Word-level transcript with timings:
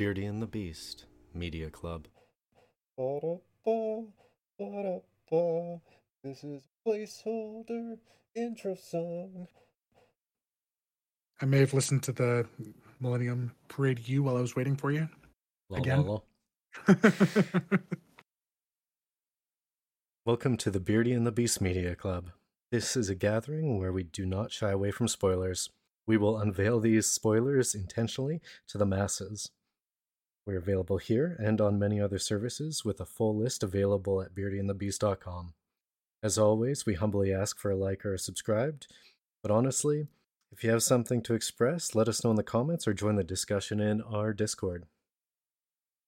Beardy 0.00 0.24
and 0.24 0.40
the 0.40 0.46
Beast 0.46 1.04
Media 1.34 1.68
Club. 1.68 2.08
Ba-da-ba, 2.96 4.04
ba-da-ba. 4.58 5.78
This 6.24 6.42
is 6.42 6.62
placeholder 6.86 7.98
intro 8.34 8.76
song. 8.76 9.46
I 11.42 11.44
may 11.44 11.58
have 11.58 11.74
listened 11.74 12.02
to 12.04 12.12
the 12.12 12.46
Millennium 12.98 13.52
Parade 13.68 14.08
U 14.08 14.22
while 14.22 14.38
I 14.38 14.40
was 14.40 14.56
waiting 14.56 14.74
for 14.74 14.90
you. 14.90 15.06
Lol, 15.68 15.80
Again? 15.82 16.06
lol, 16.06 16.24
lol. 16.88 16.96
Welcome 20.24 20.56
to 20.56 20.70
the 20.70 20.80
Beardy 20.80 21.12
and 21.12 21.26
the 21.26 21.30
Beast 21.30 21.60
Media 21.60 21.94
Club. 21.94 22.30
This 22.72 22.96
is 22.96 23.10
a 23.10 23.14
gathering 23.14 23.78
where 23.78 23.92
we 23.92 24.04
do 24.04 24.24
not 24.24 24.50
shy 24.50 24.70
away 24.70 24.92
from 24.92 25.08
spoilers. 25.08 25.68
We 26.06 26.16
will 26.16 26.38
unveil 26.38 26.80
these 26.80 27.10
spoilers 27.10 27.74
intentionally 27.74 28.40
to 28.68 28.78
the 28.78 28.86
masses. 28.86 29.50
We're 30.50 30.58
available 30.58 30.98
here 30.98 31.36
and 31.38 31.60
on 31.60 31.78
many 31.78 32.00
other 32.00 32.18
services 32.18 32.84
with 32.84 33.00
a 33.00 33.06
full 33.06 33.36
list 33.36 33.62
available 33.62 34.20
at 34.20 34.34
beardyandthebeast.com. 34.34 35.54
As 36.24 36.38
always, 36.38 36.84
we 36.84 36.94
humbly 36.94 37.32
ask 37.32 37.60
for 37.60 37.70
a 37.70 37.76
like 37.76 38.04
or 38.04 38.14
a 38.14 38.18
subscribed, 38.18 38.88
but 39.44 39.52
honestly, 39.52 40.08
if 40.50 40.64
you 40.64 40.70
have 40.70 40.82
something 40.82 41.22
to 41.22 41.34
express, 41.34 41.94
let 41.94 42.08
us 42.08 42.24
know 42.24 42.30
in 42.30 42.36
the 42.36 42.42
comments 42.42 42.88
or 42.88 42.92
join 42.92 43.14
the 43.14 43.22
discussion 43.22 43.78
in 43.78 44.02
our 44.02 44.32
Discord. 44.32 44.86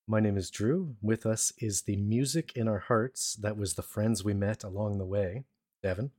My 0.09 0.19
name 0.19 0.37
is 0.37 0.51
Drew. 0.51 0.97
With 1.01 1.25
us 1.25 1.53
is 1.59 1.83
the 1.83 1.95
music 1.95 2.51
in 2.57 2.67
our 2.67 2.81
hearts 2.81 3.35
that 3.35 3.57
was 3.57 3.75
the 3.75 3.83
friends 3.83 4.25
we 4.25 4.35
met 4.35 4.65
along 4.65 4.99
the 4.99 5.07
way. 5.07 5.45
Devin. 5.85 6.11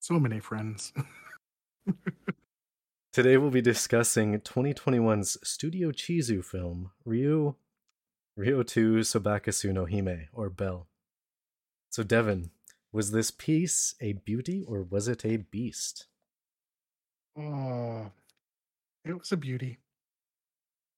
so 0.00 0.18
many 0.18 0.40
friends. 0.40 0.94
Today 3.14 3.36
we'll 3.36 3.50
be 3.50 3.62
discussing 3.62 4.40
2021's 4.40 5.38
Studio 5.48 5.92
Chizu 5.92 6.44
film, 6.44 6.90
Ryu 7.04 7.54
Ryo 8.36 8.64
2 8.64 9.02
Sobakasu 9.02 9.72
no 9.72 9.86
Hime, 9.86 10.26
or 10.32 10.50
Belle. 10.50 10.88
So, 11.90 12.02
Devin, 12.02 12.50
was 12.92 13.12
this 13.12 13.30
piece 13.30 13.94
a 14.00 14.14
beauty 14.14 14.64
or 14.66 14.82
was 14.82 15.06
it 15.06 15.24
a 15.24 15.36
beast? 15.36 16.06
Oh, 17.38 18.10
it 19.04 19.16
was 19.16 19.30
a 19.30 19.36
beauty. 19.36 19.78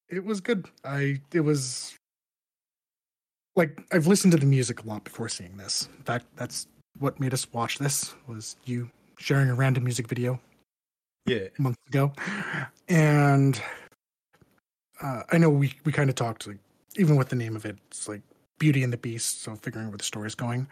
It 0.08 0.24
was 0.24 0.40
good. 0.40 0.70
I 0.86 1.20
it 1.34 1.40
was 1.40 1.96
like 3.56 3.82
I've 3.92 4.06
listened 4.06 4.32
to 4.32 4.38
the 4.38 4.46
music 4.46 4.82
a 4.82 4.86
lot 4.88 5.04
before 5.04 5.28
seeing 5.28 5.58
this. 5.58 5.90
In 5.98 6.04
fact, 6.04 6.24
that's 6.34 6.66
what 6.98 7.20
made 7.20 7.34
us 7.34 7.46
watch 7.52 7.76
this 7.76 8.14
was 8.26 8.56
you 8.64 8.90
sharing 9.18 9.50
a 9.50 9.54
random 9.54 9.84
music 9.84 10.08
video 10.08 10.40
Yeah. 11.26 11.48
months 11.58 11.80
ago, 11.88 12.12
and 12.88 13.60
uh, 15.02 15.22
I 15.30 15.38
know 15.38 15.50
we 15.50 15.74
we 15.84 15.92
kind 15.92 16.08
of 16.08 16.16
talked 16.16 16.46
like 16.46 16.58
even 16.96 17.16
with 17.16 17.28
the 17.28 17.36
name 17.36 17.56
of 17.56 17.64
it, 17.66 17.76
it's 17.88 18.08
like 18.08 18.22
Beauty 18.58 18.82
and 18.82 18.92
the 18.92 18.96
Beast. 18.96 19.42
So 19.42 19.54
figuring 19.56 19.88
where 19.88 19.98
the 19.98 20.04
story's 20.04 20.34
going, 20.34 20.68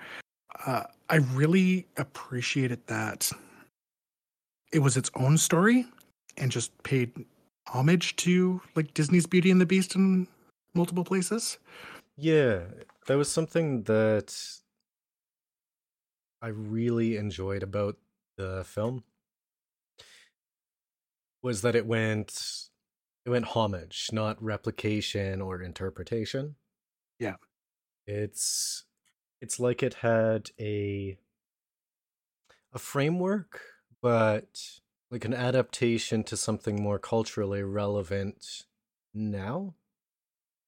uh, 0.66 0.84
I 1.10 1.16
really 1.16 1.86
appreciated 1.96 2.86
that 2.86 3.30
it 4.72 4.78
was 4.78 4.96
its 4.96 5.10
own 5.14 5.38
story 5.38 5.86
and 6.36 6.50
just 6.50 6.70
paid 6.82 7.12
homage 7.68 8.16
to 8.16 8.60
like 8.74 8.94
Disney's 8.94 9.26
Beauty 9.26 9.50
and 9.50 9.60
the 9.60 9.66
Beast 9.66 9.94
in 9.94 10.26
multiple 10.74 11.04
places. 11.04 11.58
Yeah, 12.16 12.60
that 13.06 13.16
was 13.16 13.30
something 13.30 13.82
that 13.84 14.34
I 16.40 16.48
really 16.48 17.16
enjoyed 17.16 17.62
about 17.62 17.96
the 18.36 18.64
film 18.64 19.04
was 21.44 21.62
that 21.62 21.76
it 21.76 21.86
went 21.86 22.70
it 23.26 23.30
went 23.30 23.44
homage, 23.46 24.10
not 24.12 24.42
replication 24.42 25.40
or 25.42 25.62
interpretation. 25.62 26.56
Yeah. 27.20 27.36
It's 28.06 28.84
it's 29.40 29.60
like 29.60 29.82
it 29.82 29.94
had 29.94 30.50
a 30.58 31.18
a 32.72 32.78
framework, 32.78 33.60
but 34.02 34.80
like 35.10 35.24
an 35.24 35.34
adaptation 35.34 36.24
to 36.24 36.36
something 36.36 36.82
more 36.82 36.98
culturally 36.98 37.62
relevant 37.62 38.64
now, 39.12 39.74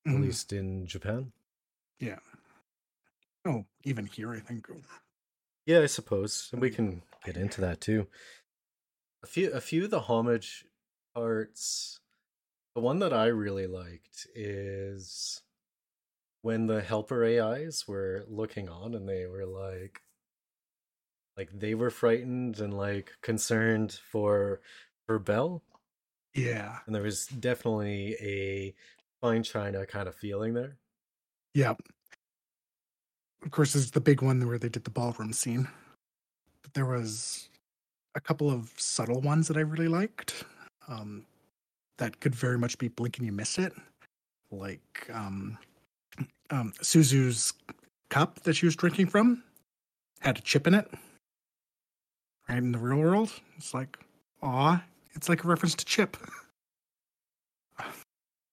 at 0.07 0.13
Mhm. 0.13 0.23
least 0.23 0.53
in 0.53 0.87
Japan. 0.87 1.33
Yeah. 1.99 2.21
Oh, 3.45 3.67
even 3.85 4.07
here, 4.07 4.33
I 4.33 4.41
think. 4.41 4.69
Yeah, 5.67 5.81
I 5.81 5.87
suppose, 5.87 6.49
and 6.53 6.61
we 6.61 6.71
can 6.71 7.03
get 7.25 7.37
into 7.37 7.61
that 7.63 7.81
too. 7.81 8.09
A 9.23 9.27
few, 9.27 9.53
a 9.53 9.61
few 9.61 9.85
of 9.85 9.91
the 9.91 10.01
homage 10.03 10.65
parts. 11.17 11.99
The 12.75 12.81
one 12.83 12.99
that 12.99 13.13
I 13.13 13.27
really 13.27 13.67
liked 13.67 14.27
is 14.35 15.41
when 16.43 16.67
the 16.67 16.83
helper 16.83 17.25
AIs 17.25 17.89
were 17.89 18.25
looking 18.29 18.69
on, 18.69 18.95
and 18.95 19.09
they 19.09 19.27
were 19.27 19.47
like, 19.47 20.03
like 21.39 21.51
they 21.59 21.75
were 21.75 21.91
frightened 21.91 22.61
and 22.61 22.75
like 22.77 23.13
concerned 23.23 23.93
for 24.11 24.61
for 25.07 25.19
Belle, 25.19 25.63
Yeah. 26.35 26.81
and 26.87 26.95
there 26.95 27.03
was 27.03 27.27
definitely 27.27 28.15
a 28.21 28.75
fine 29.21 29.43
china 29.43 29.87
kind 29.87 30.09
of 30.09 30.15
feeling 30.15 30.53
there. 30.55 30.77
Yeah. 31.55 31.75
Of 33.43 33.51
course, 33.53 33.73
there's 33.73 33.93
the 33.93 34.01
big 34.01 34.21
one 34.21 34.47
where 34.47 34.59
they 34.59 34.69
did 34.69 34.85
the 34.85 34.91
ballroom 34.91 35.33
scene. 35.33 35.69
But 36.63 36.75
there 36.75 36.87
was 36.87 37.49
a 38.17 38.21
couple 38.21 38.51
of 38.51 38.73
subtle 38.77 39.21
ones 39.21 39.47
that 39.49 39.57
I 39.57 39.61
really 39.61 39.89
liked. 39.89 40.45
Um, 40.89 41.27
that 41.99 42.21
could 42.21 42.35
very 42.35 42.59
much 42.59 42.79
be 42.79 42.89
blink 42.89 43.19
and 43.19 43.27
you 43.27 43.33
miss 43.33 43.59
it. 43.59 43.73
Like 44.51 45.09
um, 45.13 45.59
um, 46.51 46.73
Suzu's 46.81 47.53
cup 48.09 48.41
that 48.45 48.55
she 48.55 48.67
was 48.67 48.77
drinking 48.77 49.09
from 49.09 49.43
had 50.21 50.39
a 50.39 50.41
chip 50.41 50.67
in 50.67 50.75
it. 50.75 50.91
Right 52.49 52.59
in 52.59 52.73
the 52.73 52.79
real 52.79 52.99
world, 52.99 53.33
it's 53.57 53.75
like, 53.75 53.99
aw, 54.43 54.83
it's 55.15 55.29
like 55.29 55.43
a 55.43 55.49
reference 55.49 55.75
to 55.77 55.85
Chip. 55.85 56.17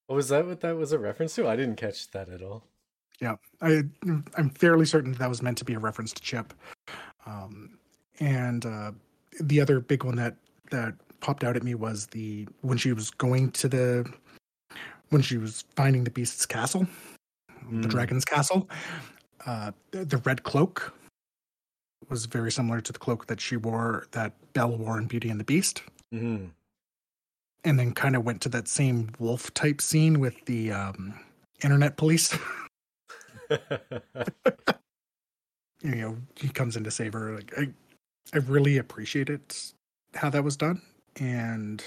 Oh, 0.09 0.15
was 0.15 0.27
that 0.27 0.45
what 0.45 0.59
that 0.59 0.75
was 0.75 0.91
a 0.91 0.99
reference 0.99 1.33
to? 1.35 1.47
I 1.47 1.55
didn't 1.55 1.77
catch 1.77 2.11
that 2.11 2.27
at 2.27 2.41
all. 2.41 2.65
Yeah, 3.21 3.37
I 3.61 3.83
I'm 4.35 4.49
fairly 4.49 4.85
certain 4.85 5.13
that, 5.13 5.19
that 5.19 5.29
was 5.29 5.41
meant 5.41 5.57
to 5.59 5.65
be 5.65 5.75
a 5.75 5.79
reference 5.79 6.11
to 6.11 6.21
Chip. 6.21 6.53
Um, 7.25 7.79
and 8.19 8.65
uh, 8.65 8.91
the 9.39 9.61
other 9.61 9.79
big 9.79 10.03
one 10.03 10.17
that 10.17 10.35
that 10.71 10.93
popped 11.23 11.43
out 11.45 11.55
at 11.55 11.63
me 11.63 11.73
was 11.73 12.07
the 12.07 12.45
when 12.61 12.77
she 12.77 12.91
was 12.91 13.09
going 13.09 13.49
to 13.51 13.69
the 13.69 14.05
when 15.09 15.21
she 15.21 15.37
was 15.37 15.63
finding 15.75 16.03
the 16.03 16.11
beast's 16.11 16.45
castle, 16.45 16.85
the 17.71 17.87
Mm. 17.87 17.89
dragon's 17.89 18.25
castle. 18.25 18.69
Uh, 19.45 19.71
the, 19.91 20.03
the 20.05 20.17
red 20.17 20.43
cloak 20.43 20.93
was 22.09 22.25
very 22.25 22.51
similar 22.51 22.81
to 22.81 22.91
the 22.91 22.99
cloak 22.99 23.27
that 23.27 23.39
she 23.39 23.55
wore 23.55 24.05
that 24.11 24.33
Belle 24.53 24.77
wore 24.77 24.97
in 24.97 25.07
Beauty 25.07 25.29
and 25.29 25.39
the 25.39 25.45
Beast, 25.45 25.81
hmm 26.11 26.47
and 27.65 27.79
then 27.79 27.93
kind 27.93 28.17
of 28.17 28.25
went 28.25 28.41
to 28.41 28.49
that 28.49 28.67
same 28.67 29.09
wolf 29.19 29.53
type 29.53 29.79
scene 29.81 30.19
with 30.19 30.35
the 30.45 30.69
um, 30.73 31.17
internet 31.63 31.95
police. 31.95 32.37
you 35.81 35.95
know 35.95 36.17
he 36.35 36.49
comes 36.49 36.75
in 36.75 36.83
to 36.83 36.91
save 36.91 37.13
her 37.13 37.35
like 37.35 37.53
i 37.57 37.67
i 38.33 38.37
really 38.37 38.77
it 39.29 39.73
how 40.15 40.29
that 40.29 40.43
was 40.43 40.55
done 40.57 40.81
and 41.19 41.83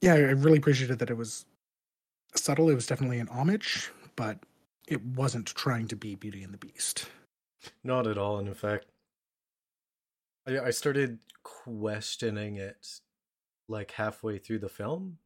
yeah 0.00 0.14
i 0.14 0.18
really 0.18 0.58
appreciated 0.58 0.98
that 0.98 1.10
it 1.10 1.16
was 1.16 1.46
subtle 2.34 2.70
it 2.70 2.74
was 2.74 2.86
definitely 2.86 3.18
an 3.18 3.28
homage 3.28 3.90
but 4.16 4.38
it 4.88 5.04
wasn't 5.04 5.46
trying 5.46 5.88
to 5.88 5.96
be 5.96 6.14
beauty 6.14 6.42
and 6.42 6.52
the 6.52 6.58
beast 6.58 7.08
Not 7.84 8.06
at 8.06 8.18
all. 8.18 8.38
And 8.38 8.48
in 8.48 8.54
fact, 8.54 8.86
I, 10.46 10.58
I 10.58 10.70
started 10.70 11.18
questioning 11.42 12.56
it 12.56 13.00
like 13.68 13.92
halfway 13.92 14.38
through 14.38 14.60
the 14.60 14.68
film. 14.68 15.18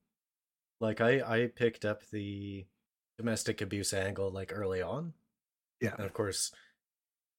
Like 0.80 1.00
I, 1.00 1.20
I 1.20 1.46
picked 1.54 1.84
up 1.84 2.02
the 2.10 2.66
domestic 3.18 3.60
abuse 3.60 3.92
angle 3.92 4.30
like 4.30 4.52
early 4.54 4.82
on, 4.82 5.14
yeah 5.80 5.94
and 5.96 6.04
of 6.04 6.12
course, 6.12 6.52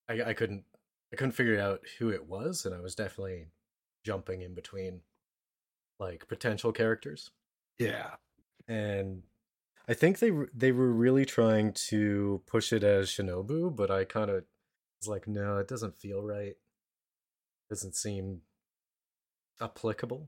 I, 0.10 0.22
I 0.24 0.34
couldn't, 0.34 0.64
I 1.12 1.16
couldn't 1.16 1.34
figure 1.34 1.60
out 1.60 1.82
who 2.00 2.10
it 2.10 2.28
was, 2.28 2.66
and 2.66 2.74
I 2.74 2.80
was 2.80 2.96
definitely 2.96 3.48
jumping 4.06 4.42
in 4.42 4.54
between 4.54 5.02
like 6.00 6.28
potential 6.28 6.72
characters. 6.72 7.32
yeah 7.80 8.12
and 8.68 9.24
I 9.88 9.94
think 9.94 10.18
they 10.20 10.32
were- 10.32 10.50
they 10.54 10.72
were 10.72 10.92
really 10.92 11.26
trying 11.26 11.72
to 11.90 12.42
push 12.48 12.74
it 12.74 12.84
as 12.84 13.08
Shinobu, 13.10 13.76
but 13.76 13.92
I 13.92 14.04
kind 14.04 14.32
of 14.32 14.44
was 15.00 15.08
like, 15.08 15.28
no, 15.28 15.58
it 15.60 15.68
doesn't 15.68 15.96
feel 15.96 16.24
right. 16.24 16.56
Doesn't 17.70 17.96
seem 17.96 18.42
applicable. 19.62 20.28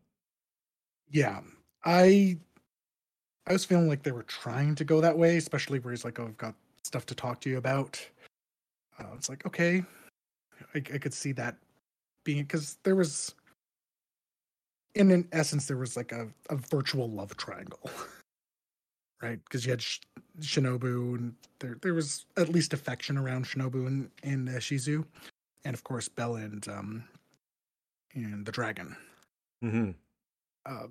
yeah 1.09 1.41
i 1.85 2.37
i 3.45 3.51
was 3.53 3.65
feeling 3.65 3.87
like 3.87 4.03
they 4.03 4.11
were 4.11 4.23
trying 4.23 4.73
to 4.75 4.83
go 4.85 5.01
that 5.01 5.17
way 5.17 5.37
especially 5.37 5.79
where 5.79 5.91
he's 5.91 6.05
like 6.05 6.17
oh 6.19 6.25
i've 6.25 6.37
got 6.37 6.55
stuff 6.83 7.05
to 7.05 7.13
talk 7.15 7.39
to 7.41 7.49
you 7.49 7.57
about 7.57 7.99
uh, 8.99 9.05
it's 9.15 9.27
like 9.29 9.45
okay 9.45 9.83
I, 10.73 10.77
I 10.77 10.97
could 10.97 11.13
see 11.13 11.31
that 11.33 11.55
being 12.23 12.43
because 12.43 12.77
there 12.83 12.95
was 12.95 13.35
in 14.97 15.11
an 15.11 15.27
essence 15.31 15.67
there 15.67 15.77
was 15.77 15.95
like 15.95 16.11
a, 16.11 16.27
a 16.49 16.55
virtual 16.55 17.09
love 17.09 17.35
triangle 17.37 17.89
right? 19.21 19.39
Because 19.43 19.65
you 19.65 19.71
had 19.71 19.81
Sh- 19.81 19.99
Shinobu, 20.41 21.15
and 21.15 21.35
there 21.59 21.77
there 21.81 21.93
was 21.93 22.25
at 22.37 22.49
least 22.49 22.73
affection 22.73 23.17
around 23.17 23.45
Shinobu 23.45 23.87
and, 23.87 24.09
and 24.23 24.49
uh, 24.49 24.53
Shizu, 24.53 25.05
and 25.65 25.73
of 25.73 25.83
course 25.83 26.07
Belle 26.07 26.35
and 26.35 26.67
um 26.67 27.03
and 28.13 28.45
the 28.45 28.51
dragon. 28.51 28.95
Mm-hmm. 29.63 29.91
Uh, 30.65 30.87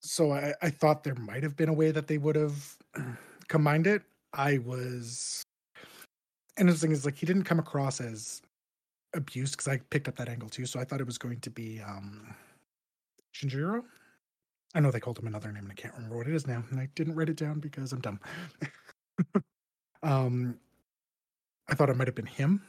so 0.00 0.32
I, 0.32 0.54
I 0.60 0.70
thought 0.70 1.04
there 1.04 1.14
might 1.14 1.42
have 1.42 1.56
been 1.56 1.68
a 1.68 1.74
way 1.74 1.90
that 1.90 2.08
they 2.08 2.18
would 2.18 2.36
have 2.36 2.76
combined 3.48 3.86
it. 3.86 4.02
I 4.34 4.58
was, 4.58 5.42
and 6.56 6.68
the 6.68 6.74
thing 6.74 6.90
is, 6.90 7.04
like, 7.04 7.16
he 7.16 7.26
didn't 7.26 7.44
come 7.44 7.58
across 7.58 8.00
as 8.00 8.40
abused 9.14 9.52
because 9.54 9.68
I 9.68 9.78
picked 9.90 10.08
up 10.08 10.16
that 10.16 10.28
angle 10.28 10.48
too. 10.48 10.66
So 10.66 10.80
I 10.80 10.84
thought 10.84 11.00
it 11.00 11.06
was 11.06 11.18
going 11.18 11.40
to 11.40 11.50
be 11.50 11.80
um 11.80 12.34
Shinjiro. 13.34 13.82
I 14.74 14.80
know 14.80 14.90
they 14.90 15.00
called 15.00 15.18
him 15.18 15.26
another 15.26 15.52
name, 15.52 15.64
and 15.64 15.72
I 15.72 15.74
can't 15.74 15.94
remember 15.94 16.16
what 16.16 16.26
it 16.26 16.34
is 16.34 16.46
now, 16.46 16.64
and 16.70 16.80
I 16.80 16.88
didn't 16.94 17.14
write 17.14 17.28
it 17.28 17.36
down 17.36 17.60
because 17.60 17.92
I'm 17.92 18.00
dumb. 18.00 18.20
um, 20.02 20.58
I 21.68 21.74
thought 21.74 21.90
it 21.90 21.96
might 21.96 22.08
have 22.08 22.14
been 22.14 22.26
him 22.26 22.62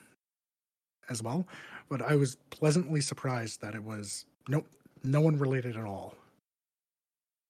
as 1.09 1.23
well, 1.23 1.47
but 1.89 2.01
I 2.01 2.15
was 2.15 2.35
pleasantly 2.49 2.99
surprised 3.01 3.61
that 3.61 3.73
it 3.75 3.83
was 3.83 4.25
nope, 4.47 4.67
no 5.03 5.21
one 5.21 5.37
related 5.37 5.77
at 5.77 5.85
all. 5.85 6.15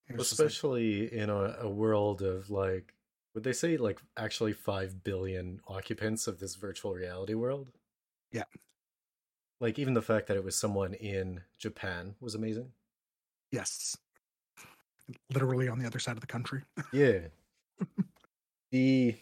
Just 0.10 0.40
like- 0.40 0.48
Especially 0.48 1.12
in 1.12 1.30
a, 1.30 1.58
a 1.62 1.70
world 1.70 2.22
of 2.22 2.50
like, 2.50 2.94
would 3.34 3.44
they 3.44 3.54
say 3.54 3.78
like 3.78 4.00
actually 4.18 4.54
5 4.54 5.04
billion 5.04 5.62
occupants 5.68 6.28
of 6.28 6.40
this 6.40 6.56
virtual 6.56 6.94
reality 6.94 7.34
world? 7.34 7.70
Yeah. 8.32 8.44
Like, 9.60 9.80
even 9.80 9.94
the 9.94 10.02
fact 10.02 10.28
that 10.28 10.38
it 10.38 10.44
was 10.44 10.56
someone 10.56 10.94
in 10.94 11.42
Japan 11.58 12.16
was 12.20 12.36
amazing. 12.36 12.72
yes, 13.52 13.96
literally 15.34 15.68
on 15.68 15.80
the 15.80 15.86
other 15.86 16.00
side 16.00 16.16
of 16.16 16.22
the 16.22 16.28
country. 16.28 16.64
Yeah. 16.92 17.28
the 18.72 19.16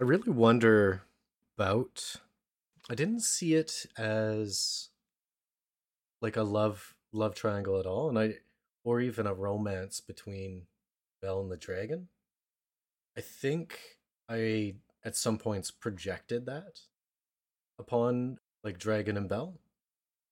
I 0.00 0.04
really 0.04 0.30
wonder 0.30 1.02
about 1.56 2.16
I 2.90 2.94
didn't 2.94 3.20
see 3.20 3.54
it 3.54 3.86
as 3.96 4.90
like 6.20 6.36
a 6.36 6.42
love 6.42 6.94
love 7.12 7.34
triangle 7.34 7.80
at 7.80 7.86
all 7.86 8.08
and 8.08 8.18
I 8.18 8.34
or 8.84 9.00
even 9.00 9.26
a 9.26 9.34
romance 9.34 10.00
between 10.00 10.66
Belle 11.20 11.40
and 11.40 11.50
the 11.50 11.56
dragon. 11.56 12.08
I 13.16 13.20
think 13.20 13.78
I 14.28 14.76
at 15.04 15.16
some 15.16 15.38
points 15.38 15.70
projected 15.70 16.46
that 16.46 16.80
upon 17.78 18.38
like 18.66 18.78
Dragon 18.78 19.16
and 19.16 19.28
Belle. 19.28 19.54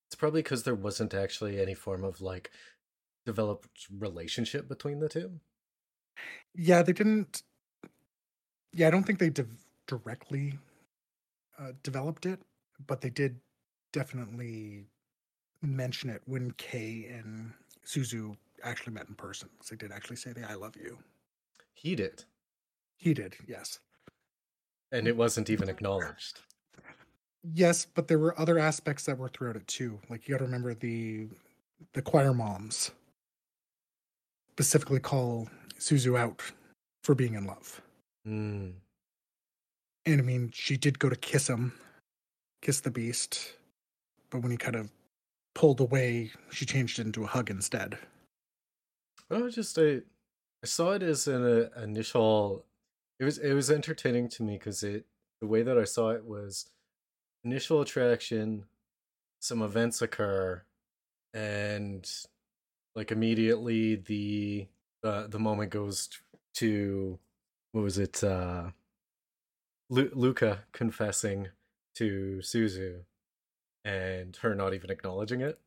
It's 0.08 0.16
probably 0.16 0.42
because 0.42 0.64
there 0.64 0.74
wasn't 0.74 1.14
actually 1.14 1.60
any 1.60 1.72
form 1.72 2.04
of 2.04 2.20
like 2.20 2.50
developed 3.24 3.86
relationship 3.98 4.68
between 4.68 4.98
the 5.00 5.08
two. 5.08 5.40
Yeah, 6.54 6.82
they 6.82 6.92
didn't. 6.92 7.42
Yeah, 8.72 8.88
I 8.88 8.90
don't 8.90 9.04
think 9.04 9.18
they 9.20 9.30
div- 9.30 9.64
directly 9.86 10.58
uh, 11.58 11.72
developed 11.82 12.26
it, 12.26 12.40
but 12.86 13.00
they 13.00 13.10
did 13.10 13.36
definitely 13.92 14.84
mention 15.62 16.10
it 16.10 16.22
when 16.26 16.50
Kei 16.52 17.06
and 17.10 17.52
Suzu 17.86 18.36
actually 18.62 18.92
met 18.94 19.08
in 19.08 19.14
person. 19.14 19.48
they 19.70 19.76
did 19.76 19.92
actually 19.92 20.16
say 20.16 20.32
the 20.32 20.48
"I 20.50 20.54
love 20.54 20.74
you." 20.76 20.98
He 21.72 21.94
did. 21.94 22.24
He 22.96 23.12
did, 23.14 23.36
yes, 23.46 23.80
And 24.92 25.06
it 25.06 25.16
wasn't 25.16 25.50
even 25.50 25.68
acknowledged. 25.68 26.40
Yes, 27.52 27.86
but 27.86 28.08
there 28.08 28.18
were 28.18 28.38
other 28.40 28.58
aspects 28.58 29.04
that 29.04 29.18
were 29.18 29.28
throughout 29.28 29.56
it 29.56 29.66
too. 29.66 29.98
Like 30.08 30.26
you 30.26 30.34
got 30.34 30.38
to 30.38 30.44
remember 30.44 30.74
the 30.74 31.28
the 31.92 32.02
choir 32.02 32.32
moms 32.32 32.90
specifically 34.52 35.00
call 35.00 35.48
Suzu 35.78 36.18
out 36.18 36.40
for 37.02 37.14
being 37.14 37.34
in 37.34 37.44
love. 37.44 37.82
Mm. 38.26 38.74
And 40.06 40.20
I 40.20 40.22
mean, 40.22 40.50
she 40.54 40.76
did 40.76 40.98
go 40.98 41.08
to 41.08 41.16
kiss 41.16 41.48
him, 41.48 41.72
kiss 42.62 42.80
the 42.80 42.90
beast, 42.90 43.54
but 44.30 44.42
when 44.42 44.50
he 44.50 44.56
kind 44.56 44.76
of 44.76 44.90
pulled 45.54 45.80
away, 45.80 46.30
she 46.50 46.64
changed 46.64 46.98
it 46.98 47.06
into 47.06 47.24
a 47.24 47.26
hug 47.26 47.50
instead. 47.50 47.98
Oh, 49.30 49.50
just 49.50 49.78
I, 49.78 50.02
I 50.62 50.66
saw 50.66 50.92
it 50.92 51.02
as 51.02 51.26
an 51.26 51.44
uh, 51.44 51.82
initial. 51.82 52.64
It 53.18 53.24
was 53.24 53.38
it 53.38 53.54
was 53.54 53.70
entertaining 53.70 54.28
to 54.30 54.42
me 54.42 54.56
because 54.58 54.82
it 54.82 55.06
the 55.40 55.46
way 55.46 55.62
that 55.62 55.78
I 55.78 55.84
saw 55.84 56.10
it 56.10 56.24
was 56.24 56.66
initial 57.44 57.80
attraction, 57.80 58.64
some 59.40 59.62
events 59.62 60.02
occur, 60.02 60.62
and 61.32 62.10
like 62.94 63.10
immediately 63.10 63.96
the 63.96 64.66
uh, 65.02 65.26
the 65.26 65.38
moment 65.38 65.70
goes 65.70 66.08
to 66.54 67.18
what 67.72 67.82
was 67.82 67.98
it 67.98 68.22
uh 68.22 68.70
Lu- 69.90 70.12
Luca 70.14 70.64
confessing 70.72 71.48
to 71.96 72.38
Suzu 72.42 73.00
and 73.84 74.34
her 74.36 74.54
not 74.54 74.72
even 74.74 74.90
acknowledging 74.90 75.40
it. 75.42 75.58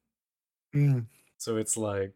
Mm, 0.75 1.05
so 1.37 1.57
it's 1.57 1.77
like 1.77 2.13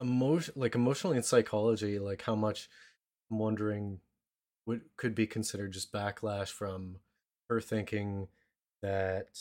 emotion 0.00 0.54
like 0.56 0.74
emotionally 0.74 1.16
and 1.16 1.24
psychology 1.24 1.98
like 1.98 2.22
how 2.22 2.34
much 2.34 2.68
i'm 3.30 3.38
wondering 3.38 4.00
what 4.64 4.80
could 4.96 5.14
be 5.14 5.26
considered 5.26 5.72
just 5.72 5.92
backlash 5.92 6.48
from 6.48 6.96
her 7.48 7.60
thinking 7.60 8.26
that 8.84 9.40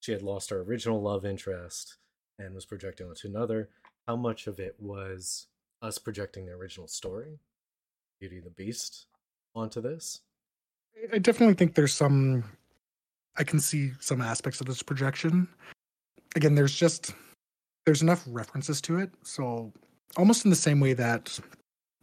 she 0.00 0.12
had 0.12 0.22
lost 0.22 0.50
her 0.50 0.60
original 0.60 1.00
love 1.00 1.24
interest 1.24 1.96
and 2.38 2.54
was 2.54 2.66
projecting 2.66 3.08
onto 3.08 3.28
another 3.28 3.68
how 4.06 4.16
much 4.16 4.46
of 4.46 4.58
it 4.58 4.74
was 4.78 5.46
us 5.80 5.98
projecting 5.98 6.46
the 6.46 6.52
original 6.52 6.86
story 6.86 7.38
beauty 8.20 8.36
and 8.36 8.46
the 8.46 8.50
beast 8.50 9.06
onto 9.54 9.80
this 9.80 10.20
I 11.12 11.18
definitely 11.18 11.54
think 11.54 11.74
there's 11.74 11.92
some. 11.92 12.44
I 13.36 13.44
can 13.44 13.60
see 13.60 13.92
some 14.00 14.20
aspects 14.20 14.60
of 14.60 14.66
this 14.66 14.82
projection. 14.82 15.48
Again, 16.36 16.54
there's 16.54 16.74
just 16.74 17.14
there's 17.86 18.02
enough 18.02 18.22
references 18.26 18.80
to 18.82 18.98
it, 18.98 19.10
so 19.22 19.72
almost 20.16 20.44
in 20.44 20.50
the 20.50 20.56
same 20.56 20.80
way 20.80 20.92
that 20.92 21.38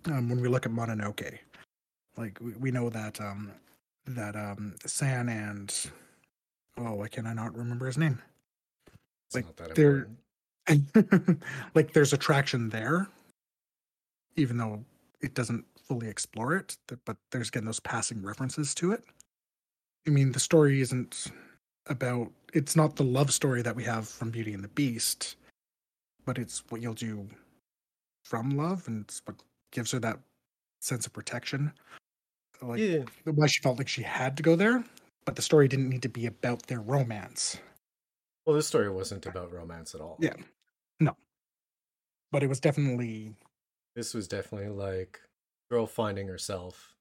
um, 0.06 0.30
when 0.30 0.42
we 0.42 0.48
look 0.48 0.66
at 0.66 0.72
Mononoke, 0.72 1.38
like 2.18 2.38
we, 2.42 2.54
we 2.54 2.72
know 2.72 2.90
that 2.90 3.20
um, 3.22 3.52
that 4.08 4.36
um, 4.36 4.76
San 4.86 5.30
and 5.30 5.74
oh, 6.80 6.94
why 6.96 7.08
can 7.08 7.28
I 7.28 7.34
not 7.34 7.56
remember 7.56 7.86
his 7.86 7.98
name? 7.98 8.22
it's 9.28 9.36
Like, 9.36 9.46
not 9.46 9.58
that 9.58 9.76
they're- 9.76 10.10
like 11.76 11.94
there's 11.94 12.14
attraction 12.14 12.70
there, 12.70 13.08
even 14.36 14.58
though 14.58 14.84
it 15.22 15.34
doesn't 15.34 15.66
fully 15.88 16.08
explore 16.08 16.56
it. 16.56 16.78
But 17.06 17.18
there's 17.32 17.50
again 17.50 17.66
those 17.66 17.80
passing 17.80 18.22
references 18.22 18.76
to 18.76 18.92
it. 18.92 19.04
I 20.08 20.12
mean, 20.12 20.32
the 20.32 20.40
story 20.40 20.82
isn't 20.82 21.32
about. 21.88 22.32
It's 22.54 22.76
not 22.76 22.96
the 22.96 23.04
love 23.04 23.32
story 23.34 23.62
that 23.64 23.76
we 23.76 23.84
have 23.84 24.08
from 24.08 24.30
Beauty 24.30 24.54
and 24.54 24.64
the 24.64 24.68
Beast, 24.70 25.38
but 26.26 26.38
it's 26.38 26.64
what 26.70 26.82
you'll 26.82 26.94
do 26.94 27.28
from 28.26 28.52
love, 28.52 28.88
and 28.88 29.06
it's 29.06 29.22
what 29.26 29.38
gives 29.72 29.92
her 29.92 30.00
that 30.00 30.20
sense 30.82 31.08
of 31.08 31.14
protection. 31.14 31.74
Like 32.62 32.80
yeah 32.80 33.04
why 33.24 33.48
she 33.48 33.62
felt 33.64 33.78
like 33.80 33.88
she 33.88 34.04
had 34.04 34.38
to 34.38 34.44
go 34.44 34.56
there, 34.56 34.84
but 35.30 35.36
the 35.36 35.42
story 35.44 35.68
didn't 35.68 35.90
need 35.90 36.02
to 36.02 36.10
be 36.10 36.26
about 36.26 36.66
their 36.66 36.82
romance. 36.82 37.60
well 38.48 38.56
this 38.56 38.66
story 38.68 38.90
wasn't 38.90 39.28
about 39.28 39.54
romance 39.54 39.94
at 39.94 40.02
all 40.02 40.18
Yeah. 40.20 40.34
No. 41.00 41.16
But 42.32 42.42
it 42.42 42.48
was 42.48 42.60
definitely 42.60 43.36
this 43.96 44.16
was 44.16 44.28
definitely 44.28 44.70
like 44.70 45.20
girl 45.70 45.86
finding 45.86 46.28
herself 46.28 46.96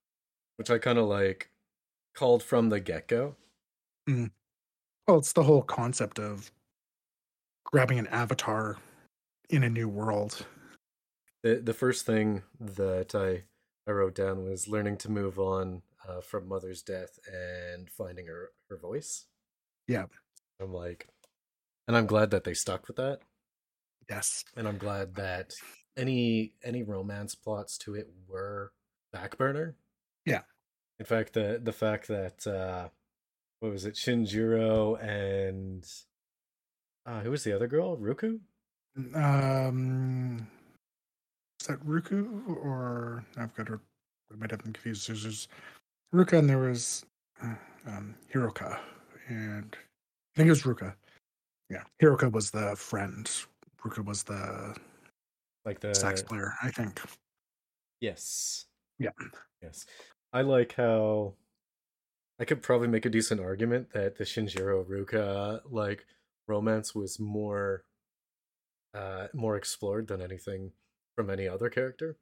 which 0.57 0.69
i 0.71 0.77
kind 0.77 0.99
of 0.99 1.07
like 1.07 1.49
called 2.15 2.43
from 2.43 2.69
the 2.69 2.81
get-go 2.81 3.35
mm. 4.07 4.31
Well, 5.07 5.17
it's 5.17 5.33
the 5.33 5.43
whole 5.45 5.63
concept 5.63 6.19
of 6.19 6.51
grabbing 7.65 7.99
an 7.99 8.09
avatar 8.09 8.77
in 9.49 9.63
a 9.63 9.71
new 9.71 9.89
world. 9.89 10.45
the 11.43 11.55
the 11.65 11.73
first 11.73 12.05
thing 12.05 12.43
that 12.61 13.15
i 13.15 13.45
i 13.87 13.91
wrote 13.91 14.15
down 14.15 14.45
was 14.45 14.69
learning 14.69 14.99
to 14.99 15.11
move 15.11 15.39
on 15.39 15.81
uh, 16.09 16.21
from 16.21 16.49
mother's 16.49 16.83
death 16.83 17.19
and 17.33 17.89
finding 17.91 18.27
her 18.27 18.51
her 18.71 18.77
voice 18.77 19.27
Yeah. 19.87 20.07
i'm 20.61 20.73
like 20.73 21.09
and 21.87 21.97
i'm 21.97 22.07
glad 22.07 22.31
that 22.31 22.45
they 22.45 22.55
stuck 22.55 22.89
with 22.89 22.97
that 22.97 23.21
Yes. 24.09 24.45
and 24.57 24.67
i'm 24.67 24.79
glad 24.79 25.15
that 25.17 25.53
any 25.97 26.53
any 26.65 26.83
romance 26.83 27.35
plots 27.35 27.77
to 27.79 27.95
it 27.95 28.09
were 28.27 28.73
back 29.13 29.37
burner 29.37 29.75
Yeah. 30.25 30.43
in 30.99 31.07
fact 31.07 31.33
the 31.35 31.61
the 31.63 31.73
fact 31.73 32.09
that 32.09 32.47
uh 32.47 32.89
what 33.61 33.73
was 33.73 33.85
it 33.85 33.95
shinjiro 33.95 35.03
and 35.03 35.85
uh 37.07 37.21
who 37.21 37.31
was 37.31 37.45
the 37.45 37.53
other 37.53 37.67
girl 37.67 37.97
ruku 37.97 38.41
Um, 39.15 40.47
is 41.61 41.67
that 41.69 41.85
Ruku 41.85 42.49
or 42.49 43.25
I've 43.37 43.55
got 43.55 43.69
her? 43.69 43.81
I 44.33 44.37
might 44.37 44.51
have 44.51 44.63
them 44.63 44.73
confused. 44.73 45.09
There's, 45.09 45.49
Ruka 46.15 46.39
and 46.39 46.49
there 46.49 46.59
was 46.59 47.05
uh, 47.43 47.55
um, 47.87 48.15
Hiroka, 48.33 48.79
and 49.29 49.77
I 49.77 50.37
think 50.37 50.47
it 50.47 50.51
was 50.51 50.63
Ruka. 50.63 50.95
Yeah, 51.71 51.83
Hiroka 52.01 52.33
was 52.33 52.51
the 52.51 52.75
friend. 52.77 53.31
Ruka 53.85 54.05
was 54.05 54.23
the 54.23 54.75
like 55.65 55.81
the 55.81 55.95
sax 55.95 56.23
player. 56.23 56.55
I 56.63 56.71
think. 56.71 57.01
Yes. 58.01 58.67
Yeah. 58.99 59.11
Yes. 59.63 59.87
I 60.33 60.43
like 60.43 60.75
how 60.75 61.35
I 62.41 62.45
could 62.45 62.63
probably 62.63 62.89
make 62.89 63.07
a 63.07 63.11
decent 63.11 63.41
argument 63.41 63.93
that 63.93 64.17
the 64.17 64.25
Shinjiro 64.25 64.85
Ruka 64.85 65.61
like 65.71 66.07
romance 66.47 66.95
was 66.95 67.19
more 67.21 67.85
uh 68.95 69.27
more 69.35 69.57
explored 69.57 70.07
than 70.07 70.23
anything 70.23 70.73
from 71.17 71.29
any 71.31 71.49
other 71.49 71.69
character. 71.69 72.17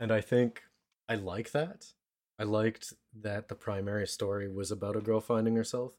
And 0.00 0.12
I 0.12 0.20
think 0.20 0.62
I 1.08 1.16
like 1.16 1.52
that. 1.52 1.92
I 2.38 2.44
liked 2.44 2.92
that 3.22 3.48
the 3.48 3.54
primary 3.54 4.06
story 4.06 4.50
was 4.52 4.70
about 4.70 4.96
a 4.96 5.00
girl 5.00 5.20
finding 5.20 5.56
herself 5.56 5.94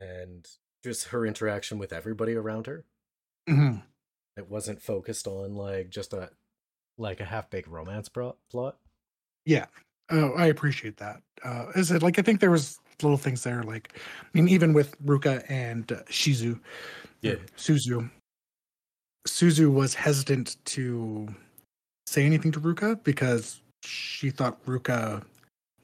and 0.00 0.46
just 0.84 1.08
her 1.08 1.26
interaction 1.26 1.78
with 1.78 1.92
everybody 1.92 2.34
around 2.34 2.66
her. 2.66 2.84
Mhm. 3.48 3.82
It 4.36 4.48
wasn't 4.48 4.82
focused 4.82 5.26
on 5.26 5.54
like 5.54 5.90
just 5.90 6.12
a 6.12 6.30
like 6.96 7.20
a 7.20 7.24
half-baked 7.24 7.66
romance 7.68 8.08
pro- 8.08 8.36
plot. 8.50 8.78
Yeah. 9.44 9.66
Oh, 10.10 10.32
I 10.34 10.46
appreciate 10.46 10.96
that. 10.98 11.22
Uh, 11.42 11.72
is 11.74 11.90
it 11.90 12.02
like 12.02 12.18
I 12.18 12.22
think 12.22 12.40
there 12.40 12.50
was 12.50 12.78
little 13.02 13.16
things 13.18 13.42
there, 13.42 13.62
like 13.64 13.98
I 13.98 14.28
mean, 14.32 14.48
even 14.48 14.72
with 14.72 14.96
Ruka 15.04 15.44
and 15.50 15.90
uh, 15.90 16.02
Shizu, 16.04 16.60
Yeah. 17.20 17.36
Suzu, 17.56 18.10
Suzu 19.26 19.72
was 19.72 19.94
hesitant 19.94 20.56
to 20.66 21.28
say 22.06 22.24
anything 22.24 22.52
to 22.52 22.60
Ruka 22.60 23.02
because 23.02 23.60
she 23.82 24.30
thought 24.30 24.64
Ruka 24.66 25.24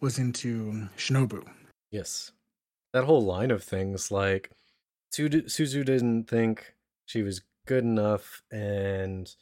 was 0.01 0.19
into 0.19 0.89
Shinobu. 0.97 1.47
Yes. 1.91 2.33
That 2.93 3.05
whole 3.05 3.25
line 3.25 3.51
of 3.51 3.63
things, 3.63 4.11
like 4.11 4.51
Suzu, 5.13 5.85
didn't 5.85 6.25
think 6.25 6.75
she 7.07 7.23
was 7.23 7.43
good 7.67 7.85
enough 7.85 8.43
and 8.51 9.33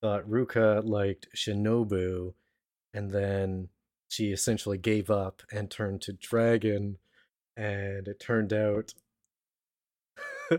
thought 0.00 0.28
Ruka 0.28 0.84
liked 0.84 1.28
Shinobu, 1.34 2.34
and 2.92 3.10
then 3.10 3.68
she 4.08 4.32
essentially 4.32 4.78
gave 4.78 5.10
up 5.10 5.42
and 5.52 5.70
turned 5.70 6.02
to 6.02 6.12
Dragon, 6.12 6.98
and 7.56 8.08
it 8.08 8.20
turned 8.20 8.52
out 8.52 8.92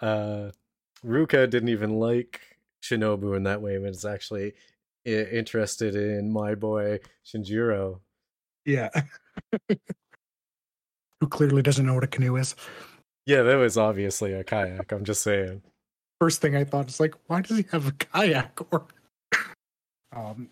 uh, 0.00 0.50
Ruka 1.04 1.48
didn't 1.48 1.68
even 1.68 1.98
like 1.98 2.40
Shinobu 2.82 3.36
in 3.36 3.44
that 3.44 3.62
way, 3.62 3.78
but 3.78 3.90
is 3.90 4.04
actually 4.04 4.54
interested 5.04 5.94
in 5.94 6.30
my 6.30 6.54
boy 6.54 6.98
Shinjiro. 7.24 8.00
Yeah. 8.64 8.88
Who 11.20 11.26
clearly 11.28 11.62
doesn't 11.62 11.84
know 11.84 11.94
what 11.94 12.04
a 12.04 12.08
canoe 12.08 12.36
is. 12.36 12.54
Yeah, 13.26 13.42
that 13.42 13.56
was 13.56 13.76
obviously 13.76 14.32
a 14.32 14.42
kayak. 14.42 14.90
I'm 14.92 15.04
just 15.04 15.22
saying. 15.22 15.62
First 16.20 16.40
thing 16.40 16.56
I 16.56 16.64
thought 16.64 16.88
is 16.88 17.00
like, 17.00 17.14
why 17.26 17.42
does 17.42 17.56
he 17.58 17.64
have 17.72 17.86
a 17.86 17.92
kayak? 17.92 18.58
Or 18.72 18.86
um, 20.12 20.48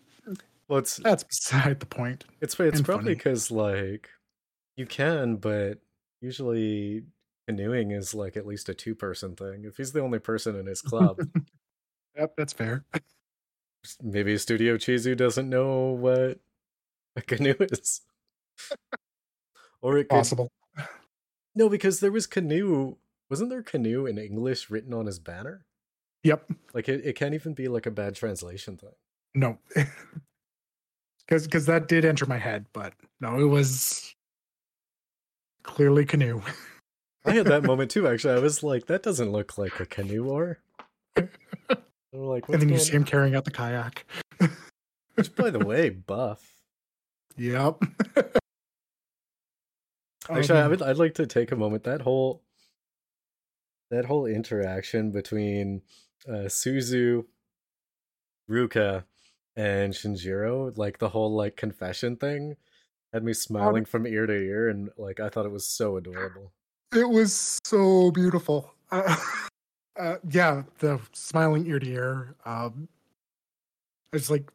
Well, 0.68 0.78
it's 0.80 0.96
that's 0.98 1.24
beside 1.24 1.80
the 1.80 1.86
point. 1.86 2.24
it's 2.40 2.58
it's 2.60 2.76
and 2.78 2.84
probably 2.86 3.14
because 3.14 3.50
like 3.50 4.08
you 4.76 4.86
can, 4.86 5.36
but 5.36 5.78
usually 6.20 7.04
canoeing 7.48 7.90
is 7.90 8.14
like 8.14 8.36
at 8.36 8.46
least 8.46 8.68
a 8.68 8.74
two 8.74 8.94
person 8.94 9.34
thing. 9.34 9.64
If 9.64 9.76
he's 9.78 9.92
the 9.92 10.00
only 10.00 10.18
person 10.20 10.54
in 10.56 10.66
his 10.66 10.80
club, 10.82 11.18
Yep, 12.16 12.34
that's 12.36 12.52
fair. 12.52 12.84
maybe 14.02 14.36
Studio 14.38 14.76
Chizu 14.76 15.16
doesn't 15.16 15.48
know 15.48 15.90
what 15.92 16.38
a 17.22 17.22
canoe 17.22 17.54
is. 17.60 18.00
or 19.82 19.98
it 19.98 20.04
could 20.04 20.10
Possible. 20.10 20.50
no, 21.54 21.68
because 21.68 22.00
there 22.00 22.12
was 22.12 22.26
canoe. 22.26 22.96
Wasn't 23.30 23.50
there 23.50 23.62
canoe 23.62 24.06
in 24.06 24.18
English 24.18 24.70
written 24.70 24.94
on 24.94 25.06
his 25.06 25.18
banner? 25.18 25.66
Yep. 26.24 26.50
Like 26.74 26.88
it, 26.88 27.02
it 27.04 27.14
can't 27.14 27.34
even 27.34 27.54
be 27.54 27.68
like 27.68 27.86
a 27.86 27.90
bad 27.90 28.14
translation 28.14 28.76
thing. 28.76 28.94
No. 29.34 29.58
Because 31.28 31.44
because 31.44 31.66
that 31.66 31.88
did 31.88 32.06
enter 32.06 32.24
my 32.24 32.38
head, 32.38 32.64
but 32.72 32.94
no, 33.20 33.38
it 33.38 33.44
was 33.44 34.14
clearly 35.62 36.06
canoe. 36.06 36.40
I 37.26 37.32
had 37.32 37.46
that 37.48 37.64
moment 37.64 37.90
too. 37.90 38.08
Actually, 38.08 38.36
I 38.36 38.38
was 38.38 38.62
like, 38.62 38.86
"That 38.86 39.02
doesn't 39.02 39.30
look 39.30 39.58
like 39.58 39.78
a 39.78 39.84
canoe 39.84 40.24
oar." 40.24 40.58
I'm 41.18 41.28
like, 42.12 42.48
and 42.48 42.62
then 42.62 42.70
you 42.70 42.78
see 42.78 42.92
him 42.92 43.04
carrying 43.04 43.34
out 43.34 43.44
the 43.44 43.50
kayak. 43.50 44.06
Which, 45.16 45.34
by 45.36 45.50
the 45.50 45.58
way, 45.58 45.90
buff. 45.90 46.57
Yep. 47.38 47.82
Actually, 50.28 50.58
I 50.58 50.64
Um, 50.64 50.70
would. 50.70 50.82
I'd 50.82 50.98
like 50.98 51.14
to 51.14 51.26
take 51.26 51.52
a 51.52 51.56
moment. 51.56 51.84
That 51.84 52.02
whole, 52.02 52.42
that 53.90 54.04
whole 54.04 54.26
interaction 54.26 55.10
between 55.10 55.80
uh, 56.28 56.48
Suzu, 56.48 57.24
Ruka, 58.50 59.04
and 59.56 59.94
Shinjiro, 59.94 60.76
like 60.76 60.98
the 60.98 61.08
whole 61.08 61.34
like 61.34 61.56
confession 61.56 62.16
thing, 62.16 62.56
had 63.12 63.24
me 63.24 63.32
smiling 63.32 63.84
from 63.86 64.06
ear 64.06 64.26
to 64.26 64.34
ear, 64.34 64.68
and 64.68 64.90
like 64.98 65.20
I 65.20 65.30
thought 65.30 65.46
it 65.46 65.52
was 65.52 65.66
so 65.66 65.96
adorable. 65.96 66.52
It 66.94 67.08
was 67.08 67.60
so 67.64 68.10
beautiful. 68.10 68.74
Uh, 68.90 69.16
uh, 69.98 70.16
yeah, 70.30 70.64
the 70.80 71.00
smiling 71.12 71.66
ear 71.66 71.78
to 71.78 71.86
ear. 71.86 72.34
Um, 72.44 72.88
it's 74.12 74.30
like, 74.30 74.50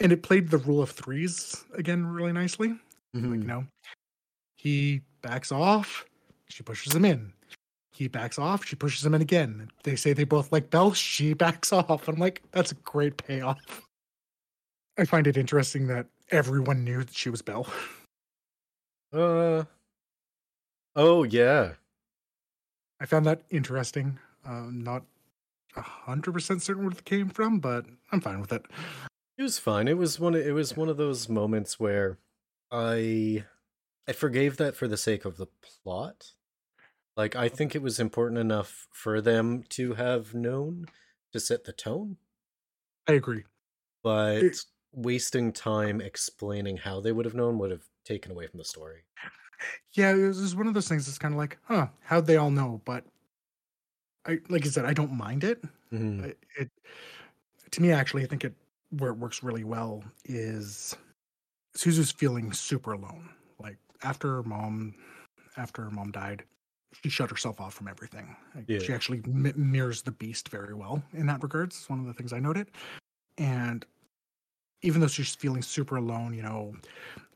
and 0.00 0.12
it 0.12 0.22
played 0.22 0.48
the 0.50 0.58
rule 0.58 0.82
of 0.82 0.90
threes 0.90 1.64
again 1.74 2.06
really 2.06 2.32
nicely. 2.32 2.68
Like, 3.14 3.22
Mhm. 3.24 3.42
you 3.42 3.46
know, 3.48 3.66
he 4.56 5.02
backs 5.22 5.50
off, 5.52 6.04
she 6.48 6.62
pushes 6.62 6.94
him 6.94 7.04
in. 7.04 7.32
He 7.92 8.08
backs 8.08 8.38
off, 8.38 8.64
she 8.64 8.76
pushes 8.76 9.04
him 9.04 9.14
in 9.14 9.20
again. 9.22 9.70
They 9.82 9.96
say 9.96 10.12
they 10.12 10.24
both 10.24 10.52
like 10.52 10.70
Belle, 10.70 10.92
she 10.94 11.34
backs 11.34 11.72
off. 11.72 12.08
I'm 12.08 12.16
like, 12.16 12.42
that's 12.52 12.72
a 12.72 12.76
great 12.76 13.16
payoff. 13.16 13.82
I 14.98 15.04
find 15.04 15.26
it 15.26 15.36
interesting 15.36 15.86
that 15.88 16.06
everyone 16.30 16.84
knew 16.84 17.04
that 17.04 17.14
she 17.14 17.30
was 17.30 17.42
Belle. 17.42 17.66
Uh. 19.12 19.64
Oh 20.96 21.22
yeah. 21.24 21.74
I 23.00 23.06
found 23.06 23.26
that 23.26 23.42
interesting. 23.50 24.18
Uh, 24.46 24.66
not 24.70 25.04
a 25.76 25.80
hundred 25.82 26.32
percent 26.32 26.62
certain 26.62 26.84
where 26.84 26.92
it 26.92 27.04
came 27.04 27.28
from, 27.28 27.58
but 27.60 27.86
I'm 28.12 28.20
fine 28.20 28.40
with 28.40 28.52
it. 28.52 28.64
It 29.40 29.44
was 29.44 29.58
fine. 29.58 29.88
It 29.88 29.96
was 29.96 30.20
one. 30.20 30.34
Of, 30.34 30.46
it 30.46 30.52
was 30.52 30.76
one 30.76 30.90
of 30.90 30.98
those 30.98 31.26
moments 31.30 31.80
where 31.80 32.18
I 32.70 33.46
I 34.06 34.12
forgave 34.12 34.58
that 34.58 34.76
for 34.76 34.86
the 34.86 34.98
sake 34.98 35.24
of 35.24 35.38
the 35.38 35.46
plot. 35.62 36.32
Like 37.16 37.36
I 37.36 37.48
think 37.48 37.74
it 37.74 37.82
was 37.82 37.98
important 37.98 38.38
enough 38.38 38.86
for 38.92 39.22
them 39.22 39.64
to 39.70 39.94
have 39.94 40.34
known 40.34 40.86
to 41.32 41.40
set 41.40 41.64
the 41.64 41.72
tone, 41.72 42.18
I 43.08 43.14
agree. 43.14 43.44
but 44.02 44.42
It- 44.44 44.64
wasting 44.92 45.52
time 45.54 46.02
explaining 46.02 46.78
how 46.78 47.00
they 47.00 47.12
would 47.12 47.24
have 47.24 47.34
known 47.34 47.58
would 47.58 47.70
have 47.70 47.88
taken 48.04 48.32
away 48.32 48.46
from 48.46 48.58
the 48.58 48.64
story. 48.64 49.04
Yeah, 49.92 50.12
it 50.14 50.26
was 50.26 50.56
one 50.56 50.66
of 50.68 50.74
those 50.74 50.88
things. 50.88 51.08
It's 51.08 51.18
kind 51.18 51.34
of 51.34 51.38
like, 51.38 51.58
huh, 51.64 51.88
how'd 52.02 52.26
they 52.26 52.36
all 52.36 52.50
know? 52.50 52.82
But 52.84 53.04
I, 54.26 54.38
like 54.48 54.66
I 54.66 54.68
said, 54.68 54.84
I 54.84 54.92
don't 54.92 55.12
mind 55.16 55.44
it. 55.44 55.62
Mhm. 55.92 56.24
it, 56.24 56.38
it 56.58 56.70
to 57.72 57.82
me 57.82 57.90
actually 57.92 58.22
i 58.22 58.26
think 58.26 58.44
it 58.44 58.54
where 58.90 59.10
it 59.10 59.18
works 59.18 59.42
really 59.42 59.64
well 59.64 60.02
is 60.24 60.96
suzu's 61.74 62.10
feeling 62.12 62.52
super 62.52 62.92
alone. 62.92 63.28
Like 63.58 63.76
after 64.02 64.28
her 64.36 64.42
mom 64.42 64.94
after 65.56 65.82
her 65.84 65.90
mom 65.90 66.10
died 66.10 66.44
she 67.02 67.08
shut 67.08 67.30
herself 67.30 67.60
off 67.60 67.72
from 67.74 67.86
everything. 67.86 68.34
Like, 68.54 68.64
she 68.82 68.92
actually 68.92 69.22
mi- 69.24 69.52
mirrors 69.54 70.02
the 70.02 70.10
beast 70.10 70.48
very 70.48 70.74
well 70.74 71.00
in 71.12 71.26
that 71.26 71.40
regards. 71.40 71.76
It's 71.76 71.88
one 71.88 72.00
of 72.00 72.06
the 72.06 72.12
things 72.12 72.32
i 72.32 72.40
noted. 72.40 72.66
And 73.38 73.86
even 74.82 75.00
though 75.00 75.06
she's 75.06 75.34
feeling 75.34 75.62
super 75.62 75.96
alone 75.96 76.32
you 76.34 76.42
know 76.42 76.74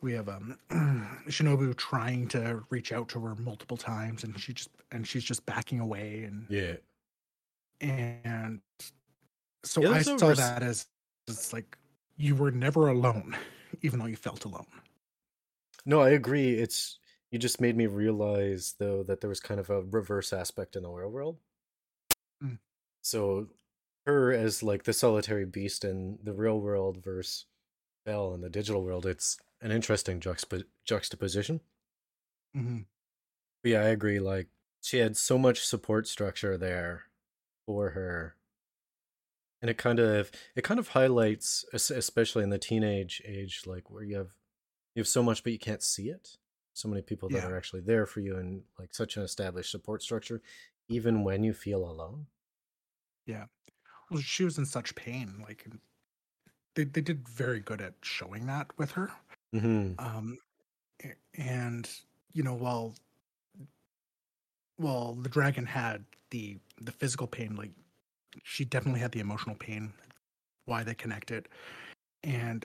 we 0.01 0.13
have 0.13 0.29
um 0.29 0.59
shinobu 1.29 1.77
trying 1.77 2.27
to 2.29 2.65
reach 2.71 2.91
out 2.93 3.09
to 3.11 3.21
her 3.21 3.35
multiple 3.37 3.77
times 3.77 4.25
and 4.25 4.39
she 4.41 4.53
just 4.55 4.71
and 4.93 5.07
she's 5.07 5.23
just 5.25 5.45
backing 5.47 5.79
away 5.79 6.25
and 6.25 6.47
Yeah. 6.49 6.77
and 7.81 8.61
so 9.63 9.83
Yeah, 9.83 9.91
I 9.91 10.03
saw 10.03 10.29
res- 10.29 10.39
that 10.39 10.63
as 10.63 10.87
it's 11.29 11.53
like 11.53 11.77
you 12.17 12.35
were 12.35 12.51
never 12.51 12.89
alone, 12.89 13.37
even 13.83 13.99
though 13.99 14.07
you 14.07 14.17
felt 14.17 14.45
alone. 14.45 14.67
No, 15.87 16.01
I 16.01 16.11
agree. 16.11 16.55
It's 16.55 16.99
you 17.31 17.39
just 17.39 17.61
made 17.61 17.77
me 17.77 17.87
realize 17.87 18.75
though 18.79 19.03
that 19.05 19.21
there 19.21 19.29
was 19.29 19.41
kind 19.41 19.61
of 19.61 19.71
a 19.71 19.83
reverse 19.83 20.33
aspect 20.33 20.77
in 20.77 20.83
the 20.83 20.91
real 20.91 21.11
world. 21.11 21.39
Mm. 22.43 22.59
So 23.03 23.49
her 24.07 24.33
as 24.33 24.63
like 24.63 24.85
the 24.85 24.93
solitary 24.93 25.45
beast 25.47 25.85
in 25.85 26.19
the 26.23 26.33
real 26.33 26.61
world 26.61 27.03
versus 27.03 27.47
Belle 28.05 28.35
in 28.35 28.41
the 28.43 28.51
digital 28.51 28.85
world, 28.85 29.07
it's 29.07 29.39
an 29.61 29.71
interesting 29.73 30.21
juxtap- 30.21 30.67
juxtaposition. 30.85 31.61
hmm 32.55 32.83
But 33.63 33.71
yeah, 33.73 33.81
I 33.81 33.89
agree. 33.89 34.21
Like 34.21 34.49
she 34.81 34.99
had 34.99 35.17
so 35.17 35.39
much 35.39 35.65
support 35.67 36.07
structure 36.07 36.57
there 36.59 37.05
for 37.67 37.91
her, 37.91 38.37
and 39.65 39.71
it 39.71 39.79
kind 39.79 39.99
of 39.99 40.31
it 40.55 40.63
kind 40.63 40.79
of 40.79 40.89
highlights, 40.89 41.65
especially 41.73 42.43
in 42.43 42.51
the 42.51 42.59
teenage 42.59 43.23
age, 43.25 43.63
like 43.65 43.91
where 43.91 44.03
you 44.05 44.15
have 44.19 44.35
you 44.95 45.01
have 45.01 45.09
so 45.09 45.23
much 45.23 45.43
but 45.45 45.53
you 45.53 45.59
can't 45.59 45.83
see 45.83 46.11
it. 46.11 46.37
So 46.75 46.89
many 46.89 47.03
people 47.03 47.31
that 47.31 47.39
Yeah. 47.39 47.47
are 47.47 47.57
actually 47.57 47.83
there 47.83 48.07
for 48.07 48.21
you, 48.21 48.37
and 48.37 48.65
like 48.79 48.95
such 48.95 49.17
an 49.17 49.23
established 49.25 49.71
support 49.71 50.03
structure, 50.03 50.43
even 50.89 51.25
when 51.25 51.45
you 51.45 51.55
feel 51.55 51.85
alone. 51.91 52.27
Yeah. 53.27 53.47
Well, 54.11 54.21
she 54.23 54.45
was 54.45 54.59
in 54.59 54.67
such 54.67 54.95
pain, 54.95 55.41
like 55.43 55.67
they 56.75 56.85
they 56.85 57.01
did 57.01 57.29
very 57.29 57.61
good 57.61 57.81
at 57.81 57.95
showing 58.03 58.47
that 58.47 58.77
with 58.79 58.93
her. 58.93 59.11
hmm 59.53 59.95
Um, 59.99 60.39
and 61.35 61.89
you 62.33 62.43
know, 62.43 62.55
while 62.55 62.95
while 64.77 65.15
the 65.15 65.29
dragon 65.29 65.67
had 65.67 66.05
the 66.31 66.59
the 66.81 66.93
physical 66.93 67.27
pain, 67.27 67.55
like 67.57 67.71
she 68.43 68.65
definitely 68.65 69.01
had 69.01 69.13
the 69.13 69.21
emotional 69.21 69.57
pain. 69.57 69.93
Why 70.67 70.83
they 70.83 70.95
connected, 70.95 71.49
and 72.23 72.65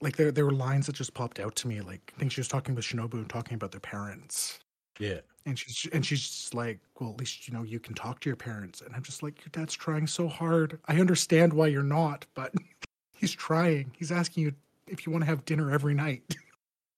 like 0.00 0.16
there 0.16 0.30
there 0.30 0.44
were 0.44 0.52
lines 0.52 0.86
that 0.86 0.94
just 0.94 1.14
popped 1.14 1.40
out 1.40 1.56
to 1.56 1.68
me. 1.68 1.80
Like 1.80 2.12
I 2.16 2.18
think 2.18 2.32
she 2.32 2.40
was 2.40 2.48
talking 2.48 2.74
with 2.74 2.84
Shinobu 2.84 3.14
and 3.14 3.28
talking 3.28 3.54
about 3.56 3.72
their 3.72 3.80
parents, 3.80 4.60
Yeah. 4.98 5.20
and 5.46 5.58
she's 5.58 5.90
and 5.92 6.04
she's 6.06 6.20
just 6.22 6.54
like, 6.54 6.78
well, 7.00 7.10
at 7.10 7.18
least 7.18 7.48
you 7.48 7.54
know 7.54 7.62
you 7.62 7.80
can 7.80 7.94
talk 7.94 8.20
to 8.20 8.28
your 8.28 8.36
parents. 8.36 8.80
And 8.80 8.94
I'm 8.94 9.02
just 9.02 9.22
like, 9.22 9.40
your 9.44 9.50
dad's 9.50 9.74
trying 9.74 10.06
so 10.06 10.28
hard. 10.28 10.78
I 10.86 11.00
understand 11.00 11.52
why 11.52 11.66
you're 11.68 11.82
not, 11.82 12.26
but 12.34 12.52
he's 13.14 13.32
trying. 13.32 13.90
He's 13.98 14.12
asking 14.12 14.44
you 14.44 14.52
if 14.86 15.06
you 15.06 15.12
want 15.12 15.22
to 15.22 15.26
have 15.26 15.44
dinner 15.44 15.70
every 15.72 15.94
night. 15.94 16.36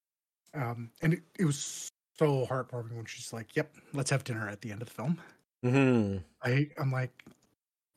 um, 0.54 0.90
and 1.02 1.14
it, 1.14 1.20
it 1.38 1.44
was 1.44 1.88
so 2.18 2.46
heartwarming 2.46 2.96
when 2.96 3.06
she's 3.06 3.32
like, 3.32 3.54
"Yep, 3.56 3.73
let's 3.92 4.11
have 4.11 4.25
dinner 4.25 4.49
at 4.49 4.61
the 4.61 4.73
end 4.73 4.82
of 4.82 4.88
the 4.88 4.94
film." 4.94 5.18
hmm 5.62 6.16
I 6.42 6.68
I'm 6.78 6.92
like, 6.92 7.12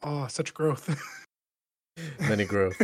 oh, 0.03 0.27
such 0.27 0.53
growth. 0.53 0.97
Many 2.19 2.45
growth. 2.45 2.81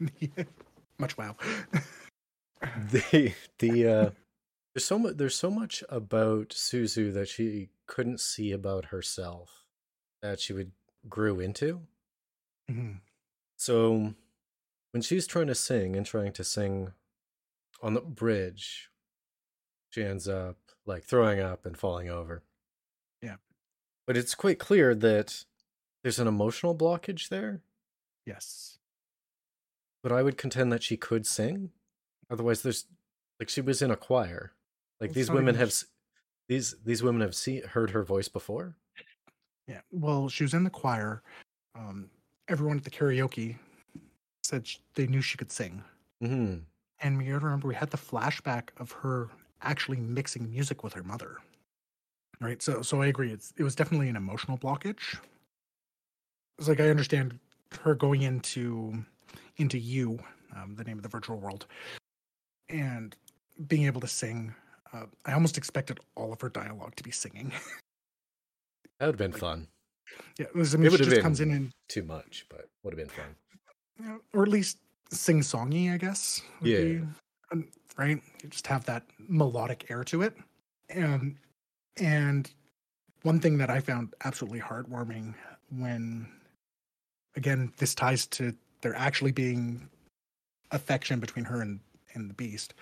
Much 0.98 1.16
wow. 1.16 1.36
the 2.90 3.32
the 3.58 3.88
uh 3.88 4.10
there's 4.74 4.84
so 4.84 4.98
much 4.98 5.16
there's 5.16 5.34
so 5.34 5.50
much 5.50 5.84
about 5.88 6.50
Suzu 6.50 7.12
that 7.12 7.28
she 7.28 7.68
couldn't 7.86 8.20
see 8.20 8.52
about 8.52 8.86
herself 8.86 9.64
that 10.22 10.40
she 10.40 10.52
would 10.52 10.72
grew 11.08 11.40
into. 11.40 11.82
Mhm. 12.70 13.00
So 13.56 14.14
when 14.92 15.02
she's 15.02 15.26
trying 15.26 15.48
to 15.48 15.54
sing 15.54 15.96
and 15.96 16.06
trying 16.06 16.32
to 16.32 16.44
sing 16.44 16.92
on 17.82 17.94
the 17.94 18.00
bridge, 18.00 18.90
she 19.90 20.02
ends 20.02 20.28
up 20.28 20.56
like 20.86 21.04
throwing 21.04 21.40
up 21.40 21.66
and 21.66 21.76
falling 21.76 22.08
over. 22.08 22.42
Yeah. 23.20 23.36
But 24.06 24.16
it's 24.16 24.34
quite 24.34 24.58
clear 24.58 24.94
that 24.94 25.44
there's 26.04 26.20
an 26.20 26.28
emotional 26.28 26.76
blockage 26.76 27.28
there. 27.30 27.62
Yes. 28.26 28.78
But 30.02 30.12
I 30.12 30.22
would 30.22 30.36
contend 30.36 30.70
that 30.70 30.82
she 30.82 30.96
could 30.96 31.26
sing. 31.26 31.70
Otherwise, 32.30 32.62
there's 32.62 32.84
like 33.40 33.48
she 33.48 33.62
was 33.62 33.82
in 33.82 33.90
a 33.90 33.96
choir. 33.96 34.52
Like 35.00 35.10
Well, 35.10 35.14
these 35.14 35.30
women 35.30 35.54
have 35.56 35.74
these 36.48 36.76
these 36.84 37.02
women 37.02 37.22
have 37.22 37.34
seen 37.34 37.64
heard 37.64 37.90
her 37.90 38.04
voice 38.04 38.28
before. 38.28 38.76
Yeah. 39.66 39.80
Well, 39.90 40.28
she 40.28 40.44
was 40.44 40.52
in 40.54 40.62
the 40.62 40.70
choir. 40.70 41.22
Um, 41.74 42.10
everyone 42.48 42.76
at 42.76 42.84
the 42.84 42.90
karaoke 42.90 43.56
said 44.44 44.66
sh- 44.66 44.76
they 44.94 45.06
knew 45.06 45.22
she 45.22 45.38
could 45.38 45.50
sing. 45.50 45.82
hmm 46.20 46.56
And 47.00 47.16
we 47.16 47.32
remember 47.32 47.66
we 47.66 47.74
had 47.74 47.90
the 47.90 47.96
flashback 47.96 48.68
of 48.76 48.92
her 48.92 49.30
actually 49.62 49.96
mixing 50.00 50.50
music 50.50 50.84
with 50.84 50.92
her 50.92 51.02
mother. 51.02 51.38
Right. 52.42 52.60
So 52.60 52.82
so 52.82 53.00
I 53.00 53.06
agree. 53.06 53.32
It's 53.32 53.54
it 53.56 53.62
was 53.62 53.74
definitely 53.74 54.10
an 54.10 54.16
emotional 54.16 54.58
blockage. 54.58 55.16
It's 56.58 56.68
like 56.68 56.80
I 56.80 56.88
understand 56.88 57.38
her 57.82 57.94
going 57.94 58.22
into 58.22 59.04
into 59.56 59.78
you, 59.78 60.18
um, 60.56 60.74
the 60.76 60.84
name 60.84 60.96
of 60.96 61.02
the 61.02 61.08
virtual 61.08 61.38
world, 61.38 61.66
and 62.68 63.14
being 63.66 63.84
able 63.86 64.00
to 64.00 64.08
sing. 64.08 64.54
Uh, 64.92 65.06
I 65.24 65.32
almost 65.32 65.58
expected 65.58 65.98
all 66.16 66.32
of 66.32 66.40
her 66.40 66.48
dialogue 66.48 66.94
to 66.96 67.02
be 67.02 67.10
singing. 67.10 67.52
That 69.00 69.06
would 69.06 69.14
have 69.14 69.18
been 69.18 69.32
Like, 69.32 69.40
fun. 69.40 69.66
yeah, 70.38 70.46
it, 70.46 70.54
was, 70.54 70.72
I 70.72 70.78
mean, 70.78 70.86
It 70.86 70.92
would've 70.92 71.04
just 71.06 71.16
been- 71.16 71.22
comes 71.22 71.40
in 71.40 71.50
and 71.50 71.72
Too 71.88 72.04
much, 72.04 72.46
but 72.48 72.68
would 72.84 72.92
have 72.96 72.98
been 72.98 73.08
fun. 73.08 73.34
you 73.98 74.06
know, 74.06 74.20
or 74.32 74.44
at 74.44 74.48
least 74.48 74.78
sing 75.10 75.40
songy, 75.40 75.92
I 75.92 75.96
guess. 75.96 76.40
would 76.60 76.70
Yeah. 76.70 76.80
be, 76.80 77.02
um, 77.50 77.68
right. 77.98 78.22
You 78.40 78.48
just 78.48 78.68
have 78.68 78.84
that 78.84 79.02
melodic 79.18 79.90
air 79.90 80.04
to 80.04 80.22
it, 80.22 80.36
and 80.90 81.36
and 81.96 82.48
one 83.22 83.40
thing 83.40 83.58
that 83.58 83.68
I 83.68 83.80
found 83.80 84.14
absolutely 84.24 84.60
heartwarming 84.60 85.34
when, 85.70 86.28
again, 87.36 87.72
this 87.78 87.94
ties 87.94 88.26
to 88.28 88.54
there 88.80 88.94
actually 88.94 89.32
being 89.32 89.88
affection 90.70 91.20
between 91.20 91.44
her 91.44 91.62
and 91.62 91.80
and 92.14 92.30
the 92.30 92.34
beast, 92.34 92.74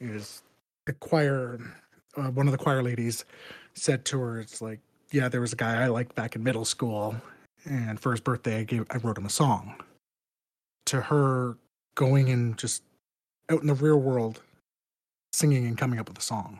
is 0.00 0.42
the 0.86 0.92
choir. 0.94 1.58
Uh, 2.16 2.30
one 2.30 2.46
of 2.46 2.52
the 2.52 2.58
choir 2.58 2.82
ladies 2.82 3.24
said 3.74 4.04
to 4.06 4.20
her, 4.20 4.40
"It's 4.40 4.60
like, 4.62 4.80
yeah, 5.12 5.28
there 5.28 5.40
was 5.40 5.52
a 5.52 5.56
guy 5.56 5.82
I 5.82 5.88
liked 5.88 6.14
back 6.14 6.36
in 6.36 6.42
middle 6.42 6.64
school, 6.64 7.16
and 7.64 7.98
for 8.00 8.12
his 8.12 8.20
birthday, 8.20 8.60
I 8.60 8.64
gave 8.64 8.86
I 8.90 8.98
wrote 8.98 9.18
him 9.18 9.26
a 9.26 9.30
song." 9.30 9.74
to 10.88 11.02
her 11.02 11.58
going 11.96 12.30
and 12.30 12.56
just 12.56 12.82
out 13.50 13.60
in 13.60 13.66
the 13.66 13.74
real 13.74 14.00
world 14.00 14.40
singing 15.34 15.66
and 15.66 15.76
coming 15.76 15.98
up 15.98 16.08
with 16.08 16.16
a 16.16 16.22
song 16.22 16.58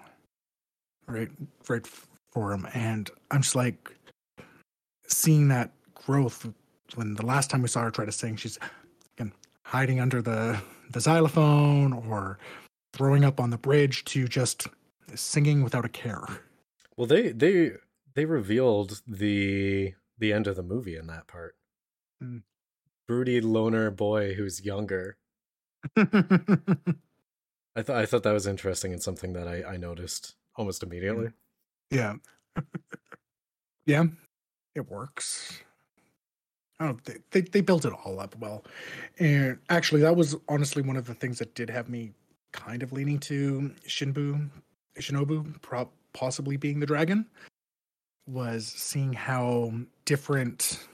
right 1.07 1.31
right 1.67 1.87
for 2.31 2.53
him 2.53 2.69
and 2.75 3.11
i'm 3.31 3.41
just 3.41 3.55
like 3.55 3.97
seeing 5.07 5.49
that 5.49 5.71
growth 5.95 6.47
when 6.95 7.15
the 7.15 7.27
last 7.27 7.51
time 7.51 7.63
we 7.63 7.69
saw 7.69 7.83
her 7.83 7.91
try 7.91 8.05
to 8.05 8.13
sing 8.13 8.37
she's 8.37 8.59
again 9.17 9.33
hiding 9.63 10.01
under 10.01 10.23
the 10.23 10.61
the 10.91 11.01
xylophone 11.01 11.93
or 11.93 12.39
throwing 12.93 13.25
up 13.25 13.39
on 13.41 13.51
the 13.51 13.59
bridge 13.59 14.05
to 14.05 14.27
just 14.27 14.67
singing 15.15 15.63
without 15.63 15.85
a 15.85 15.89
care 15.89 16.25
Well, 16.97 17.07
they 17.07 17.31
they 17.31 17.73
they 18.15 18.25
revealed 18.25 19.03
the 19.07 19.95
the 20.19 20.33
end 20.33 20.49
of 20.49 20.57
the 20.57 20.63
movie 20.65 20.97
in 20.97 21.07
that 21.07 21.29
part. 21.29 21.55
Mm. 22.23 22.43
Broody 23.07 23.41
loner 23.41 23.91
boy 23.93 24.35
who's 24.35 24.65
younger. 24.65 25.17
I 25.97 26.07
thought 27.83 27.97
I 27.97 28.07
thought 28.07 28.25
that 28.25 28.33
was 28.33 28.49
interesting 28.49 28.93
and 28.93 29.01
something 29.03 29.33
that 29.35 29.47
I 29.47 29.63
I 29.63 29.77
noticed 29.77 30.35
almost 30.57 30.83
immediately. 30.83 31.31
Yeah. 31.91 32.15
yeah. 33.87 34.05
It 34.75 34.91
works. 34.91 35.63
Oh, 36.81 36.97
they, 37.05 37.17
they 37.33 37.41
they 37.41 37.61
built 37.61 37.85
it 37.85 37.93
all 38.05 38.21
up 38.21 38.37
well, 38.39 38.65
and 39.19 39.59
actually, 39.69 40.01
that 40.03 40.15
was 40.15 40.37
honestly 40.49 40.83
one 40.83 40.97
of 40.97 41.07
the 41.07 41.15
things 41.15 41.39
that 41.39 41.55
did 41.55 41.69
have 41.71 41.89
me 41.89 42.13
kind 42.53 42.83
of 42.83 42.93
leaning 42.93 43.19
to 43.21 43.73
Shinbu, 43.87 44.49
Shinobu, 44.99 45.91
possibly 46.13 46.57
being 46.57 46.79
the 46.79 46.87
dragon, 46.87 47.27
was 48.29 48.67
seeing 48.67 49.13
how 49.13 49.73
different 50.05 50.87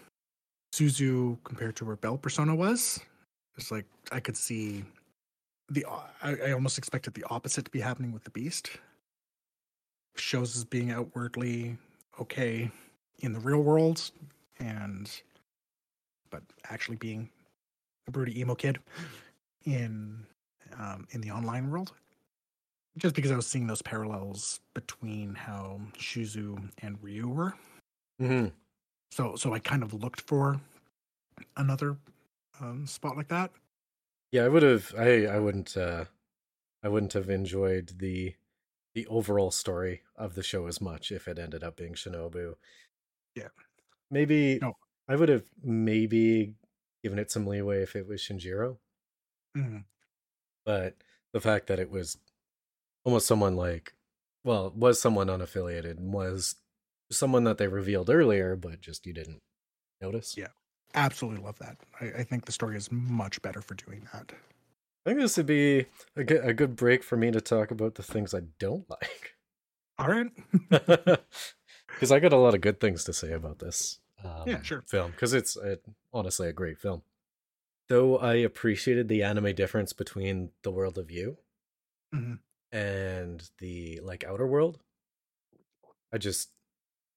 Suzu 0.75 1.37
compared 1.45 1.77
to 1.77 1.85
her 1.85 1.97
Belle 1.97 2.19
persona 2.19 2.55
was. 2.55 3.01
It's 3.57 3.71
like 3.71 3.85
I 4.11 4.21
could 4.21 4.37
see 4.37 4.85
the 5.69 5.85
I, 6.23 6.37
I 6.47 6.53
almost 6.53 6.79
expected 6.79 7.15
the 7.15 7.25
opposite 7.31 7.65
to 7.67 7.71
be 7.71 7.81
happening 7.81 8.13
with 8.13 8.25
the 8.25 8.31
Beast 8.31 8.71
shows 10.17 10.57
as 10.57 10.65
being 10.65 10.91
outwardly 10.91 11.77
okay 12.21 12.71
in 13.21 13.33
the 13.33 13.41
real 13.41 13.63
world 13.63 14.11
and 14.59 15.11
but 16.31 16.43
actually 16.71 16.97
being 16.97 17.31
a 18.07 18.11
broody 18.11 18.41
emo 18.41 18.55
kid 18.55 18.79
in 19.65 20.27
um, 20.79 21.07
in 21.13 21.21
the 21.21 21.31
online 21.31 21.71
world 21.71 21.93
just 22.97 23.15
because 23.15 23.31
i 23.31 23.37
was 23.37 23.47
seeing 23.47 23.67
those 23.67 23.83
parallels 23.83 24.61
between 24.75 25.35
how 25.35 25.81
shuzu 25.97 26.71
and 26.79 27.03
ryu 27.03 27.29
were 27.29 27.55
hmm 28.19 28.47
so 29.11 29.37
so 29.37 29.53
i 29.55 29.59
kind 29.59 29.83
of 29.83 29.93
looked 29.95 30.21
for 30.23 30.61
another 31.57 31.97
um, 32.61 32.87
spot 32.87 33.17
like 33.17 33.29
that 33.29 33.53
Yeah, 34.33 34.45
I 34.45 34.49
would 34.49 34.63
have. 34.63 34.95
I 34.99 35.27
I 35.27 35.39
wouldn't. 35.39 35.77
uh 35.77 36.07
I 36.83 36.89
wouldn't 36.89 37.15
have 37.15 37.31
enjoyed 37.31 37.99
the 37.99 38.37
the 38.95 39.07
overall 39.09 39.51
story 39.53 40.05
of 40.17 40.35
the 40.35 40.43
show 40.45 40.67
as 40.69 40.81
much 40.81 41.13
if 41.13 41.29
it 41.29 41.39
ended 41.39 41.65
up 41.65 41.77
being 41.77 41.95
Shinobu. 41.95 42.57
Yeah. 43.35 43.49
Maybe 44.11 44.61
No. 44.61 44.75
I 45.09 45.17
would 45.17 45.29
have 45.29 45.45
maybe 45.63 46.55
given 47.03 47.19
it 47.19 47.31
some 47.31 47.47
leeway 47.47 47.83
if 47.83 47.95
it 47.97 48.07
was 48.07 48.21
Shinjiro, 48.23 48.79
Mhm. 49.57 49.85
but 50.65 50.97
the 51.33 51.41
fact 51.41 51.67
that 51.67 51.79
it 51.79 51.91
was 51.91 52.17
almost 53.05 53.27
someone 53.27 53.57
like, 53.57 53.95
well, 54.45 54.71
was 54.71 55.01
someone 55.01 55.27
unaffiliated, 55.29 55.99
and 55.99 56.13
was 56.13 56.57
someone 57.11 57.45
that 57.45 57.59
they 57.59 57.69
revealed 57.69 58.09
earlier, 58.09 58.57
but 58.57 58.81
just 58.81 59.07
you 59.07 59.13
didn't 59.13 59.43
notice. 60.01 60.37
Yeah. 60.37 60.49
absolutely 60.97 61.43
love 61.43 61.59
that 61.59 61.77
I, 62.01 62.05
I 62.21 62.23
think 62.25 62.45
the 62.45 62.53
story 62.53 62.77
is 62.77 62.91
much 62.93 63.43
better 63.43 63.61
for 63.61 63.75
doing 63.75 64.07
that 64.13 64.33
I 65.05 65.11
think 65.11 65.19
this 65.21 65.37
would 65.37 65.47
be 65.47 65.87
a 66.15 66.23
good, 66.23 66.45
a 66.45 66.55
good 66.55 66.77
break 66.77 67.03
for 67.03 67.17
me 67.17 67.33
to 67.33 67.41
talk 67.41 67.73
about 67.73 67.97
the 67.97 68.03
things 68.05 68.33
I 68.33 68.43
don't 68.61 68.89
like. 68.89 69.35
all 69.99 70.07
right 70.09 70.31
Because 71.89 72.13
I 72.13 72.21
got 72.21 72.33
a 72.33 72.37
lot 72.39 72.55
of 72.55 72.61
good 72.61 72.81
things 72.81 73.03
to 73.05 73.13
say 73.13 73.33
about 73.33 73.59
this 73.59 73.99
um, 74.25 74.49
Yeah, 74.49 74.63
sure. 74.63 74.83
film. 74.87 75.11
Because 75.13 75.33
it's 75.35 75.57
uh 75.57 75.77
honestly 76.13 76.49
a 76.49 76.53
great 76.53 76.79
film. 76.79 77.03
Though 77.89 78.19
I 78.19 78.35
appreciated 78.37 79.09
the 79.09 79.23
anime 79.23 79.55
difference 79.55 79.93
between 79.93 80.51
the 80.63 80.71
world 80.71 80.97
of 80.99 81.11
you 81.11 81.37
Mhm. 82.15 82.39
and 82.73 83.51
the 83.59 84.01
like 84.01 84.25
outer 84.25 84.47
world, 84.47 84.81
I 86.13 86.19
just 86.19 86.51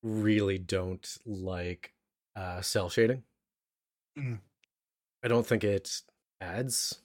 really 0.03 0.57
don't 0.57 1.17
like 1.25 1.93
uh, 2.35 2.61
cel 2.61 2.89
shading. 2.89 3.23
Mm. 4.17 4.39
I 5.23 5.27
don't 5.27 5.45
think 5.47 5.63
it 5.63 6.01
adds 6.41 6.99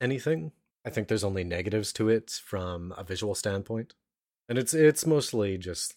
anything. 0.00 0.52
I 0.84 0.90
think 0.90 1.08
there's 1.08 1.22
only 1.24 1.44
negatives 1.44 1.92
to 1.94 2.08
it 2.08 2.30
from 2.42 2.92
a 2.96 3.04
visual 3.04 3.34
standpoint. 3.34 3.94
And 4.48 4.58
it's 4.58 4.74
it's 4.74 5.06
mostly 5.06 5.58
just 5.58 5.96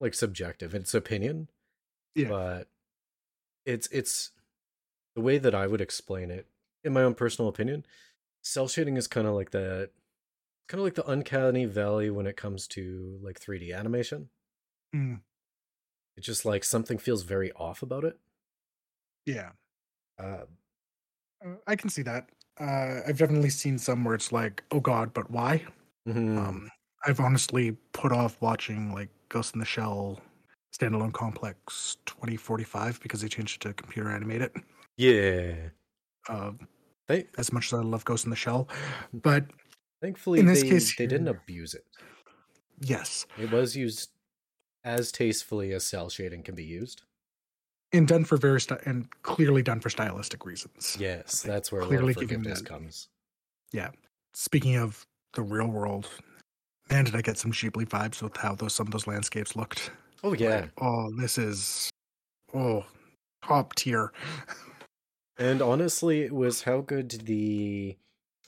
like 0.00 0.14
subjective. 0.14 0.74
It's 0.74 0.94
opinion. 0.94 1.48
Yeah. 2.14 2.32
But 2.32 2.68
it's 3.66 3.88
it's 3.88 4.32
the 5.16 5.22
way 5.22 5.38
that 5.38 5.54
I 5.54 5.66
would 5.68 5.80
explain 5.82 6.30
it, 6.30 6.48
in 6.84 6.92
my 6.94 7.02
own 7.04 7.14
personal 7.16 7.48
opinion, 7.50 7.86
cel 8.42 8.68
shading 8.68 8.96
is 8.98 9.08
kind 9.08 9.26
of 9.28 9.34
like 9.34 9.50
that 9.52 9.92
kind 10.68 10.80
of 10.80 10.84
like 10.86 10.94
the 10.96 11.10
uncanny 11.10 11.66
valley 11.66 12.10
when 12.10 12.26
it 12.28 12.36
comes 12.38 12.68
to 12.70 13.18
like 13.22 13.40
3D 13.40 13.72
animation. 13.72 14.30
Mm, 14.94 15.22
It's 16.16 16.26
just 16.26 16.44
like 16.46 16.64
something 16.64 16.96
feels 16.98 17.22
very 17.22 17.52
off 17.52 17.82
about 17.82 18.04
it. 18.04 18.18
yeah. 19.26 19.52
Uh, 20.18 20.46
Uh, 21.44 21.56
I 21.66 21.76
can 21.76 21.90
see 21.90 22.02
that. 22.02 22.30
Uh, 22.60 23.00
I've 23.06 23.18
definitely 23.18 23.50
seen 23.50 23.78
some 23.78 24.04
where 24.04 24.14
it's 24.14 24.32
like, 24.32 24.64
oh 24.70 24.80
god, 24.80 25.12
but 25.14 25.30
why? 25.30 25.66
mhm. 26.06 26.38
Um, 26.38 26.70
I've 27.06 27.20
honestly 27.20 27.72
put 27.92 28.12
off 28.12 28.40
watching 28.42 28.92
like 28.92 29.10
Ghost 29.28 29.54
in 29.54 29.60
the 29.60 29.66
Shell 29.66 30.20
standalone 30.76 31.12
complex 31.12 31.96
2045 32.06 33.00
because 33.00 33.20
they 33.20 33.28
changed 33.28 33.56
it 33.56 33.68
to 33.68 33.74
computer 33.74 34.10
animated. 34.10 34.50
yeah. 34.96 35.54
Uh, 36.28 36.52
They, 37.08 37.26
as 37.36 37.52
much 37.52 37.66
as 37.66 37.72
I 37.74 37.82
love 37.82 38.04
Ghost 38.04 38.24
in 38.24 38.30
the 38.30 38.36
Shell, 38.36 38.68
but 39.12 39.44
thankfully, 40.00 40.38
In 40.40 40.46
this 40.46 40.62
they, 40.62 40.68
case 40.70 40.96
they 40.96 41.06
didn't 41.06 41.28
abuse 41.28 41.74
it. 41.74 41.84
yes, 42.80 43.26
It 43.38 43.50
was 43.50 43.76
used 43.76 44.10
as 44.84 45.10
tastefully 45.12 45.72
as 45.72 45.84
cel 45.84 46.08
shading 46.10 46.42
can 46.42 46.54
be 46.54 46.64
used. 46.64 47.02
and 47.92 48.06
done 48.08 48.24
for 48.24 48.36
very 48.38 48.60
sti- 48.60 48.80
and 48.86 49.06
clearly 49.22 49.62
done 49.62 49.80
for 49.80 49.90
stylistic 49.90 50.46
reasons. 50.46 50.96
Yes, 50.98 51.42
that's 51.42 51.70
where 51.72 51.82
Clearly 51.82 52.14
a 52.14 52.16
lot 52.16 52.20
giving 52.20 52.38
forgiveness 52.38 52.60
that- 52.60 52.68
comes. 52.68 53.08
Yeah. 53.72 53.90
Speaking 54.34 54.76
of 54.76 55.06
the 55.34 55.42
real 55.42 55.66
world, 55.68 56.08
man, 56.88 57.04
did 57.04 57.14
I 57.16 57.20
get 57.22 57.36
some 57.36 57.52
Ghibli 57.52 57.86
vibes 57.86 58.22
with 58.22 58.36
how 58.36 58.54
those 58.54 58.74
some 58.74 58.86
of 58.86 58.92
those 58.92 59.06
landscapes 59.06 59.56
looked. 59.56 59.90
Oh 60.22 60.34
yeah, 60.34 60.60
Like, 60.62 60.70
oh, 60.80 61.10
this 61.18 61.36
is 61.38 61.90
oh 62.54 62.84
top 63.44 63.74
tier. 63.74 64.12
and 65.36 65.60
honestly, 65.62 66.22
it 66.22 66.32
was 66.32 66.62
how 66.62 66.80
good 66.80 67.10
the 67.10 67.96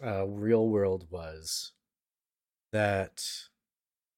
uh, 0.04 0.26
real 0.26 0.68
world 0.68 1.06
was 1.10 1.72
that 2.72 3.24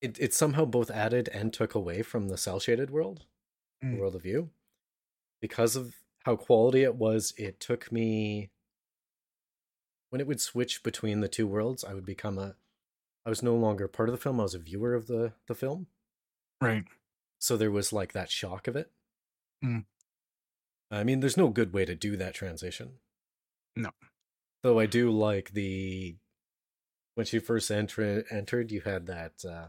it 0.01 0.19
it 0.21 0.35
somehow 0.35 0.65
both 0.65 0.91
added 0.91 1.29
and 1.33 1.53
took 1.53 1.75
away 1.75 2.03
from 2.03 2.29
the 2.29 2.37
cel 2.39 2.61
shaded 2.61 2.91
world, 2.91 3.25
the 3.81 3.89
Mm. 3.89 3.99
world 3.99 4.15
of 4.15 4.23
view, 4.23 4.51
because 5.41 5.77
of 5.77 5.95
how 6.25 6.37
quality 6.37 6.83
it 6.83 6.97
was. 6.97 7.33
It 7.39 7.61
took 7.61 7.91
me 7.93 8.51
when 10.11 10.21
it 10.21 10.27
would 10.27 10.41
switch 10.41 10.83
between 10.83 11.21
the 11.21 11.29
two 11.29 11.47
worlds. 11.47 11.85
I 11.85 11.95
would 11.95 12.07
become 12.07 12.39
a 12.39 12.57
I 13.25 13.29
was 13.31 13.43
no 13.43 13.55
longer 13.57 13.89
part 13.89 14.09
of 14.09 14.15
the 14.15 14.21
film. 14.21 14.41
I 14.41 14.45
was 14.45 14.55
a 14.55 14.59
viewer 14.59 14.95
of 14.95 15.07
the 15.07 15.33
the 15.47 15.55
film. 15.55 15.87
Right. 16.61 16.85
So 17.39 17.57
there 17.57 17.71
was 17.71 17.93
like 17.93 18.13
that 18.13 18.31
shock 18.31 18.67
of 18.69 18.77
it. 18.77 18.91
Mm. 19.65 19.85
I 20.91 21.03
mean, 21.05 21.21
there's 21.21 21.37
no 21.37 21.49
good 21.49 21.73
way 21.73 21.85
to 21.85 21.95
do 21.95 22.17
that 22.17 22.35
transition. 22.35 22.93
No. 23.75 23.91
Though 24.63 24.79
I 24.79 24.87
do 24.87 25.11
like 25.11 25.53
the 25.53 26.17
when 27.15 27.27
she 27.27 27.39
first 27.39 27.71
enter- 27.71 28.25
entered, 28.31 28.71
you 28.71 28.83
had 28.83 29.07
that 29.07 29.33
uh, 29.49 29.67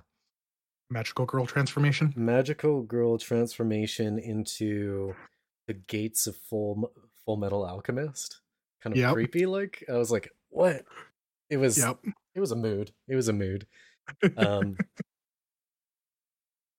Magical 0.90 1.26
girl 1.26 1.46
transformation. 1.46 2.14
magical 2.16 2.82
girl 2.84 3.18
transformation 3.18 4.18
into 4.20 5.16
the 5.68 5.74
gates 5.74 6.28
of 6.28 6.36
full 6.38 6.92
Full 7.26 7.38
Metal 7.38 7.66
Alchemist. 7.66 8.40
Kind 8.82 8.94
of 8.96 9.00
Yep. 9.00 9.14
creepy. 9.14 9.46
Like 9.46 9.84
I 9.92 9.98
was 9.98 10.12
like, 10.12 10.30
what? 10.50 10.86
It 11.50 11.58
was. 11.58 11.78
Yep. 11.78 12.00
It 12.36 12.40
was 12.40 12.52
a 12.52 12.56
mood. 12.56 12.92
It 13.08 13.16
was 13.16 13.28
a 13.28 13.34
mood. 13.34 13.66
um 14.38 14.78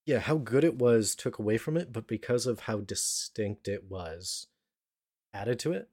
yeah 0.09 0.19
how 0.19 0.37
good 0.51 0.63
it 0.63 0.75
was 0.85 1.15
took 1.23 1.37
away 1.39 1.57
from 1.57 1.75
it 1.77 1.93
but 1.93 2.07
because 2.07 2.45
of 2.51 2.61
how 2.61 2.77
distinct 2.79 3.67
it 3.67 3.83
was 3.89 4.47
added 5.33 5.59
to 5.59 5.71
it 5.71 5.85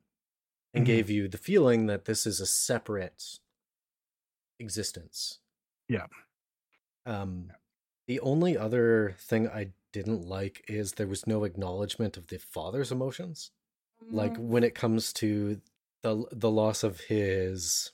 and 0.74 0.84
Mhm. 0.84 0.86
gave 0.92 1.10
you 1.10 1.28
the 1.28 1.38
feeling 1.50 1.86
that 1.86 2.04
this 2.06 2.26
is 2.26 2.40
a 2.40 2.46
separate 2.46 3.22
existence. 4.58 5.38
Yeah. 5.88 6.06
um 7.04 7.52
the 8.08 8.18
only 8.20 8.56
other 8.56 9.14
thing 9.18 9.48
i 9.48 9.72
didn't 9.92 10.22
like 10.26 10.64
is 10.68 10.92
there 10.92 11.06
was 11.06 11.26
no 11.26 11.44
acknowledgement 11.44 12.16
of 12.16 12.26
the 12.28 12.38
father's 12.38 12.92
emotions. 12.92 13.50
Like 14.10 14.36
when 14.36 14.62
it 14.64 14.74
comes 14.74 15.12
to 15.14 15.60
the 16.02 16.26
the 16.32 16.50
loss 16.50 16.82
of 16.82 17.00
his 17.14 17.92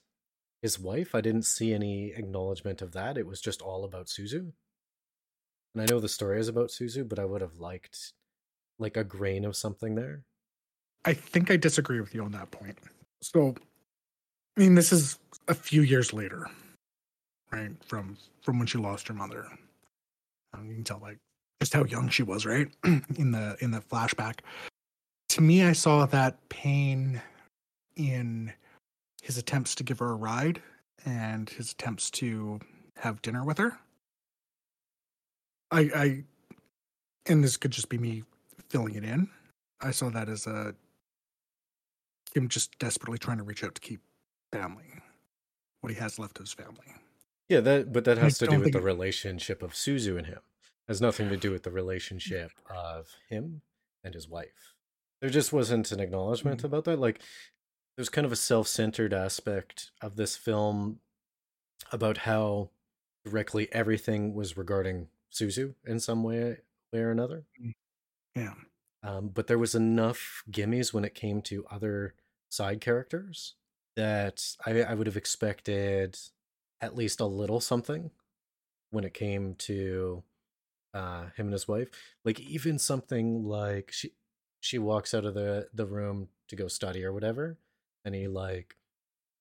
his 0.63 0.79
wife 0.79 1.15
i 1.15 1.21
didn't 1.21 1.45
see 1.57 1.73
any 1.73 2.13
acknowledgement 2.13 2.83
of 2.83 2.93
that. 2.93 3.17
It 3.19 3.27
was 3.27 3.41
just 3.41 3.63
all 3.63 3.85
about 3.85 4.07
suzu 4.07 4.53
and 5.75 5.83
i 5.83 5.87
know 5.93 6.01
the 6.01 6.09
story 6.09 6.39
is 6.39 6.49
about 6.49 6.69
suzu 6.69 7.09
but 7.09 7.19
i 7.19 7.25
would 7.25 7.41
have 7.41 7.59
liked 7.59 8.13
like 8.79 8.97
a 8.97 9.05
grain 9.05 9.45
of 9.45 9.57
something 9.57 9.95
there 9.95 10.23
I 11.05 11.15
think 11.15 11.51
I 11.51 11.57
disagree 11.57 12.01
with 12.01 12.15
you 12.15 12.23
on 12.23 12.33
that 12.33 12.51
point. 12.51 12.79
So, 13.23 13.55
I 14.57 14.61
mean, 14.61 14.75
this 14.75 14.93
is 14.93 15.19
a 15.49 15.55
few 15.55 15.83
years 15.83 16.13
later, 16.13 16.47
right? 17.51 17.73
From 17.85 18.17
from 18.43 18.59
when 18.59 18.67
she 18.67 18.79
lost 18.79 19.09
her 19.09 19.15
mother. 19.15 19.47
Um, 20.55 20.69
you 20.69 20.75
can 20.75 20.85
tell 20.85 21.01
like 21.01 21.19
just 21.61 21.73
how 21.73 21.85
young 21.85 22.09
she 22.09 22.23
was, 22.23 22.47
right? 22.47 22.69
in 22.85 23.33
the 23.33 23.57
in 23.61 23.71
the 23.71 23.81
flashback. 23.81 24.41
To 25.31 25.41
me, 25.41 25.65
I 25.65 25.73
saw 25.73 26.07
that 26.07 26.49
pain 26.49 27.21
in 27.97 28.53
his 29.23 29.39
attempts 29.39 29.75
to 29.77 29.85
give 29.85 29.99
her 29.99 30.11
a 30.11 30.15
ride 30.15 30.61
and 31.05 31.49
his 31.51 31.73
attempts 31.73 32.11
to 32.11 32.61
have 32.97 33.23
dinner 33.23 33.45
with 33.45 33.59
her. 33.59 33.79
I 35.73 35.81
I 35.81 36.25
and 37.27 37.43
this 37.43 37.57
could 37.57 37.71
just 37.73 37.89
be 37.89 37.99
me 37.99 38.23
filling 38.69 38.95
it 38.95 39.05
in. 39.05 39.29
I 39.81 39.91
saw 39.91 40.11
that 40.11 40.29
as 40.29 40.47
a 40.47 40.75
him 42.35 42.49
just 42.49 42.79
desperately 42.79 43.19
trying 43.19 43.39
to 43.39 43.45
reach 43.45 43.63
out 43.65 43.75
to 43.75 43.81
keep 43.81 44.01
family, 44.53 44.87
what 45.81 45.93
he 45.93 45.99
has 45.99 46.19
left 46.19 46.39
of 46.39 46.45
his 46.45 46.53
family. 46.53 46.87
yeah 47.49 47.61
that 47.61 47.93
but 47.93 48.05
that 48.05 48.19
I 48.19 48.23
has 48.23 48.39
to 48.39 48.47
do 48.47 48.61
with 48.61 48.73
the 48.73 48.79
it- 48.79 48.85
relationship 48.85 49.63
of 49.63 49.73
suzu 49.73 50.17
and 50.17 50.27
him 50.27 50.41
has 50.89 51.01
nothing 51.01 51.29
to 51.31 51.37
do 51.37 51.51
with 51.51 51.63
the 51.65 51.71
relationship 51.71 52.53
of 52.71 53.09
him 53.29 53.63
and 54.05 54.15
his 54.15 54.29
wife 54.29 54.75
there 55.21 55.31
just 55.31 55.53
wasn't 55.53 55.91
an 55.93 56.01
acknowledgement 56.01 56.61
Mhm. 56.61 56.65
about 56.65 56.85
that 56.85 56.99
like 56.99 57.21
there's 57.97 58.09
kind 58.09 58.25
of 58.25 58.33
a 58.33 58.37
self-centered 58.37 59.13
aspect 59.13 59.91
of 60.01 60.17
this 60.17 60.37
film 60.37 61.01
about 61.91 62.19
how 62.19 62.71
directly 63.25 63.71
everything 63.73 64.33
was 64.35 64.57
regarding 64.57 65.09
Suzu 65.33 65.75
in 65.87 65.99
some 66.01 66.23
way, 66.23 66.59
way 66.93 67.01
or 67.01 67.11
another. 67.11 67.45
Yeah. 68.37 68.55
Um, 69.03 69.29
but 69.29 69.47
there 69.47 69.59
was 69.59 69.75
enough 69.75 70.43
gimmies 70.51 70.93
when 70.93 71.05
it 71.05 71.15
came 71.15 71.43
to 71.43 71.67
other 71.71 72.15
side 72.51 72.81
characters 72.81 73.55
that 73.97 74.43
I, 74.65 74.83
I 74.83 74.95
would 74.95 75.07
have 75.07 75.17
expected 75.17 76.19
at 76.81 76.95
least 76.97 77.21
a 77.21 77.27
little 77.27 77.61
something 77.61 78.11
when 78.91 79.05
it 79.05 79.15
came 79.15 79.55
to 79.57 80.23
uh, 80.95 81.23
him 81.37 81.47
and 81.47 81.53
his 81.53 81.67
wife. 81.69 81.89
Like 82.25 82.39
even 82.41 82.79
something 82.79 83.45
like 83.45 83.91
she 83.93 84.13
she 84.61 84.79
walks 84.79 85.15
out 85.15 85.25
of 85.25 85.35
the 85.35 85.69
the 85.75 85.87
room 85.87 86.29
to 86.49 86.57
go 86.57 86.69
study 86.69 87.05
or 87.05 87.13
whatever, 87.13 87.59
and 88.05 88.15
he 88.15 88.29
like 88.29 88.77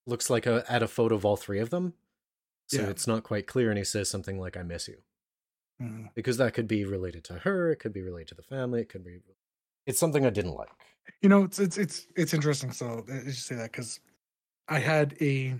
looks 0.07 0.29
like 0.29 0.45
a 0.47 0.63
at 0.71 0.81
a 0.83 0.87
photo 0.87 1.15
of 1.15 1.25
all 1.25 1.35
three 1.37 1.59
of 1.59 1.69
them. 1.69 1.93
So 2.67 2.81
Yeah. 2.81 2.89
it's 2.89 3.05
not 3.07 3.23
quite 3.23 3.47
clear, 3.47 3.69
and 3.69 3.77
he 3.77 3.83
says 3.83 4.09
something 4.09 4.39
like 4.39 4.57
"I 4.57 4.63
miss 4.63 4.87
you." 4.87 4.97
Mm. 5.81 6.09
because 6.13 6.37
that 6.37 6.53
could 6.53 6.67
be 6.67 6.85
related 6.85 7.23
to 7.25 7.33
her 7.39 7.71
it 7.71 7.77
could 7.77 7.93
be 7.93 8.01
related 8.03 8.27
to 8.29 8.35
the 8.35 8.43
family 8.43 8.81
it 8.81 8.89
could 8.89 9.03
be 9.03 9.19
it's 9.87 9.97
something 9.99 10.25
i 10.25 10.29
didn't 10.29 10.53
like 10.53 10.69
You 11.23 11.29
know, 11.29 11.43
it's 11.43 11.57
it's 11.59 11.77
it's 11.77 12.05
it's 12.15 12.33
interesting. 12.33 12.71
So 12.71 13.03
I 13.11 13.23
just 13.25 13.47
say 13.47 13.55
that 13.55 13.71
because 13.71 13.99
I 14.69 14.79
had 14.79 15.15
a 15.19 15.55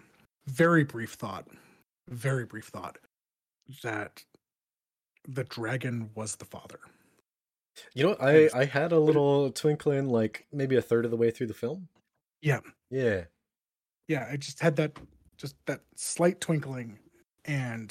very 0.45 0.83
brief 0.83 1.13
thought, 1.13 1.47
very 2.07 2.45
brief 2.45 2.65
thought 2.67 2.97
that 3.83 4.23
the 5.27 5.43
dragon 5.45 6.11
was 6.15 6.35
the 6.35 6.45
father. 6.45 6.79
you 7.95 8.03
know 8.05 8.15
i 8.21 8.49
i 8.53 8.65
had 8.65 8.91
a 8.91 8.99
little 8.99 9.51
twinkling 9.51 10.07
like 10.09 10.45
maybe 10.53 10.75
a 10.75 10.81
third 10.81 11.05
of 11.05 11.11
the 11.11 11.17
way 11.17 11.31
through 11.31 11.47
the 11.47 11.53
film 11.65 11.87
Yeah. 12.41 12.59
yeah 12.91 13.23
Yeah, 14.07 14.27
I 14.31 14.37
just 14.37 14.59
had 14.59 14.75
that 14.75 14.91
just 15.37 15.55
that 15.65 15.81
slight 15.95 16.39
twinkling, 16.39 16.99
and 17.45 17.89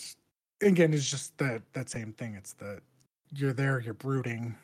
again, 0.62 0.92
it's 0.94 1.08
just 1.10 1.36
that 1.38 1.62
that 1.72 1.88
same 1.88 2.12
thing. 2.12 2.34
It's 2.34 2.52
the 2.54 2.80
you're 3.34 3.52
there, 3.52 3.80
you're 3.80 3.94
brooding. 3.94 4.56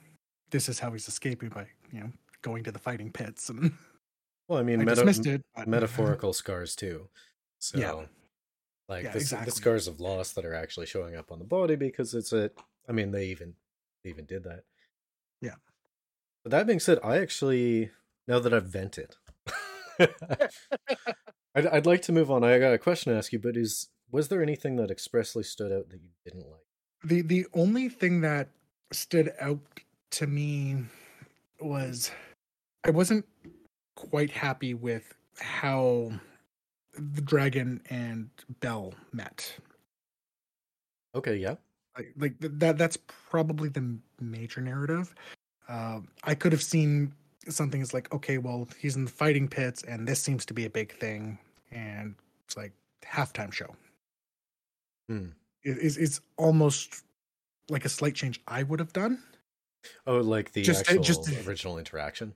This 0.51 0.69
is 0.69 0.79
how 0.79 0.93
he's 0.93 1.09
escaping 1.09 1.49
by 1.51 1.67
you 1.93 2.01
know 2.01 2.13
going 2.43 2.65
to 2.65 2.73
the 2.73 2.79
fighting 2.79 3.11
pits, 3.11 3.49
and 3.49 3.73
well 4.49 4.59
i 4.59 4.63
mean 4.63 4.81
I 4.81 4.85
meta- 4.85 5.33
it. 5.35 5.43
But 5.57 5.67
metaphorical 5.67 6.33
scars 6.33 6.77
too 6.77 7.09
so 7.59 7.79
Yeah. 7.79 8.05
like 8.89 9.05
Yeah, 9.05 9.13
the, 9.13 9.19
exactly. 9.19 9.47
the 9.47 9.51
scars 9.51 9.89
of 9.89 9.99
loss 9.99 10.33
that 10.35 10.45
are 10.45 10.55
actually 10.55 10.87
showing 10.87 11.17
up 11.17 11.33
on 11.33 11.41
the 11.41 11.45
body 11.45 11.75
because 11.75 12.15
it's 12.15 12.33
a 12.33 12.51
i 12.89 12.93
mean 12.93 13.11
they 13.11 13.27
even 13.27 13.55
they 14.05 14.11
even 14.11 14.25
did 14.27 14.45
that 14.45 14.63
Yeah. 15.41 15.55
but 16.45 16.51
that 16.53 16.67
being 16.69 16.79
said 16.79 17.01
i 17.03 17.19
actually 17.19 17.91
now 18.29 18.39
that 18.39 18.55
i've 18.55 18.67
vented 18.67 19.17
I'd, 19.99 21.67
I'd 21.67 21.87
like 21.87 22.03
to 22.03 22.13
move 22.13 22.31
on. 22.31 22.45
I 22.45 22.59
got 22.59 22.75
a 22.75 22.79
question 22.79 23.13
to 23.13 23.19
ask 23.19 23.33
you, 23.33 23.39
but 23.39 23.57
is 23.57 23.89
was 24.11 24.29
there 24.29 24.43
anything 24.43 24.77
that 24.77 24.91
expressly 24.91 25.43
stood 25.43 25.73
out 25.73 25.89
that 25.91 26.01
you 26.01 26.11
didn't 26.25 26.49
like? 26.51 26.61
The 27.05 27.23
the 27.23 27.47
only 27.55 27.89
thing 27.89 28.21
that 28.23 28.49
stood 28.93 29.33
out 29.41 29.61
to 30.13 30.27
me 30.27 30.77
was 31.61 32.11
I 32.85 32.91
wasn't 32.91 33.27
quite 33.97 34.31
happy 34.31 34.75
with 34.75 35.15
how 35.39 36.13
the 36.95 37.21
dragon 37.21 37.81
and 37.91 38.31
Belle 38.61 38.95
met. 39.13 39.55
Okay, 41.15 41.37
yeah. 41.37 41.57
Like, 41.97 42.13
like 42.17 42.35
that 42.41 42.79
that's 42.79 42.99
probably 43.31 43.69
the 43.69 43.99
major 44.21 44.61
narrative. 44.61 45.15
Um, 45.69 46.09
I 46.25 46.35
could 46.35 46.53
have 46.53 46.63
seen 46.63 47.13
something 47.49 47.81
as 47.81 47.95
like, 47.95 48.13
okay, 48.15 48.39
well, 48.39 48.69
he's 48.79 48.97
in 48.97 49.05
the 49.05 49.11
fighting 49.11 49.49
pits, 49.49 49.83
and 49.83 50.07
this 50.07 50.21
seems 50.21 50.45
to 50.47 50.55
be 50.55 50.65
a 50.65 50.71
big 50.71 50.93
thing, 50.93 51.39
and 51.71 52.15
it's 52.45 52.57
like 52.57 52.73
halftime 53.05 53.53
show. 53.53 53.75
Hmm. 55.09 55.29
It 55.63 55.79
is 55.79 55.97
it's 55.97 56.21
almost 56.37 57.05
like 57.69 57.85
a 57.85 57.89
slight 57.89 58.15
change 58.15 58.41
I 58.47 58.63
would 58.63 58.79
have 58.81 58.93
done. 58.93 59.23
Oh, 60.07 60.19
like 60.19 60.53
the 60.53 60.63
Just- 60.63 60.89
actual 60.89 61.03
just- 61.03 61.47
original 61.47 61.79
interaction. 61.79 62.35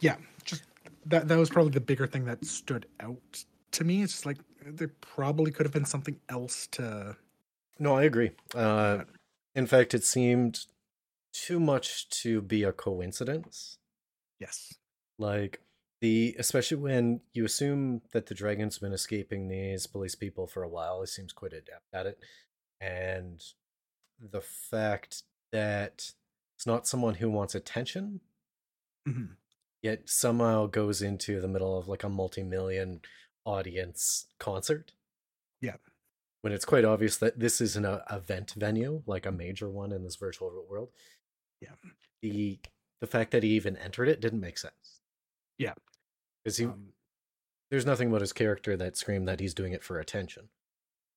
Yeah, 0.00 0.16
just 0.44 0.62
that 1.06 1.28
that 1.28 1.36
was 1.38 1.50
probably 1.50 1.72
the 1.72 1.80
bigger 1.80 2.06
thing 2.06 2.24
that 2.24 2.44
stood 2.44 2.86
out 3.00 3.44
to 3.72 3.84
me. 3.84 4.02
It's 4.02 4.12
just 4.12 4.26
like 4.26 4.38
there 4.64 4.88
probably 5.00 5.50
could 5.50 5.64
have 5.66 5.72
been 5.72 5.84
something 5.84 6.18
else 6.28 6.66
to. 6.68 7.16
No, 7.78 7.94
I 7.94 8.04
agree. 8.04 8.32
Uh, 8.54 9.04
in 9.54 9.66
fact, 9.66 9.94
it 9.94 10.04
seemed 10.04 10.66
too 11.32 11.58
much 11.60 12.08
to 12.22 12.40
be 12.42 12.62
a 12.62 12.72
coincidence. 12.72 13.78
Yes. 14.38 14.74
Like 15.18 15.60
the, 16.02 16.36
especially 16.38 16.76
when 16.76 17.20
you 17.32 17.44
assume 17.46 18.02
that 18.12 18.26
the 18.26 18.34
dragon's 18.34 18.78
been 18.78 18.92
escaping 18.92 19.48
these 19.48 19.86
police 19.86 20.14
people 20.14 20.46
for 20.46 20.62
a 20.62 20.68
while, 20.68 21.00
he 21.00 21.06
seems 21.06 21.32
quite 21.32 21.54
adept 21.54 21.86
at 21.94 22.04
it, 22.06 22.18
and 22.80 23.42
the 24.20 24.40
fact 24.42 25.22
that 25.52 26.12
it's 26.56 26.66
not 26.66 26.86
someone 26.86 27.14
who 27.14 27.30
wants 27.30 27.54
attention, 27.54 28.20
Mhm. 29.08 29.36
yet 29.82 30.08
somehow 30.08 30.66
goes 30.66 31.02
into 31.02 31.40
the 31.40 31.48
middle 31.48 31.78
of 31.78 31.88
like 31.88 32.04
a 32.04 32.08
multi-million 32.08 33.00
audience 33.44 34.26
concert. 34.38 34.92
Yeah. 35.60 35.76
When 36.42 36.52
it's 36.52 36.64
quite 36.64 36.84
obvious 36.84 37.16
that 37.18 37.38
this 37.38 37.60
is 37.60 37.76
an 37.76 37.84
uh, 37.84 38.04
event 38.10 38.52
venue, 38.56 39.02
like 39.06 39.26
a 39.26 39.32
major 39.32 39.68
one 39.70 39.92
in 39.92 40.02
this 40.04 40.16
virtual 40.16 40.66
world. 40.68 40.90
Yeah. 41.60 41.74
The 42.22 42.60
the 43.00 43.06
fact 43.08 43.30
that 43.32 43.42
he 43.42 43.50
even 43.50 43.76
entered 43.76 44.08
it 44.08 44.20
didn't 44.20 44.40
make 44.40 44.58
sense. 44.58 45.00
Yeah. 45.58 45.74
Because 46.44 46.56
he 46.58 46.68
Um, 46.68 46.92
there's 47.70 47.86
nothing 47.86 48.08
about 48.08 48.20
his 48.20 48.32
character 48.32 48.76
that 48.76 48.96
screamed 48.96 49.26
that 49.26 49.40
he's 49.40 49.54
doing 49.54 49.72
it 49.72 49.82
for 49.82 49.98
attention. 49.98 50.50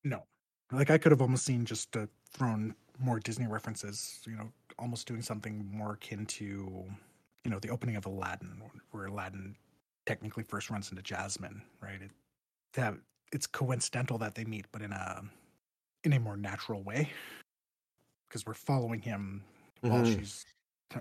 no, 0.03 0.23
like 0.71 0.89
I 0.89 0.97
could 0.97 1.11
have 1.11 1.21
almost 1.21 1.45
seen 1.45 1.65
just 1.65 1.95
uh, 1.95 2.07
thrown 2.31 2.75
more 2.99 3.19
Disney 3.19 3.47
references. 3.47 4.21
You 4.25 4.35
know, 4.35 4.51
almost 4.79 5.07
doing 5.07 5.21
something 5.21 5.65
more 5.65 5.93
akin 5.93 6.25
to, 6.27 6.45
you 7.43 7.51
know, 7.51 7.59
the 7.59 7.69
opening 7.69 7.95
of 7.95 8.05
Aladdin, 8.05 8.61
where 8.91 9.05
Aladdin 9.05 9.57
technically 10.05 10.43
first 10.43 10.69
runs 10.69 10.89
into 10.91 11.01
Jasmine, 11.01 11.63
right? 11.81 12.01
It, 12.01 12.11
that 12.73 12.95
it's 13.33 13.47
coincidental 13.47 14.17
that 14.19 14.35
they 14.35 14.45
meet, 14.45 14.67
but 14.71 14.81
in 14.81 14.93
a 14.93 15.23
in 16.03 16.13
a 16.13 16.19
more 16.19 16.37
natural 16.37 16.83
way, 16.83 17.11
because 18.27 18.45
we're 18.45 18.53
following 18.53 19.01
him 19.01 19.43
while 19.87 20.03
Mhm. 20.03 20.03
she's 20.03 20.45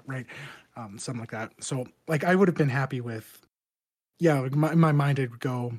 right, 0.07 0.27
um, 0.77 0.99
something 0.99 1.21
like 1.21 1.31
that. 1.31 1.53
So, 1.63 1.87
like, 2.09 2.25
I 2.25 2.35
would 2.35 2.49
have 2.49 2.57
been 2.57 2.69
happy 2.69 3.01
with, 3.01 3.47
yeah, 4.19 4.41
like 4.41 4.55
my, 4.55 4.73
in 4.73 4.79
my 4.79 4.93
mind 4.93 5.19
it 5.19 5.31
would 5.31 5.41
go, 5.41 5.73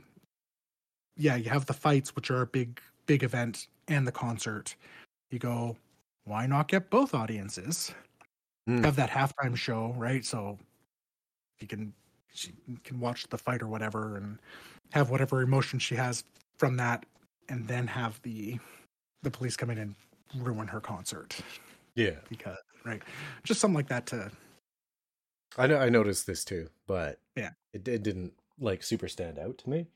yeah, 1.17 1.35
you 1.35 1.49
have 1.49 1.65
the 1.65 1.73
fights, 1.73 2.15
which 2.15 2.29
are 2.31 2.41
a 2.41 2.47
big 2.47 2.79
big 3.05 3.23
event, 3.23 3.67
and 3.87 4.05
the 4.07 4.11
concert. 4.11 4.75
You 5.31 5.39
go, 5.39 5.77
why 6.25 6.45
not 6.47 6.67
get 6.67 6.89
both 6.89 7.13
audiences? 7.13 7.93
Mm. 8.69 8.83
Have 8.83 8.95
that 8.95 9.09
halftime 9.09 9.55
show, 9.55 9.93
right? 9.97 10.25
So 10.25 10.57
you 11.59 11.67
can 11.67 11.93
she 12.33 12.51
can 12.83 12.99
watch 12.99 13.27
the 13.29 13.37
fight 13.37 13.61
or 13.61 13.67
whatever, 13.67 14.17
and 14.17 14.39
have 14.91 15.09
whatever 15.09 15.41
emotion 15.41 15.79
she 15.79 15.95
has 15.95 16.23
from 16.57 16.77
that, 16.77 17.05
and 17.49 17.67
then 17.67 17.87
have 17.87 18.21
the 18.23 18.59
the 19.23 19.31
police 19.31 19.55
come 19.55 19.69
in 19.69 19.77
and 19.77 19.95
ruin 20.37 20.67
her 20.67 20.79
concert 20.81 21.35
Yeah. 21.95 22.15
because 22.29 22.57
right, 22.83 23.01
just 23.43 23.59
something 23.59 23.75
like 23.75 23.87
that 23.87 24.05
to 24.07 24.29
I 25.57 25.67
know 25.67 25.77
I 25.77 25.89
noticed 25.89 26.27
this 26.27 26.43
too, 26.45 26.69
but 26.87 27.19
Yeah. 27.35 27.51
it, 27.73 27.87
it 27.87 28.03
didn't 28.03 28.33
like 28.59 28.83
super 28.83 29.07
stand 29.07 29.37
out 29.39 29.57
to 29.59 29.69
me. 29.69 29.87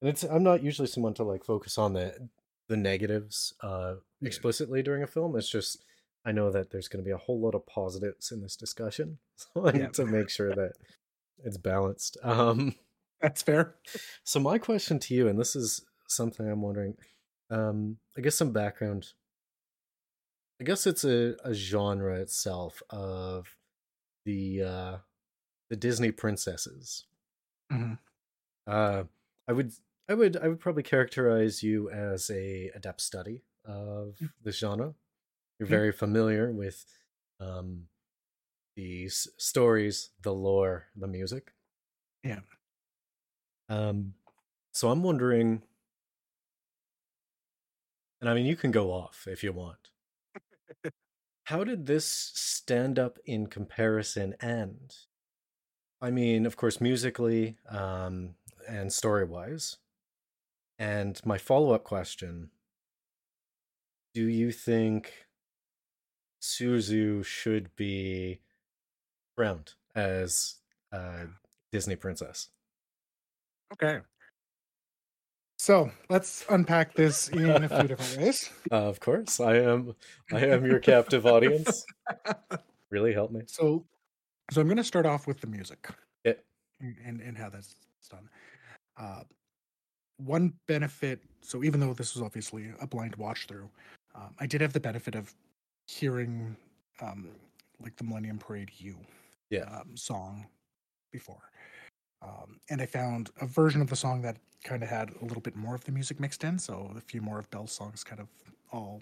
And 0.00 0.08
it's 0.10 0.22
I'm 0.24 0.42
not 0.42 0.62
usually 0.62 0.88
someone 0.88 1.14
to 1.14 1.24
like 1.24 1.44
focus 1.44 1.78
on 1.78 1.92
the 1.94 2.28
the 2.68 2.76
negatives 2.76 3.54
uh 3.62 3.96
Yeah. 4.20 4.26
explicitly 4.28 4.82
during 4.82 5.02
a 5.02 5.06
film. 5.06 5.36
It's 5.36 5.48
just 5.48 5.84
I 6.24 6.32
know 6.32 6.50
that 6.50 6.70
there's 6.70 6.88
going 6.88 7.02
to 7.02 7.08
be 7.08 7.12
a 7.14 7.16
whole 7.18 7.40
lot 7.40 7.54
of 7.54 7.66
positives 7.66 8.30
in 8.30 8.42
this 8.42 8.56
discussion, 8.56 9.18
so 9.36 9.66
I 9.66 9.72
Yeah. 9.72 9.84
need 9.86 9.94
to 9.94 10.06
make 10.06 10.28
sure 10.30 10.54
that 10.54 10.72
it's 11.42 11.56
balanced. 11.56 12.18
Um, 12.22 12.74
that's 13.20 13.42
fair. 13.42 13.76
so 14.24 14.38
my 14.40 14.58
question 14.58 14.98
to 15.00 15.14
you, 15.14 15.28
and 15.28 15.38
this 15.38 15.56
is 15.56 15.82
something 16.08 16.46
I'm 16.46 16.60
wondering, 16.62 16.96
um, 17.50 17.96
I 18.16 18.20
guess 18.20 18.34
some 18.34 18.52
background. 18.52 19.08
I 20.60 20.64
guess 20.64 20.86
it's 20.86 21.04
a, 21.04 21.36
a 21.42 21.54
genre 21.54 22.16
itself 22.20 22.82
of 22.90 23.56
the 24.24 24.62
uh, 24.62 24.98
the 25.70 25.76
Disney 25.76 26.12
princesses. 26.12 27.06
Mhm. 27.72 27.98
Uh, 28.66 29.04
I 29.48 29.52
would 29.52 29.72
I 30.08 30.14
would 30.14 30.36
I 30.36 30.48
would 30.48 30.60
probably 30.60 30.82
characterize 30.84 31.62
you 31.62 31.90
as 31.90 32.30
a 32.30 32.68
adept 32.74 33.00
study 33.00 33.44
of 33.64 34.16
Mm. 34.20 34.32
the 34.42 34.52
genre. 34.52 34.94
You're 35.58 35.68
Yeah. 35.68 35.76
very 35.76 35.92
familiar 35.92 36.52
with 36.52 36.86
um, 37.40 37.88
the 38.76 39.06
s- 39.06 39.28
stories, 39.38 40.10
the 40.22 40.34
lore, 40.34 40.88
the 40.96 41.08
music. 41.08 41.54
Yeah. 42.24 42.40
Um, 43.68 44.14
so 44.72 44.90
I'm 44.90 45.02
wondering, 45.02 45.62
and 48.20 48.28
I 48.28 48.34
mean, 48.34 48.46
you 48.46 48.56
can 48.56 48.70
go 48.70 48.92
off 48.92 49.26
if 49.26 49.42
you 49.42 49.52
want. 49.52 49.90
How 51.50 51.64
did 51.64 51.86
this 51.86 52.06
stand 52.06 52.96
up 52.96 53.18
in 53.26 53.48
comparison? 53.48 54.36
And 54.40 54.94
I 56.00 56.12
mean, 56.12 56.46
of 56.46 56.56
course, 56.56 56.80
musically 56.80 57.56
um, 57.68 58.36
and 58.68 58.92
story 58.92 59.24
wise. 59.24 59.78
And 60.78 61.20
my 61.24 61.38
follow 61.38 61.72
up 61.72 61.82
question 61.82 62.50
Do 64.14 64.22
you 64.28 64.52
think 64.52 65.26
Suzu 66.40 67.24
should 67.24 67.74
be 67.74 68.42
crowned 69.36 69.72
as 69.92 70.58
a 70.92 71.26
Disney 71.72 71.96
princess? 71.96 72.50
Okay. 73.72 74.02
So 75.60 75.90
let's 76.08 76.42
unpack 76.48 76.94
this 76.94 77.28
in 77.28 77.50
a 77.50 77.68
few 77.68 77.86
different 77.86 78.16
ways. 78.16 78.50
Uh, 78.72 78.88
of 78.88 78.98
course, 78.98 79.40
I 79.40 79.56
am. 79.56 79.94
I 80.32 80.46
am 80.46 80.64
your 80.64 80.78
captive 80.78 81.26
audience. 81.26 81.84
Really 82.88 83.12
help 83.12 83.30
me. 83.30 83.42
So, 83.46 83.84
so 84.50 84.60
I'm 84.60 84.66
going 84.66 84.78
to 84.78 84.82
start 84.84 85.06
off 85.06 85.28
with 85.28 85.40
the 85.40 85.46
music 85.46 85.86
Yeah. 86.24 86.32
and, 86.80 87.20
and, 87.20 87.38
how 87.38 87.50
that's 87.50 87.76
done. 88.10 88.28
Uh, 88.96 89.22
one 90.16 90.54
benefit, 90.66 91.20
so 91.42 91.62
even 91.62 91.78
though 91.78 91.94
this 91.94 92.14
was 92.14 92.22
obviously 92.22 92.70
a 92.80 92.86
blind 92.88 93.14
watch 93.14 93.46
through, 93.46 93.70
um, 94.16 94.34
I 94.40 94.46
did 94.46 94.60
have 94.60 94.72
the 94.72 94.80
benefit 94.80 95.14
of 95.14 95.32
hearing 95.86 96.56
um, 97.00 97.28
like 97.80 97.94
the 97.96 98.02
Millennium 98.04 98.38
Parade 98.38 98.70
"U" 98.78 98.96
Yeah. 99.50 99.66
um, 99.70 99.96
song 99.96 100.46
before, 101.12 101.49
um, 102.22 102.60
and 102.68 102.80
I 102.82 102.86
found 102.86 103.30
a 103.40 103.46
version 103.46 103.80
of 103.80 103.88
the 103.90 103.96
song 103.96 104.22
that 104.22 104.36
kind 104.64 104.82
of 104.82 104.88
had 104.88 105.10
a 105.20 105.24
little 105.24 105.40
bit 105.40 105.56
more 105.56 105.74
of 105.74 105.84
the 105.84 105.92
music 105.92 106.20
mixed 106.20 106.44
in, 106.44 106.58
so 106.58 106.92
a 106.96 107.00
few 107.00 107.20
more 107.22 107.38
of 107.38 107.50
Belle's 107.50 107.72
songs 107.72 108.04
kind 108.04 108.20
of 108.20 108.28
all 108.72 109.00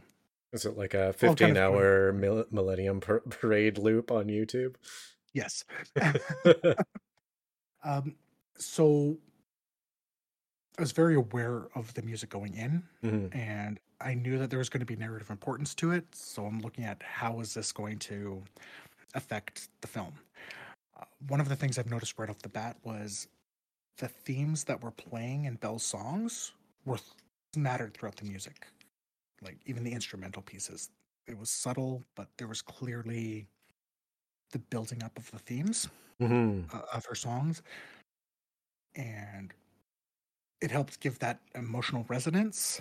Is 0.53 0.65
it 0.65 0.77
like 0.79 0.95
a 0.95 1.07
All 1.09 1.13
kind 1.13 1.39
15 1.39 1.51
of 1.51 1.57
hour 1.59 2.13
mil- 2.13 2.47
Millennium 2.51 3.01
par- 3.01 3.21
Parade 3.29 3.77
loop 3.79 4.11
on 4.11 4.27
YouTube? 4.27 4.77
yes. 5.35 5.65
Um, 7.85 8.17
so 8.59 9.17
I 10.79 10.83
was 10.83 10.93
very 10.93 11.15
aware 11.15 11.69
of 11.77 11.95
the 11.95 12.03
music 12.03 12.29
going 12.31 12.55
in, 12.55 12.83
Mhm. 13.05 13.35
and 13.35 13.79
I 14.01 14.15
knew 14.15 14.39
that 14.39 14.51
there 14.51 14.59
was 14.59 14.69
going 14.69 14.81
to 14.81 14.87
be 14.87 14.97
narrative 14.97 15.31
importance 15.31 15.75
to 15.77 15.93
it. 15.93 16.13
So 16.15 16.45
I'm 16.47 16.61
looking 16.61 16.85
at 16.85 17.03
how 17.03 17.41
is 17.41 17.55
this 17.55 17.71
going 17.73 17.99
to 18.01 18.43
affect 19.15 19.69
the 19.81 19.87
film. 19.89 20.13
Uh, 20.99 21.05
one 21.29 21.41
of 21.41 21.49
the 21.49 21.57
things 21.57 21.79
I've 21.79 21.91
noticed 21.91 22.19
right 22.19 22.29
off 22.31 22.39
the 22.41 22.49
bat 22.49 22.77
was 22.83 23.29
the 23.99 24.09
themes 24.09 24.65
that 24.65 24.83
were 24.83 24.91
playing 24.91 25.45
in 25.45 25.57
Belle's 25.57 25.85
songs 25.85 26.53
were 26.85 26.99
mattered 27.57 27.95
throughout 27.95 28.17
the 28.17 28.25
music, 28.27 28.67
like 29.43 29.59
even 29.67 29.85
the 29.85 29.93
instrumental 29.93 30.43
pieces. 30.43 30.91
It 31.27 31.39
was 31.39 31.51
subtle, 31.51 32.05
but 32.15 32.29
there 32.39 32.49
was 32.49 32.63
clearly 32.63 33.49
the 34.53 34.59
building 34.59 35.03
up 35.03 35.17
of 35.19 35.31
the 35.31 35.39
themes 35.39 35.89
Mhm. 36.21 36.73
uh, 36.73 36.83
of 36.93 37.07
her 37.07 37.15
songs. 37.15 37.63
and 38.95 39.55
it 40.61 40.71
helps 40.71 40.97
give 40.97 41.19
that 41.21 41.41
emotional 41.55 42.05
resonance 42.09 42.81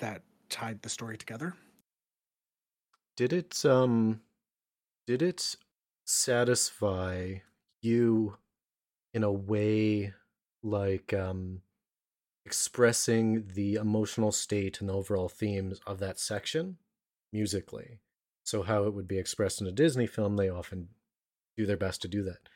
that 0.00 0.22
tied 0.48 0.82
the 0.82 0.88
story 0.88 1.16
together. 1.16 1.54
Did 3.16 3.32
it 3.32 3.64
um 3.64 4.22
did 5.06 5.22
it 5.22 5.56
satisfy 6.10 7.36
you 7.82 8.38
in 9.14 9.24
a 9.24 9.32
way 9.32 10.14
like 10.62 11.14
um 11.14 11.62
expressing 12.46 13.48
the 13.48 13.76
emotional 13.76 14.32
state 14.32 14.80
and 14.80 14.88
the 14.90 14.94
overall 14.94 15.28
themes 15.28 15.80
of 15.86 15.98
that 16.00 16.18
section 16.20 16.78
musically? 17.32 18.00
So 18.44 18.62
how 18.62 18.84
it 18.84 18.94
would 18.94 19.08
be 19.08 19.18
expressed 19.18 19.60
in 19.60 19.68
a 19.68 19.72
Disney 19.72 20.06
film, 20.08 20.36
they 20.36 20.50
often 20.50 20.90
do 21.56 21.66
their 21.66 21.76
best 21.78 22.02
to 22.02 22.08
do 22.08 22.24
that. 22.24 22.48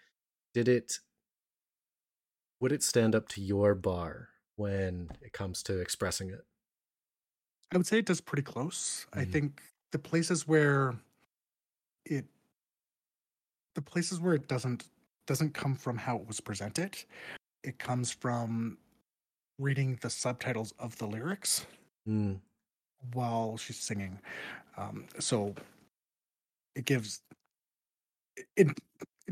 Did 0.54 0.68
it 0.68 1.00
would 2.60 2.72
it 2.72 2.82
stand 2.82 3.14
up 3.14 3.28
to 3.28 3.40
your 3.40 3.74
bar 3.76 4.30
when 4.56 5.10
it 5.20 5.32
comes 5.32 5.62
to 5.64 5.78
expressing 5.80 6.30
it? 6.30 6.44
I 7.72 7.76
would 7.76 7.86
say 7.86 7.98
it 7.98 8.06
does 8.06 8.20
pretty 8.20 8.42
close. 8.42 9.06
I 9.12 9.24
Mhm. 9.24 9.24
think 9.24 9.62
the 9.90 9.98
places 9.98 10.46
where 10.46 10.94
it 12.04 12.26
the 13.74 13.82
places 13.82 14.20
where 14.20 14.34
it 14.34 14.48
doesn't 14.48 14.88
doesn't 15.26 15.54
come 15.54 15.74
from 15.74 15.96
how 15.96 16.16
it 16.16 16.26
was 16.26 16.40
presented, 16.40 16.96
it 17.62 17.78
comes 17.78 18.10
from 18.12 18.78
reading 19.58 19.98
the 20.02 20.10
subtitles 20.10 20.74
of 20.78 20.96
the 20.98 21.06
lyrics 21.06 21.66
Mm, 22.08 22.38
while 23.14 23.56
she's 23.56 23.78
singing. 23.78 24.18
Um, 24.76 25.06
so 25.18 25.54
it 26.74 26.84
gives 26.84 27.22
it, 28.36 28.46
it 28.56 28.68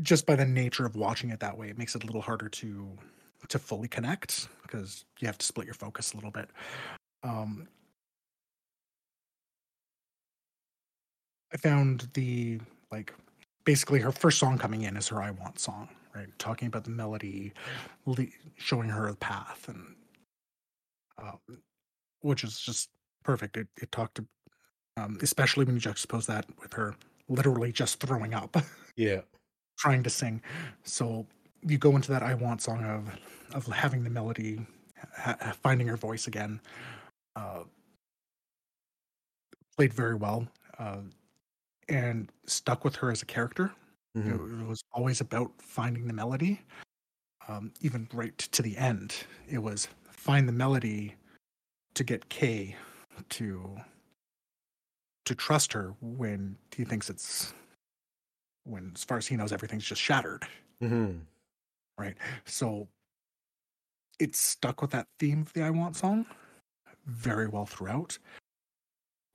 just 0.01 0.25
by 0.25 0.35
the 0.35 0.45
nature 0.45 0.85
of 0.85 0.95
watching 0.95 1.29
it 1.29 1.39
that 1.41 1.57
way, 1.57 1.69
it 1.69 1.77
makes 1.77 1.95
it 1.95 2.03
a 2.03 2.05
little 2.07 2.21
harder 2.21 2.49
to 2.49 2.97
to 3.49 3.59
fully 3.59 3.87
connect 3.87 4.47
because 4.63 5.05
you 5.19 5.27
have 5.27 5.37
to 5.37 5.45
split 5.45 5.65
your 5.67 5.75
focus 5.75 6.13
a 6.13 6.15
little 6.15 6.31
bit. 6.31 6.49
Um, 7.23 7.67
I 11.53 11.57
found 11.57 12.09
the 12.13 12.59
like 12.91 13.13
basically 13.65 13.99
her 13.99 14.11
first 14.11 14.39
song 14.39 14.57
coming 14.57 14.83
in 14.83 14.97
is 14.97 15.07
her 15.09 15.21
"I 15.21 15.31
Want" 15.31 15.59
song, 15.59 15.89
right? 16.15 16.27
Talking 16.39 16.67
about 16.67 16.83
the 16.83 16.89
melody, 16.91 17.53
showing 18.57 18.89
her 18.89 19.09
the 19.09 19.17
path, 19.17 19.67
and 19.67 19.95
um, 21.21 21.61
which 22.21 22.43
is 22.43 22.59
just 22.59 22.89
perfect. 23.23 23.57
It 23.57 23.67
it 23.81 23.91
talked, 23.91 24.15
to, 24.15 24.25
um, 24.97 25.17
especially 25.21 25.65
when 25.65 25.75
you 25.75 25.81
juxtapose 25.81 26.25
that 26.27 26.45
with 26.61 26.73
her 26.73 26.95
literally 27.29 27.71
just 27.71 27.99
throwing 27.99 28.33
up, 28.33 28.57
yeah. 28.95 29.21
trying 29.79 30.03
to 30.03 30.09
sing. 30.09 30.41
So 30.83 31.25
you 31.61 31.77
go 31.77 31.95
into 31.95 32.11
that 32.11 32.23
"I 32.23 32.33
Want" 32.33 32.61
song 32.61 32.83
of 32.83 33.09
of 33.55 33.67
having 33.67 34.03
the 34.03 34.09
melody, 34.09 34.65
ha- 35.17 35.55
finding 35.61 35.87
her 35.87 35.97
voice 35.97 36.27
again. 36.27 36.59
Uh, 37.35 37.63
played 39.75 39.93
very 39.93 40.15
well. 40.15 40.47
Uh, 40.77 40.97
and 41.89 42.31
stuck 42.45 42.83
with 42.83 42.95
her 42.97 43.11
as 43.11 43.21
a 43.21 43.25
character. 43.25 43.73
Mhm. 44.15 44.27
It, 44.59 44.61
it 44.61 44.67
was 44.67 44.83
always 44.91 45.21
about 45.21 45.51
finding 45.61 46.07
the 46.07 46.13
melody, 46.13 46.61
um, 47.47 47.73
even 47.81 48.07
right 48.13 48.37
to 48.37 48.61
the 48.61 48.77
end. 48.77 49.15
It 49.49 49.59
was 49.59 49.87
find 50.11 50.47
the 50.47 50.53
melody 50.53 51.15
to 51.95 52.03
get 52.03 52.29
Kei 52.29 52.75
to 53.29 53.77
to 55.25 55.35
trust 55.35 55.71
her 55.73 55.95
when 56.01 56.57
he 56.75 56.83
thinks 56.83 57.09
it's 57.09 57.53
when, 58.65 58.91
as 58.95 59.03
far 59.03 59.17
as 59.17 59.27
he 59.27 59.35
knows, 59.37 59.51
everything's 59.51 59.85
just 59.85 60.01
shattered. 60.01 60.47
Mhm. 60.81 61.25
Right. 61.97 62.17
So 62.45 62.87
it 64.19 64.35
stuck 64.35 64.81
with 64.81 64.91
that 64.91 65.07
theme 65.19 65.41
of 65.41 65.53
the 65.53 65.63
I 65.63 65.69
Want 65.69 65.95
song 65.95 66.25
very 67.05 67.47
well 67.47 67.65
throughout. 67.65 68.17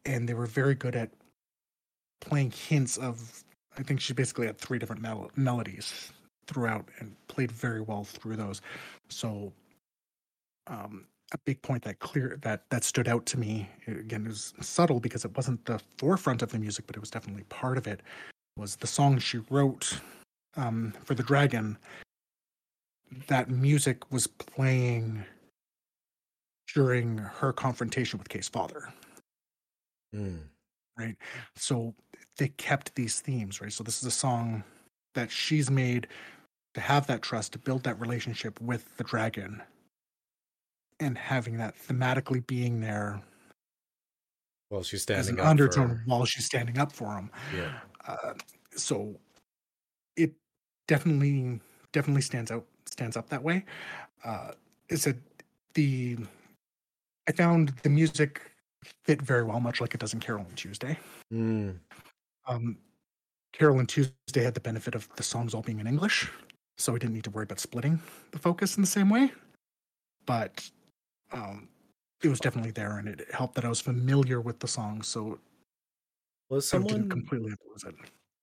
And 0.05 0.29
they 0.29 0.35
were 0.35 0.47
very 0.47 0.75
good 0.75 0.97
at 0.97 1.11
playing 2.21 2.51
hints 2.51 2.97
of, 2.97 3.45
I 3.79 3.83
think 3.83 4.01
she 4.01 4.13
basically 4.13 4.47
had 4.47 4.59
three 4.59 4.79
different 4.79 5.03
mel- 5.03 5.31
melodies 5.37 6.13
throughout 6.47 6.89
and 6.99 7.15
played 7.29 7.53
very 7.53 7.81
well 7.81 8.05
through 8.05 8.37
those. 8.37 8.61
So, 9.09 9.53
um, 10.67 11.07
a 11.33 11.39
big 11.45 11.61
point 11.61 11.83
that 11.85 11.99
clear 11.99 12.39
that 12.41 12.63
that 12.71 12.85
stood 12.85 13.07
out 13.07 13.27
to 13.27 13.39
me 13.39 13.69
again 13.87 14.25
it 14.25 14.29
was 14.29 14.55
subtle 14.63 14.99
because 14.99 15.27
it 15.27 15.37
wasn't 15.37 15.63
the 15.67 15.79
forefront 15.99 16.41
of 16.41 16.51
the 16.51 16.59
music, 16.59 16.87
but 16.87 16.97
it 16.97 17.01
was 17.01 17.11
definitely 17.11 17.45
part 17.51 17.77
of 17.77 17.87
it. 17.87 18.01
Was 18.57 18.77
the 18.77 18.87
song 18.87 19.19
she 19.19 19.39
wrote 19.51 20.01
um, 20.57 20.95
for 21.05 21.15
the 21.15 21.23
dragon? 21.23 21.77
That 23.27 23.51
music 23.51 24.11
was 24.11 24.27
playing 24.27 25.23
during 26.75 27.19
her 27.19 27.53
confrontation 27.53 28.19
with 28.19 28.29
Kei's 28.29 28.49
father 28.49 28.89
Mm. 30.15 30.41
right? 30.97 31.17
So 31.55 31.95
they 32.39 32.49
kept 32.49 32.95
these 32.95 33.21
themes, 33.21 33.61
right? 33.61 33.73
So 33.73 33.85
this 33.85 33.99
is 34.01 34.07
a 34.07 34.11
song 34.13 34.65
that 35.15 35.31
she's 35.31 35.71
made 35.71 36.07
to 36.75 36.81
have 36.81 37.07
that 37.09 37.23
trust, 37.23 37.53
to 37.53 37.59
build 37.59 37.83
that 37.85 38.01
relationship 38.01 38.61
with 38.61 38.97
the 38.97 39.05
dragon, 39.05 39.61
and 41.01 41.19
having 41.19 41.57
that 41.59 41.75
thematically 41.77 42.47
being 42.47 42.81
there 42.81 43.21
Well, 44.71 44.83
she's 44.83 45.03
standing 45.03 45.21
as 45.21 45.29
an 45.29 45.37
for 45.37 45.43
undertone 45.43 45.89
her. 45.91 46.03
while 46.07 46.25
she's 46.25 46.45
standing 46.47 46.79
up 46.79 46.93
for 46.93 47.15
him. 47.15 47.31
Yeah. 47.55 47.73
Uh, 48.07 48.35
so 48.77 49.15
it 50.17 50.33
definitely 50.87 51.61
definitely 51.93 52.23
stands 52.23 52.51
out 52.51 52.65
stands 52.87 53.17
up 53.17 53.29
that 53.31 53.43
way. 53.43 53.65
Uh, 54.25 54.53
it's 54.89 55.07
a 55.07 55.15
the 55.75 56.17
I 57.29 57.33
found 57.33 57.71
the 57.83 57.89
music 57.91 58.41
fit 59.05 59.21
very 59.21 59.43
well, 59.43 59.61
much 59.61 59.81
like 59.81 59.95
it 59.95 60.01
does 60.01 60.15
in 60.15 60.21
Carole 60.21 60.45
on 60.49 60.55
Tuesday. 60.55 60.99
Mm. 61.33 61.79
Um, 62.49 62.79
Carole 63.53 63.81
and 63.81 63.89
Tuesday 63.89 64.45
had 64.45 64.55
the 64.55 64.61
benefit 64.61 64.95
of 64.95 65.09
the 65.17 65.25
songs 65.25 65.55
all 65.55 65.63
being 65.63 65.81
in 65.81 65.87
English, 65.87 66.31
so 66.79 66.93
we 66.93 66.99
didn't 67.01 67.15
need 67.15 67.25
to 67.25 67.31
worry 67.31 67.45
about 67.45 67.61
splitting 67.61 68.01
the 68.33 68.39
focus 68.41 68.77
in 68.77 68.83
the 68.83 68.89
same 68.89 69.11
way. 69.11 69.33
But 70.27 70.71
um, 71.33 71.71
it 72.23 72.29
was 72.29 72.41
definitely 72.41 72.73
there, 72.73 72.99
and 72.99 73.09
it 73.09 73.33
helped 73.33 73.57
that 73.57 73.65
I 73.67 73.71
was 73.71 73.81
familiar 73.81 74.41
with 74.41 74.61
the 74.61 74.69
songs, 74.69 75.09
so 75.09 75.41
Was 76.51 76.69
I 76.73 76.79
didn't 76.79 77.09
someone 77.09 77.11
completely 77.11 77.55
lose 77.67 77.85
it. 77.85 77.95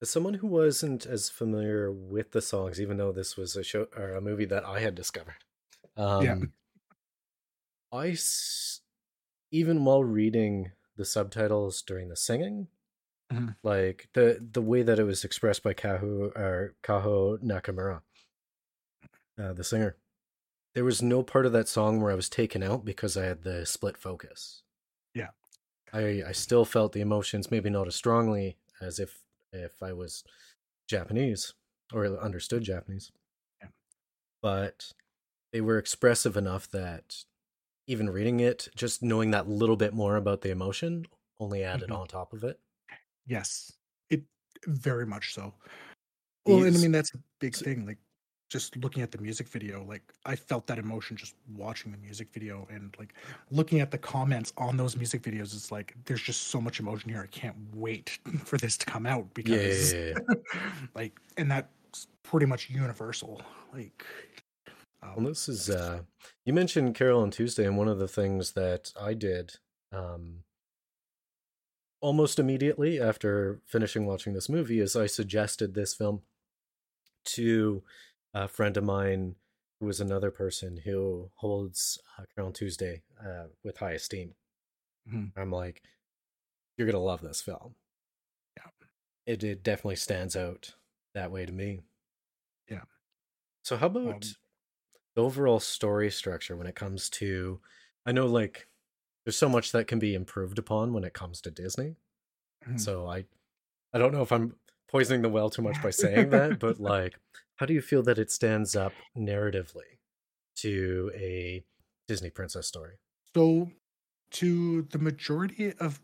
as 0.02 0.10
someone 0.10 0.34
who 0.34 0.46
wasn't 0.46 1.06
as 1.06 1.30
familiar 1.30 1.90
with 1.92 2.32
the 2.32 2.42
songs, 2.42 2.80
even 2.80 2.96
though 2.96 3.12
this 3.12 3.36
was 3.36 3.56
a 3.56 3.62
show 3.64 3.88
or 3.96 4.12
a 4.12 4.20
movie 4.20 4.44
that 4.46 4.64
I 4.64 4.80
had 4.80 4.94
discovered. 4.94 5.44
Um, 5.96 6.52
I 7.92 8.10
s- 8.10 8.82
even 9.50 9.84
while 9.84 10.04
reading 10.04 10.72
the 10.96 11.04
subtitles 11.06 11.82
during 11.82 12.08
the 12.08 12.16
singing, 12.16 12.68
Mhm. 13.32 13.56
like 13.62 14.08
the 14.14 14.38
the 14.52 14.62
way 14.62 14.82
that 14.82 14.98
it 14.98 15.04
was 15.04 15.24
expressed 15.24 15.62
by 15.62 15.74
Kahu 15.74 16.32
or 16.36 16.76
Kaho 16.82 17.38
Nakamura, 17.42 18.02
uh, 19.38 19.52
the 19.52 19.64
singer, 19.64 19.96
there 20.74 20.84
was 20.84 21.02
no 21.02 21.22
part 21.22 21.46
of 21.46 21.52
that 21.52 21.68
song 21.68 22.00
where 22.00 22.12
I 22.12 22.16
was 22.16 22.28
taken 22.28 22.62
out 22.62 22.84
because 22.84 23.16
I 23.16 23.24
had 23.24 23.42
the 23.42 23.66
split 23.66 23.96
focus. 23.98 24.62
Yeah. 25.14 25.30
I 25.92 26.22
I 26.28 26.32
still 26.32 26.64
felt 26.64 26.92
the 26.92 27.00
emotions, 27.00 27.50
maybe 27.50 27.70
not 27.70 27.88
as 27.88 27.96
strongly 27.96 28.58
as 28.80 28.98
if 28.98 29.24
if 29.52 29.82
I 29.82 29.92
was 29.92 30.24
Japanese 30.88 31.54
or 31.92 32.06
understood 32.20 32.62
Japanese. 32.64 33.12
Yeah. 33.62 33.68
But 34.42 34.92
they 35.52 35.60
were 35.60 35.78
expressive 35.78 36.36
enough 36.36 36.68
that 36.70 37.24
even 37.86 38.10
reading 38.10 38.40
it, 38.40 38.68
just 38.76 39.02
knowing 39.02 39.32
that 39.32 39.48
little 39.48 39.76
bit 39.76 39.94
more 39.94 40.16
about 40.16 40.42
the 40.42 40.50
emotion 40.50 41.06
only 41.40 41.64
added 41.64 41.90
Mhm. 41.90 41.98
on 41.98 42.08
top 42.08 42.32
of 42.32 42.44
it. 42.44 42.60
Yes, 43.26 43.72
it 44.10 44.22
very 44.66 45.06
much 45.06 45.34
so. 45.34 45.54
Well, 46.46 46.62
and 46.62 46.76
I 46.76 46.80
mean 46.80 46.92
that's 46.92 47.14
a 47.14 47.18
big 47.40 47.54
thing. 47.54 47.86
Like 47.86 47.98
just 48.48 48.76
looking 48.76 49.02
at 49.02 49.10
the 49.10 49.18
music 49.18 49.48
video, 49.48 49.84
like 49.84 50.02
I 50.24 50.36
felt 50.36 50.66
that 50.68 50.78
emotion 50.78 51.16
just 51.16 51.34
watching 51.56 51.90
the 51.90 51.98
music 51.98 52.28
video 52.32 52.66
and 52.70 52.94
like 52.98 53.14
looking 53.50 53.80
at 53.80 53.90
the 53.90 53.98
comments 53.98 54.52
on 54.56 54.76
those 54.76 54.96
music 54.96 55.22
videos. 55.22 55.54
It's 55.54 55.72
like 55.72 55.94
there's 56.04 56.22
just 56.22 56.48
so 56.48 56.60
much 56.60 56.78
emotion 56.78 57.10
here. 57.10 57.22
I 57.22 57.26
can't 57.26 57.56
wait 57.74 58.18
for 58.44 58.56
this 58.58 58.76
to 58.78 58.86
come 58.86 59.06
out 59.06 59.26
Yeah, 59.36 59.44
yeah, 59.44 59.58
because 59.58 59.92
yeah, 59.92 60.14
like 60.94 61.18
and 61.36 61.50
that's 61.50 62.06
pretty 62.22 62.46
much 62.46 62.70
universal. 62.70 63.42
Like 63.74 64.04
Well, 65.02 65.14
um, 65.18 65.24
this 65.24 65.48
is 65.48 65.68
uh 65.68 66.00
you 66.44 66.52
mentioned 66.52 66.94
Carole 66.94 67.22
on 67.22 67.30
Tuesday, 67.32 67.66
and 67.66 67.76
one 67.76 67.88
of 67.88 67.98
the 67.98 68.08
things 68.08 68.52
that 68.52 68.92
I 69.00 69.14
did 69.14 69.56
um 69.92 70.44
almost 72.06 72.38
immediately 72.38 73.00
after 73.00 73.58
finishing 73.66 74.06
watching 74.06 74.32
this 74.32 74.48
movie 74.48 74.78
is 74.78 74.94
I 74.94 75.06
suggested 75.06 75.74
this 75.74 75.92
film 75.92 76.22
to 77.24 77.82
a 78.32 78.46
friend 78.46 78.76
of 78.76 78.84
mine 78.84 79.34
who 79.80 79.88
is 79.88 80.00
another 80.00 80.30
person 80.30 80.76
who 80.84 81.30
holds 81.34 81.98
uh, 82.16 82.22
Carole 82.32 82.46
on 82.46 82.52
Tuesday 82.52 83.02
uh, 83.20 83.46
with 83.64 83.76
high 83.78 83.92
esteem. 83.94 84.34
Mhm. 85.08 85.32
I'm 85.36 85.50
like, 85.50 85.82
you're 86.76 86.86
gonna 86.86 87.02
love 87.02 87.22
this 87.22 87.42
film. 87.42 87.74
Yeah. 88.56 88.70
It 89.26 89.42
it 89.42 89.62
definitely 89.64 89.96
stands 89.96 90.36
out 90.36 90.74
that 91.14 91.32
way 91.32 91.44
to 91.44 91.52
me. 91.52 91.80
Yeah. 92.68 92.84
So 93.62 93.76
how 93.76 93.86
about 93.88 94.06
Um, 94.14 94.20
the 95.16 95.22
overall 95.24 95.60
story 95.60 96.10
structure 96.10 96.56
when 96.56 96.68
it 96.68 96.76
comes 96.76 97.10
to 97.10 97.60
I 98.06 98.12
know 98.12 98.26
like 98.26 98.68
there's 99.26 99.38
so 99.38 99.50
much 99.50 99.72
that 99.72 99.88
can 99.88 100.00
be 100.00 100.14
improved 100.14 100.58
upon 100.58 100.94
when 100.94 101.04
it 101.04 101.14
comes 101.14 101.42
to 101.42 101.52
Disney. 101.52 101.96
Mhm. 102.66 102.80
So 102.80 103.08
I 103.08 103.26
I 103.92 103.98
don't 103.98 104.12
know 104.12 104.22
if 104.22 104.32
I'm 104.32 104.56
poisoning 104.88 105.22
the 105.22 105.30
well 105.30 105.50
too 105.50 105.62
much 105.62 105.82
by 105.82 105.90
saying 105.90 106.30
that, 106.30 106.58
but 106.60 106.80
like 106.80 107.20
how 107.56 107.66
do 107.66 107.74
you 107.74 107.82
feel 107.82 108.02
that 108.04 108.18
it 108.18 108.30
stands 108.32 108.76
up 108.76 108.94
narratively 109.16 110.00
to 110.56 111.12
a 111.14 111.64
Disney 112.08 112.30
princess 112.30 112.66
story? 112.68 112.98
So, 113.34 113.70
to 114.32 114.82
the 114.82 114.98
majority 114.98 115.72
of 115.74 116.00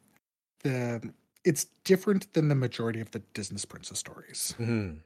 the, 0.62 1.12
it's 1.45 1.66
different 1.85 2.33
than 2.35 2.49
the 2.49 2.55
majority 2.55 3.01
of 3.01 3.11
the 3.12 3.20
Disney 3.35 3.59
princess 3.68 3.99
stories. 3.99 4.53
hmm 4.59 4.97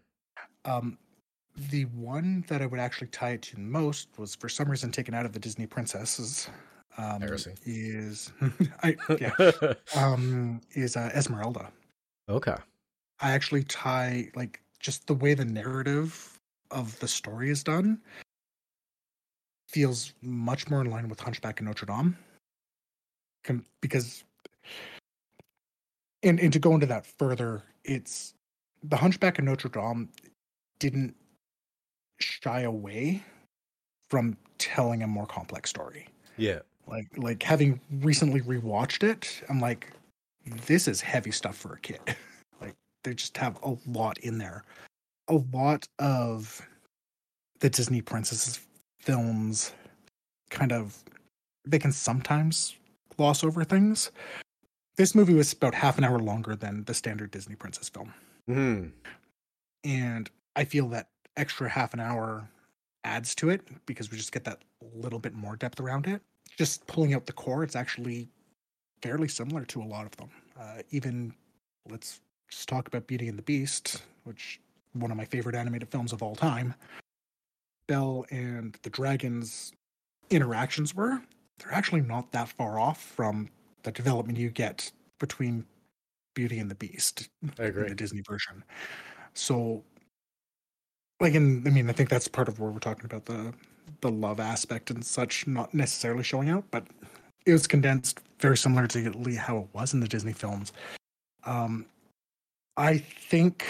Um, 0.64 0.98
the 1.56 1.86
one 1.86 2.44
that 2.48 2.62
I 2.62 2.66
would 2.66 2.80
actually 2.80 3.08
tie 3.08 3.30
it 3.30 3.42
to 3.42 3.58
most 3.60 4.18
was 4.18 4.34
for 4.34 4.48
some 4.48 4.70
reason 4.70 4.92
taken 4.92 5.14
out 5.14 5.26
of 5.26 5.32
the 5.32 5.38
Disney 5.40 5.66
princesses. 5.66 6.50
Um, 6.98 7.22
is 7.64 8.32
I 8.82 8.96
yeah 9.20 9.32
um 9.96 10.60
is 10.72 10.96
uh, 10.96 11.10
Esmeralda. 11.14 11.70
okay. 12.28 12.56
I 13.20 13.30
actually 13.32 13.64
tie 13.64 14.30
like 14.34 14.60
just 14.80 15.06
the 15.06 15.14
way 15.14 15.34
the 15.34 15.44
narrative 15.44 16.38
of 16.70 16.98
the 17.00 17.08
story 17.08 17.50
is 17.50 17.62
done 17.62 18.00
feels 19.68 20.12
much 20.22 20.70
more 20.70 20.80
in 20.80 20.90
line 20.90 21.08
with 21.08 21.20
Hunchback 21.20 21.60
of 21.60 21.66
Notre 21.66 21.86
Dame. 21.86 22.16
Com- 23.44 23.64
because 23.80 24.24
and 26.22 26.40
and 26.40 26.52
to 26.52 26.58
go 26.58 26.74
into 26.74 26.86
that 26.86 27.06
further, 27.06 27.62
it's 27.84 28.34
the 28.82 28.96
Hunchback 28.96 29.38
of 29.38 29.44
Notre 29.44 29.68
Dame 29.68 30.08
didn't 30.78 31.14
shy 32.20 32.60
away 32.60 33.22
from 34.10 34.36
telling 34.58 35.02
a 35.02 35.06
more 35.06 35.26
complex 35.26 35.70
story. 35.70 36.08
Yeah. 36.36 36.60
Like 36.86 37.08
like 37.16 37.42
having 37.42 37.80
recently 37.90 38.40
rewatched 38.40 39.02
it, 39.02 39.42
I'm 39.48 39.60
like, 39.60 39.92
this 40.66 40.88
is 40.88 41.00
heavy 41.00 41.30
stuff 41.30 41.56
for 41.56 41.74
a 41.74 41.80
kid. 41.80 42.00
like 42.60 42.74
they 43.04 43.14
just 43.14 43.36
have 43.36 43.58
a 43.62 43.76
lot 43.86 44.18
in 44.18 44.38
there. 44.38 44.64
A 45.28 45.34
lot 45.52 45.88
of 45.98 46.66
the 47.60 47.70
Disney 47.70 48.00
princesses 48.00 48.60
films 49.00 49.72
kind 50.50 50.72
of 50.72 51.02
they 51.64 51.78
can 51.78 51.92
sometimes 51.92 52.76
gloss 53.16 53.42
over 53.42 53.64
things. 53.64 54.12
This 54.96 55.14
movie 55.14 55.34
was 55.34 55.52
about 55.52 55.74
half 55.74 55.98
an 55.98 56.04
hour 56.04 56.18
longer 56.18 56.56
than 56.56 56.84
the 56.84 56.94
standard 56.94 57.30
Disney 57.30 57.54
princess 57.54 57.88
film. 57.88 58.14
hmm 58.46 58.86
And 59.84 60.30
I 60.54 60.64
feel 60.64 60.88
that 60.90 61.08
extra 61.36 61.68
half 61.68 61.92
an 61.92 62.00
hour 62.00 62.48
adds 63.04 63.34
to 63.36 63.50
it 63.50 63.62
because 63.86 64.10
we 64.10 64.16
just 64.16 64.32
get 64.32 64.44
that 64.44 64.62
little 64.94 65.18
bit 65.18 65.34
more 65.34 65.56
depth 65.56 65.80
around 65.80 66.06
it. 66.06 66.22
Just 66.56 66.86
pulling 66.86 67.14
out 67.14 67.26
the 67.26 67.32
core, 67.32 67.62
it's 67.62 67.76
actually 67.76 68.28
fairly 69.02 69.28
similar 69.28 69.64
to 69.66 69.82
a 69.82 69.84
lot 69.84 70.06
of 70.06 70.16
them. 70.16 70.30
Uh, 70.58 70.82
even 70.90 71.34
let's 71.90 72.20
just 72.48 72.68
talk 72.68 72.88
about 72.88 73.06
Beauty 73.06 73.28
and 73.28 73.38
the 73.38 73.42
Beast, 73.42 74.02
which 74.24 74.60
one 74.94 75.10
of 75.10 75.16
my 75.16 75.24
favorite 75.24 75.54
animated 75.54 75.90
films 75.90 76.12
of 76.12 76.22
all 76.22 76.34
time. 76.34 76.74
Belle 77.88 78.24
and 78.30 78.76
the 78.82 78.90
dragons 78.90 79.72
interactions 80.30 80.92
were 80.94 81.20
they're 81.58 81.72
actually 81.72 82.00
not 82.00 82.32
that 82.32 82.48
far 82.48 82.78
off 82.78 83.00
from 83.00 83.48
the 83.82 83.92
development 83.92 84.38
you 84.38 84.50
get 84.50 84.90
between 85.18 85.64
Beauty 86.34 86.58
and 86.58 86.70
the 86.70 86.74
Beast 86.74 87.28
I 87.58 87.64
in 87.64 87.68
agree. 87.68 87.88
the 87.88 87.94
Disney 87.94 88.22
version. 88.28 88.62
So, 89.34 89.82
like, 91.20 91.34
and 91.34 91.66
I 91.66 91.70
mean, 91.70 91.88
I 91.88 91.92
think 91.92 92.08
that's 92.08 92.28
part 92.28 92.48
of 92.48 92.60
where 92.60 92.70
we're 92.70 92.78
talking 92.78 93.06
about 93.06 93.24
the 93.24 93.54
the 94.00 94.10
love 94.10 94.40
aspect 94.40 94.90
and 94.90 95.04
such, 95.04 95.46
not 95.46 95.72
necessarily 95.74 96.22
showing 96.22 96.48
out, 96.48 96.64
but 96.70 96.86
it 97.44 97.52
was 97.52 97.66
condensed 97.66 98.20
very 98.40 98.56
similar 98.56 98.86
to 98.88 99.12
how 99.38 99.58
it 99.58 99.68
was 99.72 99.94
in 99.94 100.00
the 100.00 100.08
Disney 100.08 100.32
films. 100.32 100.72
Um, 101.44 101.86
I 102.76 102.98
think 102.98 103.64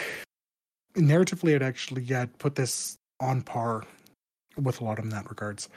narratively, 0.94 1.54
I'd 1.54 1.62
actually 1.62 2.02
yeah, 2.02 2.26
put 2.38 2.54
this 2.54 2.96
on 3.20 3.42
par 3.42 3.84
with 4.56 4.80
a 4.80 4.84
lot 4.84 4.92
of 4.98 5.04
them 5.04 5.10
in 5.10 5.10
that 5.10 5.28
regards, 5.28 5.68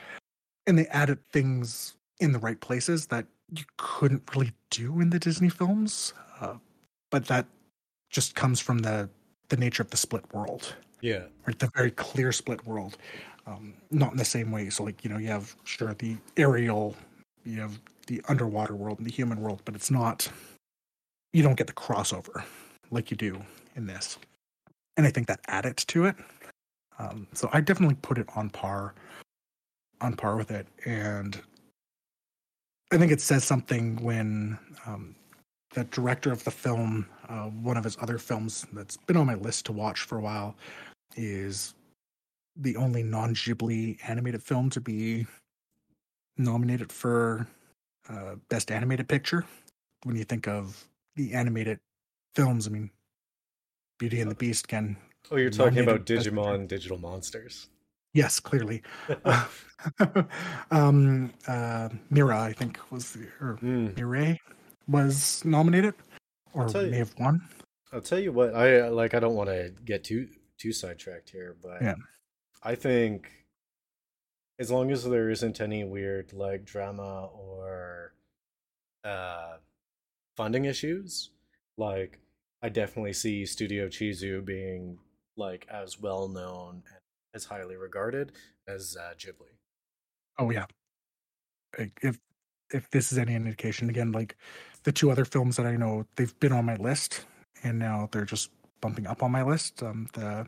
and 0.65 0.77
they 0.77 0.87
added 0.87 1.19
things 1.31 1.95
in 2.19 2.31
the 2.31 2.39
right 2.39 2.59
places 2.59 3.07
that 3.07 3.25
you 3.51 3.63
couldn't 3.77 4.23
really 4.35 4.51
do 4.69 5.01
in 5.01 5.09
the 5.09 5.19
Disney 5.19 5.49
films. 5.49 6.13
Uh, 6.39 6.55
but 7.11 7.25
that 7.25 7.45
just 8.09 8.35
comes 8.35 8.59
from 8.59 8.79
the 8.79 9.09
the 9.49 9.57
nature 9.57 9.81
of 9.83 9.89
the 9.89 9.97
split 9.97 10.23
world 10.33 10.75
Yeah. 11.01 11.23
or 11.47 11.53
the 11.53 11.71
very 11.75 11.89
clear 11.91 12.31
split 12.31 12.65
world 12.67 12.97
um, 13.49 13.73
not 13.91 14.11
in 14.11 14.17
the 14.17 14.25
same 14.25 14.51
way. 14.51 14.69
So 14.69 14.83
like 14.83 15.03
you 15.03 15.09
know 15.09 15.17
you 15.17 15.27
have 15.27 15.55
sure 15.63 15.93
the 15.95 16.17
aerial 16.37 16.95
you 17.43 17.59
have 17.61 17.79
the 18.07 18.21
underwater 18.27 18.75
world 18.75 18.99
and 18.99 19.07
the 19.07 19.11
human 19.11 19.39
world 19.39 19.61
but 19.65 19.75
it's 19.75 19.91
not 19.91 20.29
you 21.33 21.43
don't 21.43 21.55
get 21.55 21.67
the 21.67 21.73
crossover 21.73 22.43
like 22.91 23.11
you 23.11 23.17
do 23.17 23.41
in 23.75 23.87
this. 23.87 24.17
And 24.97 25.07
i 25.07 25.11
think 25.11 25.27
that 25.27 25.39
added 25.47 25.77
to 25.77 26.05
it. 26.05 26.15
Um, 26.97 27.27
so 27.33 27.49
i 27.53 27.61
definitely 27.61 27.97
put 28.01 28.17
it 28.17 28.27
on 28.35 28.49
par 28.49 28.93
on 30.01 30.15
par 30.15 30.35
with 30.37 30.51
it. 30.51 30.67
And 30.85 31.41
i 32.91 32.97
think 32.97 33.11
it 33.11 33.21
says 33.21 33.43
something 33.43 33.95
when 34.03 34.57
um, 34.85 35.15
the 35.73 35.83
director 35.85 36.31
of 36.31 36.43
the 36.43 36.51
film, 36.51 37.05
uh, 37.27 37.45
one 37.45 37.77
of 37.77 37.83
his 37.83 37.95
other 38.01 38.17
films 38.17 38.65
that's 38.73 38.97
been 38.97 39.17
on 39.17 39.27
my 39.27 39.35
list 39.35 39.67
to 39.67 39.71
watch 39.71 40.01
for 40.01 40.17
a 40.17 40.21
while, 40.21 40.55
is 41.15 41.75
the 42.55 42.75
only 42.75 43.03
non 43.03 43.33
Ghibli 43.35 43.97
animated 44.07 44.43
film 44.43 44.69
to 44.71 44.81
be 44.81 45.25
nominated 46.37 46.91
for 46.91 47.47
uh, 48.09 48.35
Best 48.49 48.71
Animated 48.71 49.07
Picture. 49.07 49.45
When 50.03 50.15
you 50.15 50.23
think 50.23 50.47
of 50.47 50.85
the 51.15 51.33
animated 51.33 51.79
films, 52.35 52.67
I 52.67 52.71
mean, 52.71 52.89
Beauty 53.97 54.21
and 54.21 54.31
the 54.31 54.35
Beast 54.35 54.67
can. 54.67 54.95
Oh, 55.31 55.35
you're 55.35 55.49
talking 55.49 55.79
about 55.79 56.05
Digimon 56.05 56.67
Digital 56.67 56.97
Monsters. 56.97 57.67
Yes, 58.13 58.39
clearly. 58.39 58.81
um, 60.71 61.31
uh, 61.47 61.89
Mira, 62.09 62.39
I 62.41 62.53
think, 62.53 62.79
was 62.91 63.11
the, 63.13 63.27
or 63.41 63.57
Hmm. 63.59 63.87
Mirai 63.89 64.37
was 64.87 65.43
nominated 65.45 65.93
or 66.53 66.67
tell 66.67 66.83
you- 66.85 66.91
may 66.91 66.97
have 66.97 67.13
won. 67.19 67.41
I'll 67.91 68.01
tell 68.01 68.19
you 68.19 68.31
what, 68.31 68.53
I 68.53 68.81
uh, 68.81 68.91
like 68.91 69.15
I 69.15 69.19
don't 69.19 69.33
want 69.35 69.49
to 69.49 69.73
get 69.83 70.03
too 70.03 70.27
too 70.59 70.71
sidetracked 70.71 71.29
here, 71.31 71.55
but 71.61 71.81
Yeah. 71.81 71.95
I 72.61 72.75
think 72.75 73.31
as 74.59 74.69
long 74.69 74.91
as 74.91 75.03
there 75.03 75.29
isn't 75.29 75.61
any 75.61 75.83
weird 75.83 76.33
like 76.33 76.65
drama 76.65 77.27
or 77.27 78.13
uh 79.03 79.57
funding 80.35 80.65
issues, 80.65 81.31
like 81.77 82.19
I 82.61 82.69
definitely 82.69 83.13
see 83.13 83.45
Studio 83.45 83.87
Chizu 83.87 84.43
being 84.43 84.97
like 85.37 85.65
as 85.71 85.99
well 85.99 86.27
known 86.27 86.83
and 86.93 87.01
as 87.33 87.45
highly 87.45 87.77
regarded 87.77 88.33
as 88.67 88.97
uh, 88.99 89.13
Ghibli. 89.17 89.55
Oh 90.37 90.49
yeah. 90.49 90.65
If 92.01 92.19
if 92.71 92.89
this 92.91 93.11
is 93.11 93.17
any 93.17 93.33
indication, 93.33 93.89
again, 93.89 94.11
like 94.11 94.35
the 94.83 94.91
two 94.91 95.09
other 95.09 95.25
films 95.25 95.55
that 95.57 95.65
I 95.65 95.75
know, 95.75 96.05
they've 96.15 96.37
been 96.39 96.51
on 96.51 96.65
my 96.65 96.75
list, 96.75 97.25
and 97.63 97.79
now 97.79 98.09
they're 98.11 98.25
just 98.25 98.51
bumping 98.81 99.07
up 99.07 99.23
on 99.23 99.31
my 99.31 99.43
list. 99.43 99.81
Um, 99.81 100.07
the 100.13 100.47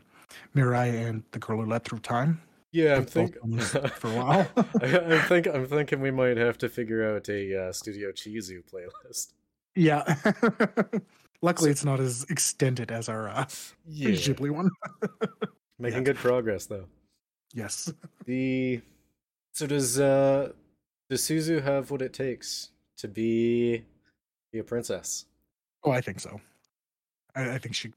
Mirai 0.54 1.08
and 1.08 1.22
the 1.32 1.38
Girl 1.38 1.58
Who 1.62 1.66
Leapt 1.70 1.88
Through 1.88 2.00
Time. 2.00 2.40
Yeah, 2.72 2.94
I'm 2.94 3.00
I've 3.00 3.04
both 3.06 3.12
think 3.12 3.36
on 3.42 3.50
this 3.50 3.70
for 3.96 4.08
a 4.08 4.16
while. 4.16 4.48
I, 4.80 5.16
I 5.16 5.18
think 5.22 5.46
I'm 5.46 5.66
thinking 5.66 6.00
we 6.00 6.10
might 6.10 6.36
have 6.38 6.56
to 6.58 6.68
figure 6.68 7.14
out 7.14 7.28
a 7.28 7.68
uh, 7.68 7.72
Studio 7.72 8.10
Chizu 8.12 8.62
playlist. 8.64 9.32
yeah. 9.74 10.02
Luckily, 11.44 11.70
it's 11.70 11.84
not 11.84 11.98
as 11.98 12.24
extended 12.30 12.92
as 12.92 13.08
our 13.08 13.28
uh, 13.28 13.44
Yeah, 13.86 14.10
Ghibli 14.10 14.50
one. 14.50 14.70
making 15.78 15.98
Yeah. 15.98 16.04
good 16.04 16.16
progress 16.16 16.66
though. 16.66 16.86
Yes. 17.52 17.92
The 18.26 18.80
so 19.52 19.66
does 19.66 19.98
uh 20.00 20.52
does 21.10 21.20
Suzu 21.22 21.60
have 21.62 21.90
what 21.90 22.00
it 22.00 22.12
takes 22.12 22.70
to 22.98 23.08
be 23.08 23.84
be 24.52 24.60
a 24.60 24.64
princess? 24.64 25.26
Oh, 25.82 25.90
I 25.90 26.00
think 26.00 26.20
so. 26.20 26.40
I, 27.34 27.54
I 27.54 27.58
think 27.58 27.74
she 27.74 27.92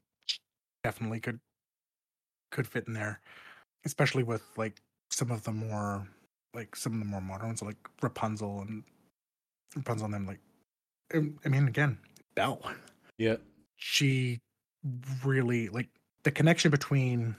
definitely 0.82 1.20
could 1.20 1.38
could 2.56 2.66
fit 2.66 2.86
in 2.88 2.94
there, 2.94 3.20
especially 3.84 4.22
with 4.22 4.42
like 4.56 4.80
some 5.10 5.30
of 5.30 5.44
the 5.44 5.52
more 5.52 6.08
like 6.54 6.74
some 6.74 6.94
of 6.94 6.98
the 7.00 7.04
more 7.04 7.20
modern 7.20 7.48
ones, 7.48 7.60
like 7.60 7.76
Rapunzel 8.00 8.62
and 8.62 8.82
Rapunzel 9.76 10.06
and 10.06 10.14
them. 10.14 10.26
Like, 10.26 10.40
I 11.44 11.48
mean, 11.48 11.68
again, 11.68 11.98
Belle. 12.34 12.62
Yeah. 13.18 13.36
She 13.76 14.40
really 15.22 15.68
like 15.68 15.88
the 16.22 16.30
connection 16.30 16.70
between 16.70 17.36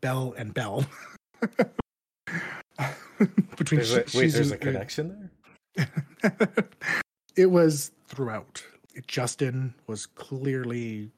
Belle 0.00 0.34
and 0.38 0.54
Belle. 0.54 0.86
between 3.56 3.80
There's 3.80 3.92
a, 3.92 4.08
Shi- 4.08 4.18
wait, 4.18 4.32
there's 4.32 4.52
a 4.52 4.56
connection 4.56 5.30
there? 5.76 5.90
it 7.36 7.50
was 7.50 7.92
throughout. 8.06 8.64
Justin 9.06 9.74
was 9.86 10.06
clearly 10.06 11.10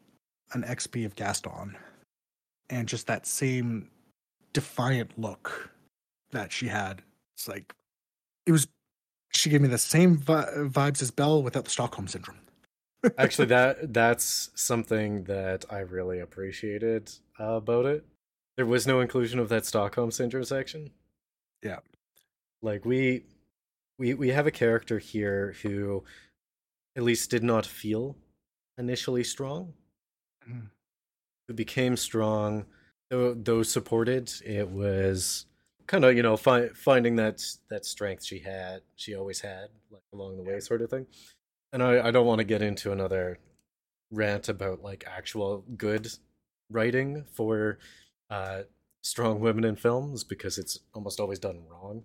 an 0.53 0.65
XP 0.65 1.07
of 1.07 1.15
Gaston, 1.15 1.77
and 2.71 2.89
just 2.89 3.07
that 3.09 3.27
same 3.27 3.91
defiant 4.53 5.19
look 5.19 5.71
that 6.31 6.53
she 6.53 6.69
had. 6.69 7.03
It's 7.37 7.49
like 7.49 7.75
it 8.47 8.53
was. 8.53 8.67
She 9.33 9.49
gave 9.51 9.61
me 9.61 9.69
the 9.69 9.79
same 9.79 10.17
vi- 10.17 10.51
vibes 10.57 11.03
as 11.03 11.11
Belle 11.11 11.43
without 11.43 11.65
the 11.65 11.71
Stockholm 11.71 12.09
syndrome. 12.09 12.39
Actually, 13.19 13.47
that 13.47 13.93
that's 13.93 14.51
something 14.55 15.25
that 15.25 15.65
I 15.71 15.81
really 15.81 16.19
appreciated 16.21 17.13
uh, 17.39 17.53
about 17.55 17.87
it. 17.87 18.05
There 18.57 18.67
was 18.67 18.87
no 18.87 19.01
inclusion 19.01 19.39
of 19.39 19.49
that 19.49 19.65
Stockholm 19.67 20.11
syndrome 20.11 20.45
section. 20.45 20.91
Yeah. 21.63 21.79
Like 22.63 22.85
we 22.85 23.25
we 23.99 24.15
we 24.15 24.29
have 24.29 24.47
a 24.47 24.51
character 24.51 24.99
here 24.99 25.55
who 25.63 26.05
at 26.97 27.03
least 27.03 27.31
did 27.31 27.43
not 27.45 27.65
feel 27.65 28.17
initially 28.77 29.25
strong. 29.25 29.75
Mhm. 30.49 30.71
Who 31.51 31.55
became 31.55 31.97
strong 31.97 32.67
though 33.09 33.35
though 33.35 33.65
supported. 33.65 34.33
It 34.47 34.71
was 34.71 35.47
kind 35.89 36.05
of, 36.05 36.15
you 36.15 36.23
know, 36.23 36.37
fi- 36.37 36.69
finding 36.69 37.17
that 37.17 37.43
that 37.71 37.85
strength 37.85 38.25
she 38.25 38.39
had, 38.39 38.83
she 38.95 39.17
always 39.17 39.41
had 39.41 39.67
like 39.91 40.05
along 40.13 40.37
the 40.37 40.45
way 40.45 40.61
sort 40.61 40.81
of 40.81 40.91
thing. 40.91 41.09
And 41.73 41.83
I 41.83 42.07
I 42.07 42.11
don't 42.13 42.27
want 42.27 42.39
to 42.39 42.45
get 42.45 42.63
into 42.63 42.93
another 42.93 43.41
rant 44.13 44.49
about 44.49 44.81
like 44.85 45.03
actual 45.09 45.65
good 45.77 46.07
writing 46.71 47.25
for 47.33 47.81
uh 48.31 48.63
strong 49.03 49.41
women 49.41 49.65
in 49.65 49.75
films 49.75 50.23
because 50.23 50.57
it's 50.57 50.79
almost 50.95 51.19
always 51.19 51.41
done 51.41 51.65
wrong. 51.69 52.05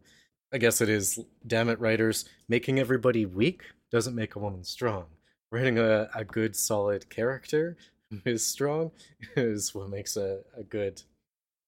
I 0.51 0.57
guess 0.57 0.81
it 0.81 0.89
is 0.89 1.19
damn 1.45 1.69
it 1.69 1.79
writers 1.79 2.25
making 2.49 2.79
everybody 2.79 3.27
weak 3.27 3.61
doesn't 3.91 4.15
make 4.15 4.35
a 4.35 4.39
woman 4.39 4.63
strong. 4.63 5.05
Writing 5.51 5.77
a, 5.77 6.09
a 6.15 6.25
good 6.25 6.55
solid 6.55 7.11
character 7.11 7.77
is 8.25 8.45
strong 8.45 8.91
is 9.35 9.73
what 9.75 9.89
makes 9.89 10.17
a, 10.17 10.39
a 10.57 10.63
good 10.63 11.01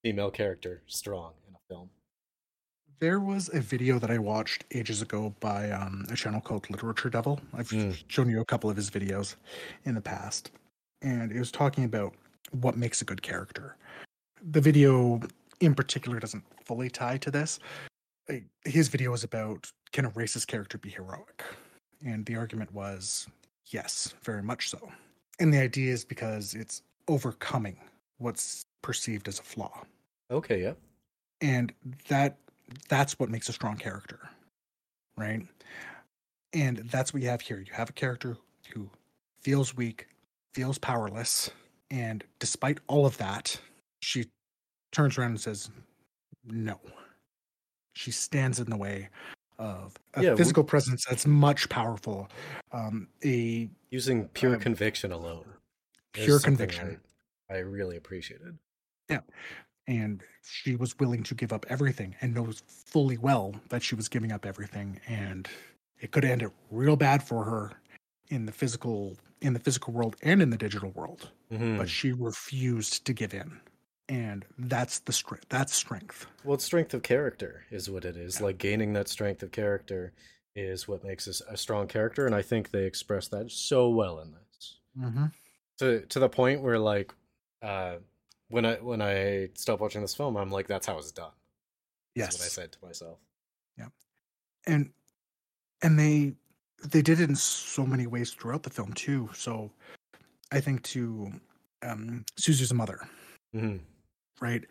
female 0.03 0.31
character 0.31 0.81
strong 0.87 1.33
in 1.47 1.55
a 1.55 1.59
film. 1.69 1.89
There 2.99 3.19
was 3.19 3.49
a 3.53 3.59
video 3.59 3.99
that 3.99 4.09
I 4.09 4.17
watched 4.17 4.65
ages 4.71 5.01
ago 5.03 5.35
by 5.39 5.69
um, 5.69 6.05
a 6.09 6.15
channel 6.15 6.41
called 6.41 6.67
Literature 6.69 7.09
Devil. 7.09 7.39
I've 7.53 7.69
Mm. 7.69 7.95
shown 8.07 8.29
you 8.29 8.41
a 8.41 8.45
couple 8.45 8.69
of 8.69 8.75
his 8.75 8.89
videos 8.89 9.35
in 9.85 9.93
the 9.93 10.01
past, 10.01 10.51
and 11.03 11.31
it 11.31 11.37
was 11.37 11.51
talking 11.51 11.83
about 11.83 12.15
what 12.51 12.75
makes 12.75 13.01
a 13.01 13.05
good 13.05 13.21
character. 13.21 13.75
The 14.51 14.61
video 14.61 15.19
in 15.59 15.75
particular 15.75 16.19
doesn't 16.19 16.43
fully 16.65 16.89
tie 16.89 17.17
to 17.17 17.29
this. 17.31 17.59
His 18.65 18.87
video 18.87 19.11
was 19.11 19.23
about 19.23 19.69
can 19.91 20.05
a 20.05 20.11
racist 20.11 20.47
character 20.47 20.77
be 20.77 20.89
heroic? 20.89 21.43
And 22.05 22.25
the 22.25 22.35
argument 22.35 22.73
was 22.73 23.27
yes, 23.67 24.13
very 24.23 24.43
much 24.43 24.69
so. 24.69 24.91
And 25.39 25.53
the 25.53 25.59
idea 25.59 25.93
is 25.93 26.03
because 26.05 26.53
it's 26.53 26.81
overcoming 27.07 27.77
what's 28.17 28.65
perceived 28.81 29.27
as 29.27 29.39
a 29.39 29.43
flaw. 29.43 29.83
Okay, 30.31 30.61
yeah. 30.63 30.73
and 31.41 31.73
that 32.09 32.37
that's 32.89 33.19
what 33.19 33.29
makes 33.29 33.49
a 33.49 33.53
strong 33.53 33.77
character 33.77 34.19
right? 35.17 35.41
And 36.53 36.77
that's 36.89 37.13
what 37.13 37.21
you 37.21 37.29
have 37.29 37.41
here. 37.41 37.59
You 37.59 37.73
have 37.73 37.89
a 37.89 37.93
character 37.93 38.37
who 38.73 38.89
feels 39.41 39.75
weak 39.75 40.07
feels 40.53 40.77
powerless 40.79 41.51
and 41.91 42.23
despite 42.39 42.79
all 42.87 43.05
of 43.05 43.15
that 43.17 43.59
she 44.01 44.25
turns 44.91 45.17
around 45.17 45.31
and 45.31 45.39
says 45.39 45.69
no. 46.45 46.79
She 47.93 48.11
stands 48.11 48.59
in 48.59 48.69
the 48.69 48.77
way 48.77 49.09
of 49.59 49.97
a 50.15 50.23
Yeah, 50.23 50.31
we- 50.31 50.37
physical 50.37 50.63
presence 50.63 51.05
that's 51.05 51.25
much 51.25 51.69
powerful 51.69 52.29
um 52.71 53.07
a 53.23 53.69
Using 53.89 54.27
pure 54.29 54.55
Um, 54.55 54.59
conviction 54.61 55.11
alone. 55.11 55.45
pure 56.13 56.39
conviction 56.39 56.99
I, 57.49 57.55
I 57.55 57.57
really 57.59 57.95
appreciated. 57.97 58.57
Yeah, 59.09 59.21
and 59.87 60.21
she 60.43 60.75
was 60.75 60.99
willing 60.99 61.23
to 61.23 61.33
give 61.35 61.53
up 61.53 61.65
everything 61.69 62.15
and 62.21 62.33
knows 62.35 62.61
fully 62.67 63.17
well 63.17 63.55
that 63.69 63.81
she 63.81 63.95
was 63.95 64.09
giving 64.09 64.31
up 64.33 64.45
everything 64.45 64.99
and 65.07 65.47
it 65.99 66.11
could 66.11 66.25
end 66.25 66.41
it 66.43 66.51
real 66.71 66.97
bad 66.97 67.23
for 67.23 67.43
her 67.45 67.71
in 68.29 68.45
the 68.45 68.51
physical 68.51 69.15
in 69.41 69.53
the 69.53 69.59
physical 69.59 69.93
world 69.93 70.15
and 70.23 70.41
in 70.41 70.49
the 70.49 70.57
digital 70.57 70.89
world 70.91 71.31
Mhm. 71.51 71.77
but 71.77 71.87
she 71.89 72.11
refused 72.11 73.05
to 73.05 73.13
give 73.13 73.33
in 73.33 73.59
and 74.09 74.45
that's 74.57 74.99
the 74.99 75.11
strength 75.11 75.45
that's 75.49 75.73
strength 75.73 76.27
Well, 76.43 76.55
it's 76.55 76.63
strength 76.63 76.93
of 76.93 77.03
character 77.03 77.65
is 77.71 77.89
what 77.89 78.05
it 78.05 78.15
is. 78.17 78.39
Yeah. 78.39 78.47
Like 78.47 78.57
gaining 78.57 78.93
that 78.93 79.07
strength 79.09 79.43
of 79.43 79.51
character 79.51 80.13
is 80.55 80.87
what 80.87 81.03
makes 81.03 81.27
us 81.27 81.41
a 81.49 81.57
strong 81.57 81.87
character, 81.87 82.25
and 82.25 82.33
I 82.33 82.41
think 82.41 82.71
they 82.71 82.85
express 82.85 83.27
that 83.29 83.51
so 83.51 83.89
well 83.89 84.19
in 84.19 84.31
this. 84.31 84.77
mm-hmm. 84.99 85.25
To 85.79 86.01
to 86.01 86.19
the 86.19 86.29
point 86.29 86.61
where 86.61 86.79
like, 86.79 87.13
uh, 87.61 87.97
when 88.49 88.65
I 88.65 88.75
when 88.75 89.01
I 89.01 89.49
stopped 89.55 89.81
watching 89.81 90.01
this 90.01 90.15
film, 90.15 90.35
I'm 90.37 90.49
like, 90.49 90.67
that's 90.67 90.87
how 90.87 90.97
it's 90.97 91.11
done. 91.11 91.35
Is 92.15 92.21
yes 92.23 92.33
what 92.39 92.45
I 92.45 92.49
said 92.49 92.71
to 92.71 92.79
myself. 92.83 93.19
Yeah. 93.77 93.89
And 94.65 94.91
and 95.83 95.99
they 95.99 96.33
they 96.83 97.01
did 97.01 97.19
it 97.19 97.29
in 97.29 97.35
so 97.35 97.85
many 97.85 98.07
ways 98.07 98.31
throughout 98.31 98.63
the 98.63 98.69
film 98.69 98.93
too 98.93 99.29
so 99.33 99.71
i 100.51 100.59
think 100.59 100.81
to 100.83 101.31
um 101.83 102.23
suzu's 102.37 102.73
mother 102.73 102.99
hmm 103.53 103.77
right? 104.41 104.63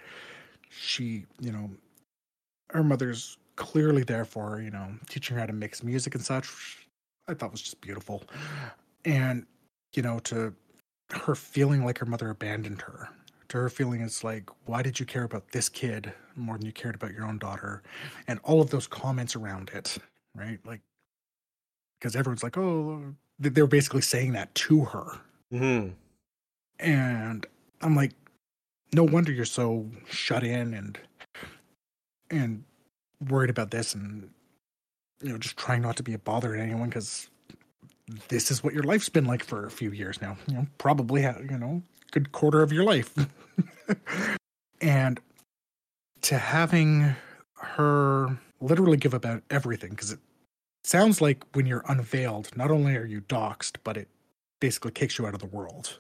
She, 0.71 1.25
you 1.41 1.53
know, 1.53 1.71
her 2.71 2.85
mother's 2.85 3.39
clearly 3.57 4.03
there 4.05 4.25
for 4.25 4.51
her, 4.51 4.62
you 4.62 4.71
know, 4.71 4.89
teaching 5.09 5.35
her 5.37 5.41
how 5.41 5.47
to 5.47 5.53
mix 5.53 5.83
music 5.83 6.14
and 6.14 6.25
such. 6.25 6.87
I 7.29 7.35
thought 7.35 7.53
was 7.53 7.62
just 7.62 7.81
beautiful. 7.81 8.25
And, 9.05 9.47
you 9.95 10.03
know, 10.03 10.19
to 10.21 10.55
her 11.12 11.35
feeling 11.35 11.85
like 11.85 11.99
her 11.99 12.07
mother 12.07 12.31
abandoned 12.31 12.83
her, 12.83 13.09
to 13.49 13.59
her 13.59 13.69
feeling 13.71 14.01
it's 14.01 14.25
like, 14.25 14.51
why 14.67 14.83
did 14.83 15.01
you 15.01 15.07
care 15.07 15.25
about 15.25 15.53
this 15.53 15.69
kid 15.69 16.12
more 16.37 16.57
than 16.59 16.67
you 16.67 16.73
cared 16.73 16.95
about 16.95 17.12
your 17.12 17.25
own 17.27 17.39
daughter? 17.39 17.83
And 18.29 18.41
all 18.45 18.61
of 18.61 18.71
those 18.71 18.87
comments 18.87 19.37
around 19.37 19.71
it, 19.75 19.99
right? 20.35 20.59
Like, 20.67 20.81
because 21.99 22.17
everyone's 22.17 22.43
like, 22.43 22.59
oh, 22.59 23.14
they 23.39 23.49
they 23.49 23.61
were 23.62 23.69
basically 23.69 24.03
saying 24.03 24.33
that 24.33 24.55
to 24.57 24.85
her. 24.87 25.21
hmm 25.51 25.89
and 26.79 27.47
i'm 27.83 27.97
like 27.97 28.12
no 28.93 29.03
wonder 29.03 29.32
you're 29.32 29.45
so 29.45 29.89
shut 30.09 30.45
in 30.45 30.74
and 30.74 30.99
and 32.30 32.64
worried 33.28 33.51
about 33.51 33.70
this 33.70 33.95
and 33.95 34.28
you 35.22 35.30
know 35.30 35.39
just 35.39 35.57
trying 35.57 35.82
not 35.82 35.97
to 35.97 36.03
be 36.03 36.14
a 36.14 36.18
bother 36.18 36.55
to 36.55 36.61
anyone 36.61 36.89
because 36.89 37.28
this 38.28 38.51
is 38.51 38.62
what 38.62 38.74
your 38.74 38.82
life's 38.84 39.09
been 39.09 39.24
like 39.24 39.43
for 39.43 39.66
a 39.66 39.70
few 39.70 39.91
years 39.91 40.20
now 40.20 40.37
you 40.47 40.55
know 40.55 40.66
probably 40.78 41.22
you 41.22 41.59
know 41.59 41.82
good 42.11 42.32
quarter 42.32 42.62
of 42.62 42.72
your 42.72 42.84
life. 42.84 43.14
And 44.82 45.20
to 46.20 46.37
having 46.37 47.16
her 47.55 48.39
literally 48.61 48.99
give 48.99 49.14
about 49.14 49.43
everything 49.49 49.91
because 49.91 50.12
it 50.12 50.18
sounds 50.84 51.22
like 51.22 51.45
when 51.55 51.64
you're 51.64 51.84
unveiled 51.89 52.55
not 52.57 52.70
only 52.70 52.95
are 52.95 53.07
you 53.07 53.22
doxxed 53.22 53.78
but 53.84 53.97
it 53.97 54.09
basically 54.61 54.91
kicks 54.91 55.18
you 55.18 55.26
out 55.26 55.32
of 55.32 55.41
the 55.41 55.47
world. 55.47 55.99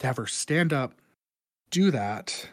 To 0.00 0.08
have 0.08 0.16
her 0.16 0.26
stand 0.26 0.72
up, 0.72 0.94
do 1.70 1.90
that, 1.90 2.48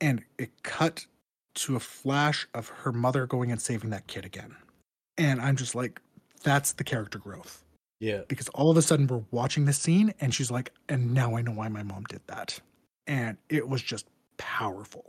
and 0.00 0.24
it 0.38 0.50
cut 0.62 1.06
to 1.54 1.76
a 1.76 1.80
flash 1.80 2.46
of 2.54 2.68
her 2.68 2.92
mother 2.92 3.26
going 3.26 3.52
and 3.52 3.60
saving 3.60 3.90
that 3.90 4.06
kid 4.06 4.24
again. 4.24 4.56
And 5.18 5.40
I'm 5.40 5.56
just 5.56 5.74
like, 5.74 6.00
that's 6.42 6.72
the 6.72 6.84
character 6.84 7.18
growth. 7.18 7.62
Yeah. 8.00 8.22
Because 8.26 8.48
all 8.50 8.70
of 8.70 8.76
a 8.76 8.82
sudden 8.82 9.06
we're 9.06 9.22
watching 9.30 9.66
this 9.66 9.78
scene 9.78 10.14
and 10.20 10.34
she's 10.34 10.50
like, 10.50 10.72
and 10.88 11.12
now 11.14 11.36
I 11.36 11.42
know 11.42 11.52
why 11.52 11.68
my 11.68 11.82
mom 11.82 12.04
did 12.04 12.22
that. 12.26 12.58
And 13.06 13.36
it 13.48 13.68
was 13.68 13.82
just 13.82 14.06
powerful. 14.38 15.04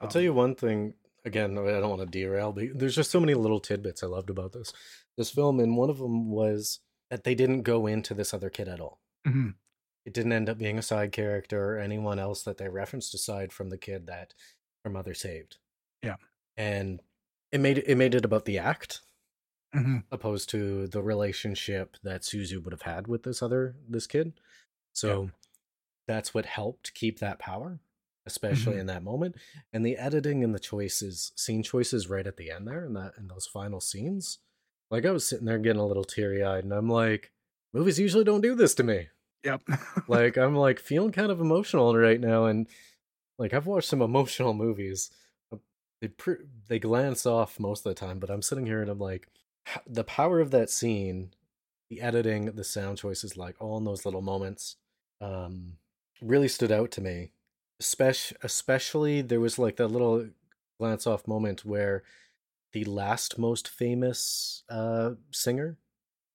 I'll 0.00 0.08
tell 0.08 0.20
Um, 0.20 0.24
you 0.24 0.32
one 0.34 0.54
thing. 0.54 0.94
Again, 1.24 1.58
I 1.58 1.80
don't 1.80 1.90
want 1.90 2.00
to 2.02 2.06
derail, 2.06 2.52
but 2.52 2.64
there's 2.78 2.94
just 2.94 3.10
so 3.10 3.18
many 3.20 3.34
little 3.34 3.60
tidbits 3.60 4.02
I 4.02 4.06
loved 4.06 4.30
about 4.30 4.52
this 4.52 4.72
this 5.16 5.30
film, 5.30 5.58
and 5.60 5.76
one 5.76 5.90
of 5.90 5.98
them 5.98 6.30
was 6.30 6.80
that 7.10 7.24
they 7.24 7.34
didn't 7.34 7.62
go 7.62 7.86
into 7.86 8.14
this 8.14 8.32
other 8.32 8.48
kid 8.50 8.68
at 8.68 8.80
all. 8.80 9.00
Mhm. 9.26 9.54
It 10.06 10.14
didn't 10.14 10.32
end 10.32 10.48
up 10.48 10.56
being 10.58 10.78
a 10.78 10.82
side 10.82 11.12
character 11.12 11.74
or 11.74 11.78
anyone 11.78 12.18
else 12.18 12.42
that 12.44 12.56
they 12.58 12.68
referenced 12.68 13.12
aside 13.12 13.52
from 13.52 13.68
the 13.70 13.76
kid 13.78 14.06
that 14.06 14.32
her 14.84 14.90
mother 14.90 15.12
saved. 15.14 15.58
Yeah. 16.02 16.16
and 16.56 17.00
it 17.52 17.60
made 17.60 17.78
it 17.78 17.96
made 17.96 18.14
it 18.14 18.24
about 18.24 18.44
the 18.46 18.58
act 18.58 19.00
Mhm. 19.74 20.04
opposed 20.10 20.48
to 20.50 20.86
the 20.86 21.02
relationship 21.02 21.96
that 22.02 22.22
Suzu 22.22 22.62
would 22.62 22.72
have 22.72 22.82
had 22.82 23.08
with 23.08 23.24
this 23.24 23.42
other 23.42 23.76
this 23.88 24.06
kid. 24.06 24.40
So 24.94 25.30
that's 26.06 26.32
what 26.32 26.46
helped 26.46 26.94
keep 26.94 27.18
that 27.18 27.38
power, 27.38 27.80
especially 28.26 28.76
Mhm. 28.76 28.80
in 28.80 28.86
that 28.86 29.02
moment. 29.02 29.36
And 29.72 29.84
the 29.84 29.96
editing 29.96 30.44
and 30.44 30.54
the 30.54 30.60
choices, 30.60 31.32
scene 31.36 31.62
choices 31.64 32.08
right 32.08 32.26
at 32.26 32.36
the 32.36 32.50
end 32.50 32.66
there 32.68 32.84
in 32.86 32.94
that 32.94 33.14
in 33.18 33.26
those 33.28 33.46
final 33.46 33.80
scenes. 33.80 34.38
Like 34.90 35.04
I 35.04 35.10
was 35.10 35.26
sitting 35.26 35.46
there 35.46 35.58
getting 35.58 35.80
a 35.82 35.86
little 35.86 36.04
teary 36.04 36.42
eyed 36.44 36.64
and 36.64 36.72
I'm 36.72 36.88
like, 36.88 37.32
movies 37.72 37.98
usually 37.98 38.24
don't 38.24 38.40
do 38.40 38.54
this 38.54 38.74
to 38.76 38.82
me. 38.84 39.08
Yep. 39.44 39.62
Like 40.08 40.36
I'm 40.38 40.54
like 40.54 40.78
feeling 40.78 41.12
kind 41.12 41.32
of 41.32 41.40
emotional 41.40 41.96
right 41.96 42.20
now 42.20 42.44
and 42.46 42.68
like 43.38 43.52
I've 43.54 43.66
watched 43.66 43.88
some 43.88 44.02
emotional 44.10 44.54
movies. 44.54 45.10
uh, 45.52 45.56
They 46.00 46.08
pr- 46.08 46.44
they 46.68 46.78
glance 46.78 47.26
off 47.26 47.58
most 47.60 47.84
of 47.86 47.90
the 47.94 47.98
time, 48.00 48.18
but 48.18 48.30
I'm 48.30 48.42
sitting 48.42 48.66
here 48.66 48.80
and 48.82 48.90
I'm 48.90 48.98
like 49.00 49.28
the 49.86 50.04
power 50.04 50.40
of 50.40 50.52
that 50.52 50.70
scene, 50.70 51.32
the 51.90 52.00
editing, 52.00 52.46
the 52.52 52.64
sound 52.64 52.98
choices 52.98 53.36
like 53.36 53.56
all 53.60 53.78
in 53.78 53.84
those 53.84 54.04
little 54.04 54.22
moments 54.22 54.76
um 55.20 55.78
really 56.22 56.48
stood 56.48 56.72
out 56.72 56.90
to 56.92 57.00
me. 57.00 57.32
Especially 57.80 58.36
especially 58.42 59.22
there 59.22 59.40
was 59.40 59.58
like 59.58 59.76
that 59.76 59.88
little 59.88 60.28
glance 60.80 61.06
off 61.06 61.26
moment 61.28 61.64
where 61.64 62.02
the 62.72 62.84
last 62.84 63.38
most 63.38 63.68
famous 63.68 64.62
uh, 64.68 65.12
singer, 65.32 65.78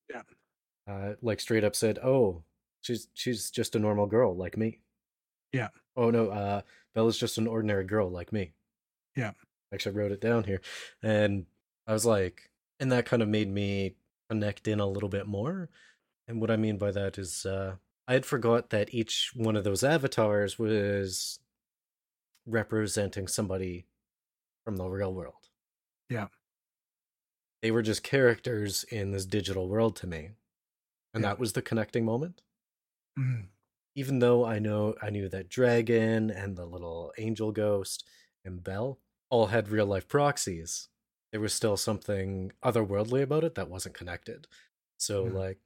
Yeah. 0.09 0.23
uh, 0.87 1.13
like 1.21 1.39
straight 1.39 1.63
up 1.63 1.75
said, 1.75 1.99
"Oh, 1.99 2.43
she's 2.81 3.07
she's 3.13 3.49
just 3.51 3.75
a 3.75 3.79
normal 3.79 4.05
girl 4.07 4.35
like 4.35 4.57
me." 4.57 4.79
Yeah. 5.53 5.69
Oh 5.95 6.09
no, 6.11 6.29
uh, 6.29 6.61
Belle's 6.93 7.17
just 7.17 7.37
an 7.37 7.47
ordinary 7.47 7.83
girl 7.85 8.09
like 8.09 8.31
me. 8.33 8.53
Yeah. 9.15 9.31
Actually, 9.73 9.95
I 9.95 9.97
wrote 9.99 10.11
it 10.11 10.21
down 10.21 10.43
here, 10.43 10.61
and 11.01 11.45
I 11.87 11.93
was 11.93 12.05
like, 12.05 12.49
and 12.79 12.91
that 12.91 13.05
kind 13.05 13.21
of 13.21 13.29
made 13.29 13.49
me 13.49 13.95
connect 14.29 14.67
in 14.67 14.79
a 14.79 14.85
little 14.87 15.09
bit 15.09 15.27
more. 15.27 15.69
And 16.27 16.39
what 16.41 16.51
I 16.51 16.55
mean 16.57 16.77
by 16.77 16.91
that 16.91 17.17
is, 17.17 17.45
uh, 17.45 17.75
I 18.07 18.13
had 18.13 18.25
forgot 18.25 18.69
that 18.69 18.93
each 18.93 19.31
one 19.35 19.55
of 19.55 19.63
those 19.63 19.83
avatars 19.83 20.57
was 20.59 21.39
representing 22.45 23.27
somebody 23.27 23.85
from 24.65 24.77
the 24.77 24.87
real 24.87 25.13
world. 25.13 25.49
Yeah. 26.09 26.27
They 27.61 27.71
were 27.71 27.81
just 27.81 28.03
characters 28.03 28.83
in 28.85 29.11
this 29.11 29.25
digital 29.25 29.67
world 29.69 29.95
to 29.97 30.07
me. 30.07 30.31
And 31.13 31.23
Yeah. 31.23 31.29
that 31.29 31.39
was 31.39 31.53
the 31.53 31.61
connecting 31.61 32.05
moment. 32.05 32.41
Mm, 33.19 33.47
Even 33.95 34.19
though 34.19 34.45
I 34.45 34.59
know 34.59 34.95
I 35.01 35.09
knew 35.09 35.27
that 35.29 35.49
Dragon 35.49 36.29
and 36.31 36.55
the 36.55 36.65
little 36.65 37.13
angel 37.17 37.51
ghost 37.51 38.07
and 38.45 38.63
Belle 38.63 38.99
all 39.29 39.47
had 39.47 39.69
real 39.69 39.85
life 39.85 40.07
proxies, 40.07 40.87
there 41.31 41.41
was 41.41 41.53
still 41.53 41.77
something 41.77 42.51
otherworldly 42.63 43.21
about 43.21 43.43
it 43.43 43.55
that 43.55 43.69
wasn't 43.69 43.95
connected. 43.95 44.47
So 44.97 45.25
Mhm. 45.25 45.33
like 45.33 45.59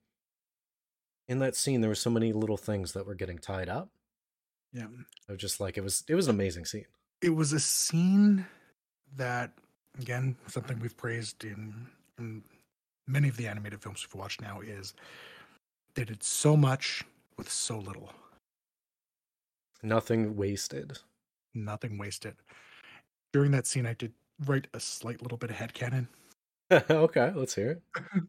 in 1.28 1.40
that 1.40 1.56
scene 1.56 1.82
there 1.82 1.90
were 1.90 1.96
so 1.96 2.10
many 2.10 2.34
little 2.34 2.58
things 2.58 2.94
that 2.94 3.06
were 3.06 3.16
getting 3.16 3.40
tied 3.40 3.70
up. 3.70 3.92
yeah. 4.74 4.88
I 5.30 5.32
was 5.32 5.40
just 5.42 5.60
like 5.60 5.78
it 5.78 5.82
was 5.82 6.04
it 6.08 6.16
was 6.16 6.28
an 6.28 6.36
amazing 6.36 6.66
scene. 6.66 6.86
It 7.22 7.30
was 7.30 7.54
a 7.54 7.60
scene 7.60 8.46
that, 9.16 9.52
again, 9.98 10.36
something 10.48 10.78
we've 10.80 10.98
praised 10.98 11.46
in, 11.46 11.88
in 12.20 12.44
many 13.08 13.30
of 13.30 13.38
the 13.38 13.48
animated 13.48 13.82
films 13.82 14.06
we've 14.06 14.20
watched 14.20 14.42
now 14.42 14.60
is 14.62 14.94
they 15.94 16.04
did 16.04 16.22
so 16.22 16.58
much 16.58 17.04
with 17.38 17.50
so 17.50 17.78
little. 17.78 18.12
Nothing 19.84 20.36
wasted. 20.36 20.98
Nothing 21.54 21.98
wasted. 21.98 22.36
During 23.34 23.52
that 23.52 23.68
scene, 23.68 23.86
I 23.86 23.94
did 23.94 24.14
write 24.46 24.68
a 24.74 24.80
slight 24.80 25.22
little 25.22 25.38
bit 25.38 25.50
of 25.50 25.58
head 25.58 25.74
headcanon. 25.74 26.08
okay, 26.90 27.32
let's 27.36 27.56
hear 27.56 27.72
it. 27.72 27.82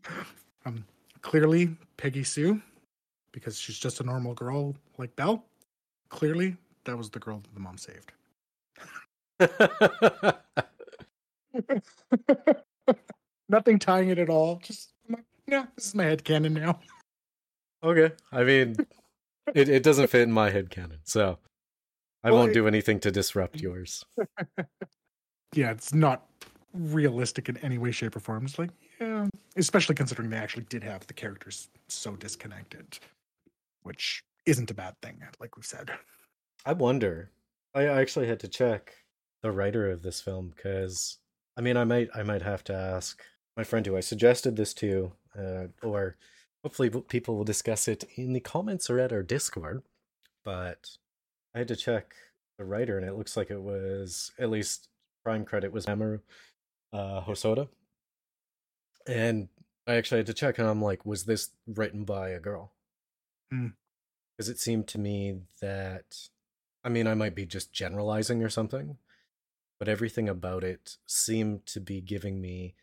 um, 0.66 0.84
clearly, 1.22 1.76
Peggy 1.96 2.24
Sue, 2.24 2.60
because 3.32 3.58
she's 3.58 3.78
just 3.78 4.00
a 4.00 4.04
normal 4.04 4.34
girl 4.34 4.74
like 4.98 5.14
Belle, 5.16 5.44
clearly, 6.08 6.56
that 6.84 6.96
was 6.96 7.10
the 7.10 7.18
girl 7.18 7.40
that 7.40 7.52
the 7.54 7.60
mom 7.60 7.78
saved. 7.78 8.12
Nothing 13.48 13.78
tying 13.78 14.08
it 14.10 14.18
at 14.18 14.28
all. 14.28 14.60
Just, 14.62 14.92
I'm 15.08 15.14
like, 15.16 15.24
yeah, 15.46 15.66
this 15.76 15.86
is 15.88 15.94
my 15.94 16.04
head 16.04 16.24
headcanon 16.24 16.52
now. 16.52 16.80
Okay. 17.82 18.14
I 18.32 18.44
mean 18.44 18.76
it, 19.54 19.68
it 19.68 19.82
doesn't 19.82 20.08
fit 20.08 20.22
in 20.22 20.32
my 20.32 20.50
head 20.50 20.70
canon, 20.70 21.00
so 21.04 21.38
I 22.24 22.30
Well, 22.30 22.40
won't 22.40 22.54
do 22.54 22.66
anything 22.66 23.00
to 23.00 23.10
disrupt 23.10 23.60
yours. 23.60 24.04
Yeah, 25.54 25.70
it's 25.70 25.94
not 25.94 26.26
realistic 26.74 27.48
in 27.48 27.56
any 27.58 27.78
way, 27.78 27.90
shape, 27.90 28.14
or 28.14 28.20
form. 28.20 28.44
It's 28.44 28.58
like, 28.58 28.70
yeah, 29.00 29.26
especially 29.56 29.94
considering 29.94 30.28
they 30.28 30.36
actually 30.36 30.64
did 30.64 30.82
have 30.84 31.06
the 31.06 31.14
characters 31.14 31.68
so 31.88 32.14
disconnected, 32.16 32.98
which 33.82 34.22
isn't 34.44 34.70
a 34.70 34.74
bad 34.74 34.94
thing, 35.02 35.22
like 35.40 35.56
we've 35.56 35.64
said. 35.64 35.90
I 36.66 36.72
wonder. 36.74 37.30
I 37.74 37.82
I 37.86 38.00
actually 38.00 38.26
had 38.26 38.40
to 38.40 38.48
check 38.48 38.92
the 39.42 39.50
writer 39.52 39.90
of 39.90 40.02
this 40.02 40.20
film 40.20 40.52
because 40.54 41.18
I 41.56 41.60
mean 41.60 41.76
I 41.76 41.84
might 41.84 42.08
I 42.14 42.22
might 42.22 42.42
have 42.42 42.64
to 42.64 42.74
ask 42.74 43.22
my 43.56 43.64
friend 43.64 43.86
who 43.86 43.96
I 43.96 44.00
suggested 44.00 44.56
this 44.56 44.74
to, 44.74 45.12
uh, 45.38 45.66
or 45.82 46.16
hopefully 46.66 46.90
people 46.90 47.36
will 47.36 47.44
discuss 47.44 47.86
it 47.86 48.02
in 48.16 48.32
the 48.32 48.40
comments 48.40 48.90
or 48.90 48.98
at 48.98 49.12
our 49.12 49.22
Discord. 49.22 49.84
But 50.44 50.96
I 51.54 51.58
had 51.58 51.68
to 51.68 51.76
check 51.76 52.12
the 52.58 52.64
writer, 52.64 52.98
and 52.98 53.06
it 53.06 53.14
looks 53.14 53.36
like 53.36 53.52
it 53.52 53.62
was 53.62 54.32
at 54.36 54.50
least 54.50 54.88
prime 55.24 55.44
credit 55.44 55.70
was 55.70 55.86
Mamoru 55.86 56.22
uh, 56.92 57.20
Hosoda, 57.20 57.68
and 59.06 59.46
I 59.86 59.94
actually 59.94 60.18
had 60.18 60.26
to 60.26 60.34
check, 60.34 60.58
and 60.58 60.66
I'm 60.66 60.82
like, 60.82 61.06
was 61.06 61.22
this 61.22 61.50
written 61.68 62.02
by 62.02 62.30
a 62.30 62.40
girl? 62.40 62.72
Hmm. 63.52 63.68
Because 64.36 64.48
it 64.48 64.58
seemed 64.58 64.88
to 64.88 64.98
me 64.98 65.42
that 65.60 66.16
I 66.82 66.88
mean, 66.88 67.06
I 67.06 67.14
might 67.14 67.36
be 67.36 67.46
just 67.46 67.72
generalizing 67.72 68.42
or 68.42 68.48
something, 68.48 68.96
but 69.78 69.88
everything 69.88 70.28
about 70.28 70.64
it 70.64 70.96
seemed 71.06 71.64
to 71.66 71.80
be 71.80 72.00
giving 72.00 72.40
me 72.40 72.74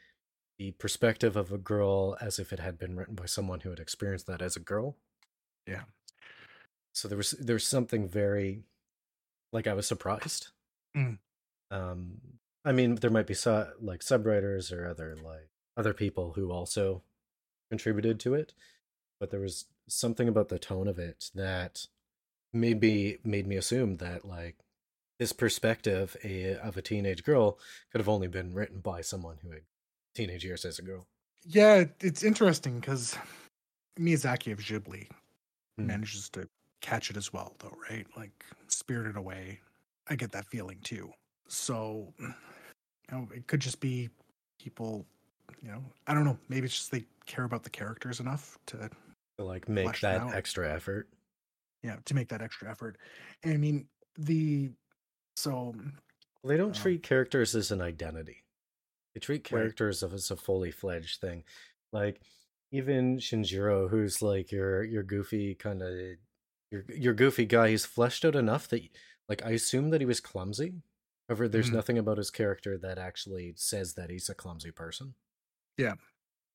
the 0.57 0.71
perspective 0.71 1.35
of 1.35 1.51
a 1.51 1.57
girl 1.57 2.17
as 2.21 2.39
if 2.39 2.53
it 2.53 2.59
had 2.59 2.77
been 2.77 2.95
written 2.95 3.15
by 3.15 3.25
someone 3.25 3.61
who 3.61 3.69
had 3.69 3.79
experienced 3.79 4.27
that 4.27 4.41
as 4.41 4.55
a 4.55 4.61
girl. 4.61 4.97
Yeah. 5.67 5.83
So 6.93 7.07
there 7.07 7.17
was 7.17 7.31
there's 7.31 7.67
something 7.67 8.07
very 8.07 8.63
like 9.51 9.67
I 9.67 9.73
was 9.73 9.87
surprised. 9.87 10.49
Mm. 10.95 11.17
Um 11.71 12.21
I 12.63 12.71
mean 12.71 12.95
there 12.95 13.09
might 13.09 13.27
be 13.27 13.33
su- 13.33 13.65
like 13.81 14.01
subwriters 14.01 14.71
or 14.71 14.87
other 14.87 15.15
like 15.15 15.49
other 15.75 15.93
people 15.93 16.33
who 16.33 16.51
also 16.51 17.01
contributed 17.69 18.19
to 18.21 18.35
it, 18.35 18.53
but 19.19 19.31
there 19.31 19.39
was 19.39 19.65
something 19.87 20.27
about 20.27 20.49
the 20.49 20.59
tone 20.59 20.87
of 20.87 20.99
it 20.99 21.31
that 21.33 21.87
made 22.53 22.79
me 22.79 23.17
made 23.23 23.47
me 23.47 23.55
assume 23.55 23.97
that 23.97 24.23
like 24.23 24.57
this 25.19 25.33
perspective 25.33 26.15
a, 26.23 26.55
of 26.55 26.77
a 26.77 26.81
teenage 26.81 27.23
girl 27.23 27.57
could 27.91 27.99
have 27.99 28.09
only 28.09 28.27
been 28.27 28.53
written 28.53 28.79
by 28.79 29.01
someone 29.01 29.37
who 29.41 29.51
had 29.51 29.61
teenage 30.13 30.45
years 30.45 30.65
as 30.65 30.79
a 30.79 30.83
girl. 30.83 31.07
Yeah, 31.45 31.85
it's 31.99 32.23
interesting 32.23 32.79
because 32.79 33.17
Miyazaki 33.99 34.51
of 34.53 34.59
Ghibli 34.59 35.09
Hmm. 35.77 35.87
manages 35.87 36.29
to 36.31 36.47
catch 36.81 37.09
it 37.11 37.17
as 37.17 37.33
well, 37.33 37.55
though, 37.59 37.75
right? 37.89 38.07
Like 38.17 38.45
Spirited 38.67 39.17
Away, 39.17 39.61
I 40.07 40.15
get 40.15 40.31
that 40.33 40.45
feeling 40.47 40.79
too. 40.83 41.11
So, 41.47 42.13
you 42.19 42.33
know, 43.11 43.27
it 43.33 43.47
could 43.47 43.59
just 43.61 43.79
be 43.81 44.09
people, 44.59 45.05
you 45.61 45.69
know, 45.71 45.83
I 46.07 46.13
don't 46.13 46.25
know. 46.25 46.37
Maybe 46.49 46.65
it's 46.65 46.75
just 46.77 46.91
they 46.91 47.05
care 47.25 47.45
about 47.45 47.63
the 47.63 47.69
characters 47.69 48.19
enough 48.19 48.57
to, 48.67 48.89
To 49.37 49.43
like 49.43 49.69
make 49.69 49.99
that 49.99 50.31
extra 50.31 50.67
effort. 50.73 51.07
yeah, 51.83 51.97
to 52.05 52.13
make 52.13 52.29
that 52.29 52.41
extra 52.41 52.69
effort. 52.69 52.97
And 53.43 53.53
I 53.53 53.57
mean, 53.57 53.87
the 54.17 54.71
so 55.37 55.75
Well, 56.41 56.49
they 56.49 56.57
don't 56.57 56.73
Um, 56.73 56.75
treat 56.75 57.03
characters 57.03 57.55
as 57.55 57.71
an 57.71 57.81
identity. 57.81 58.42
They 59.13 59.19
treat 59.19 59.49
Right. 59.51 59.59
characters 59.61 60.03
as 60.03 60.31
a 60.31 60.35
fully 60.35 60.71
fledged 60.71 61.19
thing. 61.21 61.43
Like 61.91 62.21
even 62.71 63.17
Shinjiro, 63.17 63.89
who's 63.89 64.21
like 64.21 64.51
your 64.51 64.83
your 64.83 65.03
goofy 65.03 65.55
kind 65.55 65.81
of 65.81 65.93
your 66.71 66.83
your 66.89 67.13
goofy 67.13 67.45
guy, 67.45 67.69
he's 67.69 67.85
fleshed 67.85 68.25
out 68.25 68.35
enough 68.35 68.67
that 68.69 68.81
like 69.29 69.45
I 69.45 69.51
assume 69.51 69.89
that 69.91 70.01
he 70.01 70.05
was 70.07 70.19
clumsy. 70.19 70.81
However, 71.29 71.47
there's 71.47 71.69
Mhm. 71.69 71.73
nothing 71.73 71.97
about 71.97 72.17
his 72.17 72.29
character 72.31 72.77
that 72.79 72.97
actually 72.97 73.53
says 73.55 73.93
that 73.93 74.09
he's 74.09 74.27
a 74.29 74.35
clumsy 74.35 74.71
person. 74.71 75.15
Yeah. 75.77 75.95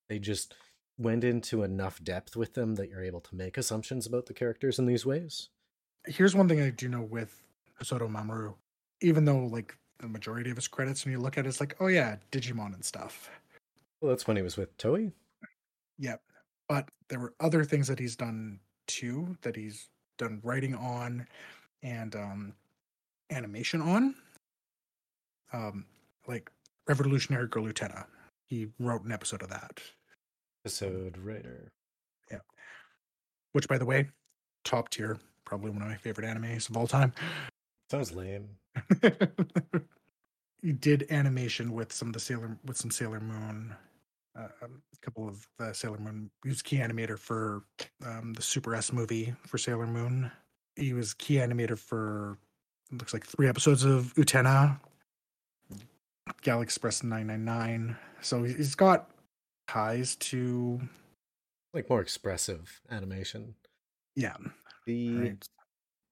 They 0.09 0.19
just 0.19 0.53
went 0.97 1.23
into 1.23 1.63
enough 1.63 2.03
depth 2.03 2.35
with 2.35 2.53
them 2.53 2.75
that 2.75 2.89
you're 2.89 3.03
able 3.03 3.21
to 3.21 3.35
make 3.35 3.57
assumptions 3.57 4.05
about 4.05 4.25
the 4.25 4.33
characters 4.33 4.77
in 4.79 4.85
these 4.85 5.05
ways. 5.05 5.49
here's 6.05 6.33
one 6.35 6.47
thing 6.47 6.61
I 6.61 6.69
do 6.69 6.87
know 6.87 7.01
with 7.01 7.43
Hosoda 7.81 8.09
Mamoru. 8.09 8.57
Even 9.01 9.25
though 9.25 9.45
like 9.45 9.77
the 9.99 10.07
majority 10.07 10.49
of 10.49 10.55
his 10.55 10.67
credits, 10.67 11.05
when 11.05 11.11
you 11.11 11.19
look 11.19 11.37
at 11.37 11.45
it, 11.45 11.49
it's 11.49 11.59
like, 11.59 11.75
oh 11.79 11.87
yeah, 11.87 12.17
Digimon 12.31 12.73
and 12.73 12.83
stuff. 12.83 13.29
Well, 14.01 14.09
that's 14.09 14.27
when 14.27 14.37
he 14.37 14.43
was 14.43 14.57
with 14.57 14.75
Toei. 14.77 15.11
Yep. 15.97 16.21
But 16.67 16.89
there 17.09 17.19
were 17.19 17.33
other 17.39 17.63
things 17.63 17.87
that 17.87 17.99
he's 17.99 18.15
done 18.15 18.59
too, 18.87 19.37
that 19.41 19.55
he's 19.55 19.89
done 20.17 20.39
writing 20.43 20.75
on 20.75 21.27
and 21.83 22.15
um 22.15 22.53
animation 23.31 23.81
on. 23.81 24.15
Um 25.51 25.85
like 26.27 26.49
Revolutionary 26.87 27.47
Girl 27.47 27.65
Utena. 27.65 28.05
He 28.47 28.67
wrote 28.79 29.03
an 29.03 29.11
episode 29.11 29.41
of 29.41 29.49
that. 29.49 29.79
Episode 30.65 31.17
writer. 31.17 31.71
Yeah. 32.31 32.39
Which 33.51 33.67
by 33.67 33.77
the 33.77 33.85
way, 33.85 34.07
top 34.63 34.89
tier, 34.89 35.19
probably 35.45 35.71
one 35.71 35.81
of 35.81 35.87
my 35.87 35.97
favorite 35.97 36.27
animes 36.27 36.69
of 36.69 36.77
all 36.77 36.87
time. 36.87 37.13
Sounds 37.89 38.11
lame. 38.13 38.49
he 40.61 40.71
did 40.73 41.07
animation 41.09 41.73
with 41.73 41.91
some 41.91 42.09
of 42.09 42.13
the 42.13 42.19
Sailor 42.19 42.57
with 42.65 42.77
some 42.77 42.91
Sailor 42.91 43.19
Moon, 43.19 43.75
uh, 44.37 44.47
um, 44.61 44.81
a 44.93 44.97
couple 45.01 45.27
of 45.27 45.47
the 45.57 45.73
Sailor 45.73 45.97
Moon. 45.97 46.29
He 46.43 46.49
was 46.49 46.61
key 46.61 46.77
animator 46.77 47.17
for 47.17 47.63
um, 48.05 48.33
the 48.33 48.41
SuperS 48.41 48.93
movie 48.93 49.33
for 49.47 49.57
Sailor 49.57 49.87
Moon. 49.87 50.31
He 50.75 50.93
was 50.93 51.13
key 51.13 51.35
animator 51.35 51.77
for 51.77 52.37
it 52.91 52.97
looks 52.99 53.13
like 53.13 53.25
three 53.25 53.47
episodes 53.47 53.83
of 53.83 54.13
Utena, 54.15 54.79
Galaxy 56.41 56.63
Express 56.63 57.03
nine 57.03 57.27
nine 57.27 57.45
nine. 57.45 57.97
So 58.21 58.43
he- 58.43 58.53
he's 58.53 58.75
got 58.75 59.09
ties 59.67 60.15
to 60.17 60.79
Like 61.73 61.89
more 61.89 62.01
expressive 62.01 62.81
animation. 62.89 63.55
yeah. 64.15 64.35
The 64.85 65.17
Right. 65.19 65.47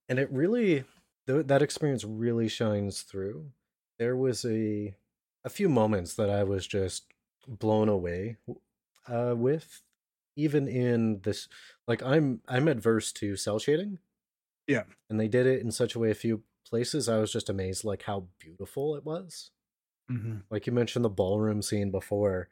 and 0.10 0.20
it 0.20 0.32
really 0.32 0.84
th- 1.28 1.48
that 1.48 1.62
experience 1.62 2.04
really 2.04 2.48
shines 2.48 3.02
through 3.02 3.52
there 4.00 4.16
was 4.16 4.46
a 4.46 4.96
a 5.44 5.50
few 5.50 5.70
moments 5.70 6.14
that 6.16 6.30
I 6.30 6.44
was 6.44 6.68
just 6.68 7.06
blown 7.48 7.90
away 7.90 8.38
uh, 9.08 9.34
with, 9.38 9.82
even 10.36 10.68
in 10.68 11.22
this. 11.22 11.48
Like 11.88 12.04
I'm 12.04 12.42
I'm 12.48 12.68
adverse 12.68 13.12
to 13.14 13.36
cel 13.36 13.60
shading. 13.60 14.00
Yeah. 14.68 14.84
and 15.10 15.20
they 15.20 15.28
did 15.30 15.46
it 15.48 15.62
in 15.62 15.72
such 15.72 15.96
a 15.96 16.00
way. 16.00 16.12
A 16.12 16.16
few 16.16 16.44
places 16.70 17.08
I 17.10 17.20
was 17.20 17.32
just 17.32 17.50
amazed, 17.50 17.84
like 17.86 18.04
how 18.04 18.28
beautiful 18.40 18.96
it 18.96 19.06
was. 19.06 19.52
hmm 20.10 20.38
Like 20.50 20.68
you 20.68 20.74
mentioned 20.74 21.06
the 21.06 21.10
ballroom 21.10 21.62
scene 21.62 21.92
before, 21.92 22.50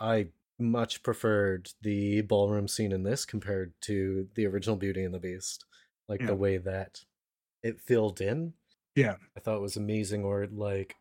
I 0.00 0.28
much 0.58 1.02
preferred 1.02 1.72
the 1.82 2.22
ballroom 2.22 2.68
scene 2.68 2.92
in 2.92 3.02
this 3.04 3.24
compared 3.24 3.72
to 3.82 4.28
the 4.34 4.46
original 4.46 4.76
Beauty 4.76 5.04
and 5.04 5.14
the 5.14 5.20
Beast. 5.20 5.64
Like 6.08 6.20
Yeah. 6.20 6.28
the 6.28 6.36
way 6.36 6.58
that 6.58 7.04
it 7.64 7.80
filled 7.80 8.20
in. 8.20 8.52
Yeah. 8.94 9.16
I 9.36 9.40
thought 9.40 9.56
it 9.56 9.62
was 9.62 9.76
amazing. 9.76 10.24
Or 10.24 10.46
like 10.46 10.94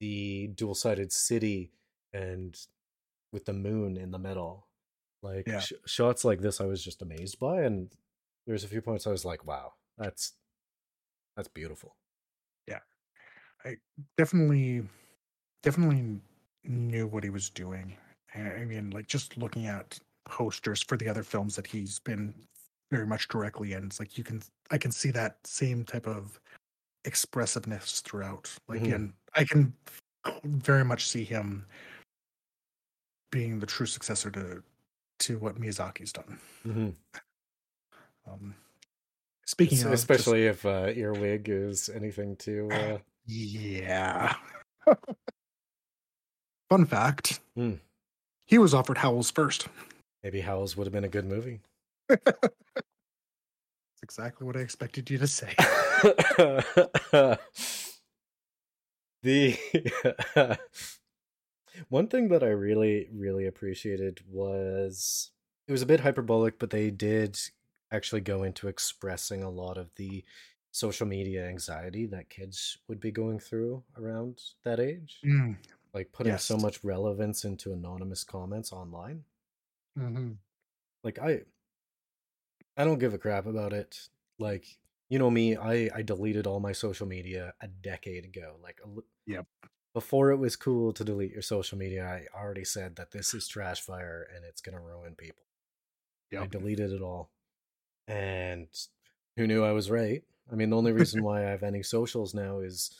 the 0.00 0.48
dual 0.54 0.76
sided 0.76 1.12
city 1.12 1.72
and 2.12 2.56
with 3.32 3.46
the 3.46 3.52
moon 3.52 3.96
in 3.96 4.12
the 4.12 4.18
middle. 4.18 4.68
Like 5.22 5.48
Yeah. 5.48 5.58
sh- 5.60 5.72
shots 5.86 6.24
like 6.24 6.40
this, 6.40 6.60
I 6.60 6.66
was 6.66 6.84
just 6.84 7.02
amazed 7.02 7.40
by. 7.40 7.62
And 7.62 7.90
there's 8.46 8.62
a 8.62 8.68
few 8.68 8.82
points 8.82 9.06
I 9.06 9.10
was 9.10 9.24
like, 9.24 9.44
wow, 9.44 9.72
that's 9.98 10.34
that's 11.36 11.48
beautiful. 11.48 11.96
Yeah. 12.68 12.80
I 13.64 13.78
definitely 14.16 14.86
definitely 15.64 16.20
knew 16.62 17.06
what 17.06 17.24
he 17.24 17.30
was 17.30 17.50
doing 17.50 17.96
I 18.34 18.64
mean 18.64 18.90
like 18.90 19.06
just 19.06 19.36
looking 19.36 19.66
at 19.66 19.98
posters 20.26 20.82
for 20.82 20.96
the 20.96 21.08
other 21.08 21.22
films 21.22 21.56
that 21.56 21.66
he's 21.66 21.98
been 21.98 22.34
very 22.90 23.06
much 23.06 23.28
directly 23.28 23.72
and 23.72 23.86
it's 23.86 23.98
like 23.98 24.16
you 24.18 24.24
can 24.24 24.40
i 24.70 24.78
can 24.78 24.90
see 24.92 25.10
that 25.10 25.36
same 25.44 25.84
type 25.84 26.06
of 26.06 26.38
expressiveness 27.04 28.00
throughout 28.00 28.50
like 28.68 28.82
Mhm. 28.82 28.94
and 28.94 29.12
i 29.34 29.44
can 29.44 29.74
very 30.44 30.84
much 30.84 31.08
see 31.08 31.24
him 31.24 31.66
being 33.30 33.58
the 33.60 33.66
true 33.66 33.86
successor 33.86 34.30
to 34.30 34.62
to 35.18 35.38
what 35.38 35.56
miyazaki's 35.56 36.12
done 36.12 36.38
Mm-hmm. 36.66 36.90
um 38.32 38.54
speaking 39.46 39.78
of 39.78 39.90
just- 39.90 39.94
especially 40.04 40.46
if 40.46 40.64
uh, 40.64 40.92
earwig 40.94 41.48
is 41.48 41.88
anything 41.88 42.36
to 42.36 42.68
uh, 42.70 42.98
Yeah. 43.26 44.34
Fun 46.70 46.84
fact. 46.86 47.40
Hmm. 47.56 47.74
He 48.46 48.58
was 48.58 48.74
offered 48.74 48.98
Howl's 48.98 49.30
first. 49.30 49.68
maybe 50.22 50.40
Howl's 50.42 50.76
would 50.76 50.86
have 50.86 50.92
been 50.92 51.04
a 51.04 51.08
good 51.08 51.24
movie 51.24 51.60
That's 52.08 54.02
exactly 54.02 54.46
what 54.46 54.56
I 54.56 54.60
expected 54.60 55.08
you 55.10 55.18
to 55.18 55.26
say. 55.26 55.54
the 59.22 59.56
one 61.88 62.08
thing 62.08 62.28
that 62.28 62.42
I 62.42 62.48
really, 62.48 63.08
really 63.12 63.46
appreciated 63.46 64.20
was 64.30 65.30
it 65.66 65.72
was 65.72 65.82
a 65.82 65.86
bit 65.86 66.00
hyperbolic, 66.00 66.58
but 66.58 66.70
they 66.70 66.90
did 66.90 67.38
actually 67.90 68.20
go 68.20 68.42
into 68.42 68.68
expressing 68.68 69.42
a 69.42 69.50
lot 69.50 69.78
of 69.78 69.88
the 69.96 70.24
social 70.72 71.06
media 71.06 71.46
anxiety 71.48 72.06
that 72.06 72.28
kids 72.28 72.78
would 72.88 73.00
be 73.00 73.10
going 73.12 73.38
through 73.38 73.82
around 73.96 74.40
that 74.64 74.80
age. 74.80 75.20
Mm, 75.24 75.56
Like 75.92 76.10
putting 76.12 76.36
so 76.38 76.56
much 76.56 76.82
relevance 76.82 77.44
into 77.44 77.72
anonymous 77.72 78.24
comments 78.24 78.72
online. 78.72 79.24
mhm. 79.98 80.36
like 81.04 81.18
i 81.20 81.40
i 82.76 82.84
don't 82.84 82.98
give 82.98 83.14
a 83.14 83.18
crap 83.18 83.46
about 83.46 83.72
it 83.72 84.08
like 84.38 84.66
you 85.08 85.18
know 85.18 85.30
me 85.30 85.56
i 85.56 85.88
i 85.94 86.02
deleted 86.02 86.46
all 86.46 86.60
my 86.60 86.72
social 86.72 87.06
media 87.06 87.52
a 87.60 87.68
decade 87.68 88.24
ago 88.24 88.56
like 88.62 88.80
Yep. 89.26 89.46
before 89.94 90.30
it 90.32 90.36
was 90.36 90.56
cool 90.56 90.92
to 90.92 91.04
delete 91.04 91.32
your 91.32 91.42
social 91.42 91.78
media 91.78 92.04
i 92.04 92.26
already 92.38 92.64
said 92.64 92.96
that 92.96 93.10
this 93.12 93.32
is 93.34 93.46
trash 93.48 93.80
fire 93.80 94.26
and 94.34 94.44
it's 94.44 94.60
going 94.60 94.76
to 94.76 94.82
ruin 94.82 95.14
people. 95.14 95.42
I 96.32 96.46
deleted 96.46 96.90
it 96.90 97.00
all 97.00 97.30
and 98.08 98.66
who 99.36 99.46
knew 99.46 99.64
i 99.64 99.72
was 99.72 99.90
right? 99.90 100.22
I 100.50 100.56
mean 100.56 100.70
the 100.70 100.76
only 100.76 100.92
reason 100.92 101.22
why 101.28 101.46
i 101.46 101.50
have 101.50 101.62
any 101.62 101.82
socials 101.82 102.34
now 102.34 102.58
is 102.58 102.90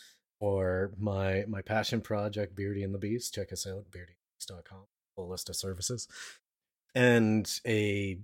for 0.40 0.92
my 0.98 1.44
my 1.48 1.62
passion 1.62 2.00
project 2.00 2.54
beardy 2.54 2.82
and 2.82 2.94
the 2.94 2.98
beast. 2.98 3.34
Check 3.34 3.52
us 3.52 3.66
out 3.66 3.86
beardybeast.com 3.90 4.84
full 5.16 5.28
list 5.28 5.48
of 5.48 5.56
services 5.56 6.08
and 6.94 7.60
a 7.66 8.18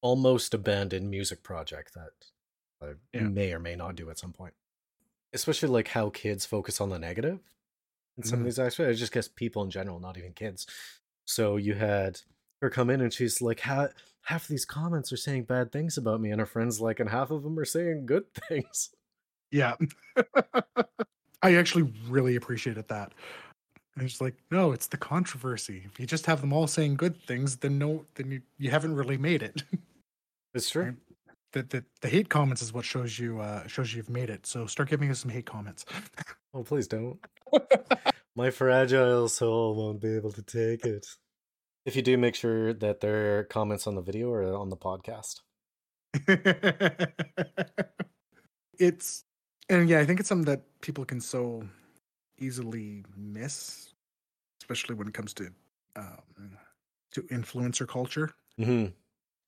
almost 0.00 0.54
abandoned 0.54 1.10
music 1.10 1.42
project 1.42 1.94
that 1.94 2.12
I 2.80 2.94
Yeah. 3.12 3.22
may 3.28 3.52
or 3.52 3.58
may 3.58 3.74
not 3.76 3.96
do 3.96 4.08
at 4.10 4.18
some 4.18 4.32
point. 4.32 4.54
Especially 5.32 5.68
like 5.68 5.88
how 5.88 6.10
kids 6.10 6.46
focus 6.46 6.80
on 6.80 6.88
the 6.90 6.98
negative 6.98 7.40
in 8.16 8.22
some 8.22 8.38
Mhm. 8.38 8.42
of 8.42 8.44
these 8.46 8.58
actually. 8.58 8.88
I 8.88 8.92
just 8.94 9.12
guess 9.12 9.28
people 9.28 9.62
in 9.62 9.70
general, 9.70 10.00
not 10.00 10.16
even 10.16 10.32
kids. 10.32 10.66
So 11.24 11.56
you 11.56 11.74
had 11.74 12.20
her 12.62 12.70
come 12.70 12.90
in 12.90 13.00
and 13.00 13.12
she's 13.12 13.40
like, 13.42 13.60
"Ha- 13.60 13.90
half 14.22 14.42
of 14.44 14.48
these 14.48 14.64
comments 14.64 15.12
are 15.12 15.16
saying 15.16 15.44
bad 15.44 15.70
things 15.72 15.96
about 15.98 16.20
me, 16.20 16.30
and 16.30 16.40
her 16.40 16.46
friends 16.46 16.80
like, 16.80 17.00
and 17.00 17.10
half 17.10 17.30
of 17.30 17.42
them 17.42 17.58
are 17.58 17.64
saying 17.64 18.06
good 18.06 18.32
things. 18.48 18.90
Yeah. 19.50 19.76
I 21.42 21.54
actually 21.56 21.92
really 22.08 22.36
appreciated 22.36 22.88
that. 22.88 23.12
And 23.94 24.04
it's 24.04 24.20
like, 24.20 24.34
no, 24.50 24.72
it's 24.72 24.86
the 24.86 24.96
controversy. 24.96 25.82
If 25.86 25.98
you 25.98 26.06
just 26.06 26.26
have 26.26 26.40
them 26.40 26.52
all 26.52 26.66
saying 26.68 26.96
good 26.96 27.20
things, 27.22 27.56
then 27.56 27.78
no, 27.78 28.06
then 28.14 28.30
you, 28.30 28.42
you 28.56 28.70
haven't 28.70 28.94
really 28.94 29.16
made 29.18 29.42
it. 29.42 29.62
It's 30.58 30.70
true. 30.70 30.82
Right. 30.82 30.94
the, 31.52 31.62
the 31.62 31.84
the 32.02 32.08
hate 32.08 32.28
comments 32.28 32.62
is 32.62 32.72
what 32.72 32.84
shows 32.84 33.18
you 33.18 33.40
uh 33.40 33.66
shows 33.66 33.94
you've 33.94 34.10
made 34.10 34.30
it. 34.30 34.46
So 34.46 34.66
start 34.66 34.88
giving 34.90 35.10
us 35.10 35.20
some 35.20 35.30
hate 35.30 35.46
comments. 35.46 35.84
Oh, 36.54 36.62
please 36.64 36.88
don't. 36.88 37.18
My 38.34 38.50
fragile 38.50 39.28
soul 39.28 39.74
won't 39.74 40.00
be 40.00 40.16
able 40.16 40.32
to 40.32 40.42
take 40.42 40.84
it. 40.86 41.06
If 41.84 41.94
you 41.94 42.02
do, 42.02 42.16
make 42.16 42.34
sure 42.34 42.72
that 42.72 43.00
there 43.00 43.38
are 43.38 43.44
comments 43.44 43.86
on 43.86 43.94
the 43.96 44.00
video 44.00 44.30
or 44.30 44.42
on 44.56 44.70
the 44.70 44.76
podcast. 44.76 45.40
it's 48.78 49.24
and 49.68 49.88
yeah, 49.88 50.00
I 50.00 50.06
think 50.06 50.20
it's 50.20 50.28
something 50.28 50.46
that 50.46 50.62
people 50.80 51.04
can 51.04 51.20
so 51.20 51.62
easily 52.38 53.04
miss, 53.16 53.92
especially 54.62 54.94
when 54.94 55.08
it 55.08 55.14
comes 55.14 55.34
to 55.34 55.50
um, 55.96 56.56
to 57.12 57.22
influencer 57.24 57.86
culture. 57.86 58.30
hmm 58.58 58.86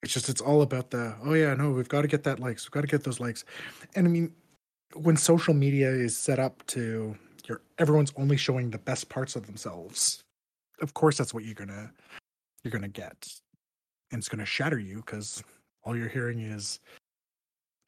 It's 0.02 0.12
just 0.12 0.28
it's 0.28 0.40
all 0.40 0.62
about 0.62 0.90
the 0.90 1.14
oh 1.24 1.34
yeah 1.34 1.54
no 1.54 1.70
we've 1.70 1.88
got 1.88 2.02
to 2.02 2.08
get 2.08 2.24
that 2.24 2.40
likes 2.40 2.64
we've 2.64 2.72
got 2.72 2.80
to 2.82 2.86
get 2.86 3.04
those 3.04 3.20
likes, 3.20 3.44
and 3.94 4.06
I 4.06 4.10
mean 4.10 4.32
when 4.94 5.16
social 5.16 5.54
media 5.54 5.90
is 5.90 6.16
set 6.16 6.38
up 6.38 6.66
to 6.68 7.16
your 7.46 7.60
everyone's 7.78 8.12
only 8.16 8.36
showing 8.36 8.70
the 8.70 8.78
best 8.78 9.08
parts 9.08 9.36
of 9.36 9.46
themselves, 9.46 10.22
of 10.80 10.94
course 10.94 11.18
that's 11.18 11.34
what 11.34 11.44
you're 11.44 11.54
gonna 11.54 11.92
you're 12.64 12.72
gonna 12.72 12.88
get, 12.88 13.26
and 14.10 14.18
it's 14.18 14.28
gonna 14.28 14.46
shatter 14.46 14.78
you 14.78 14.96
because 14.96 15.42
all 15.84 15.96
you're 15.96 16.08
hearing 16.08 16.40
is 16.40 16.80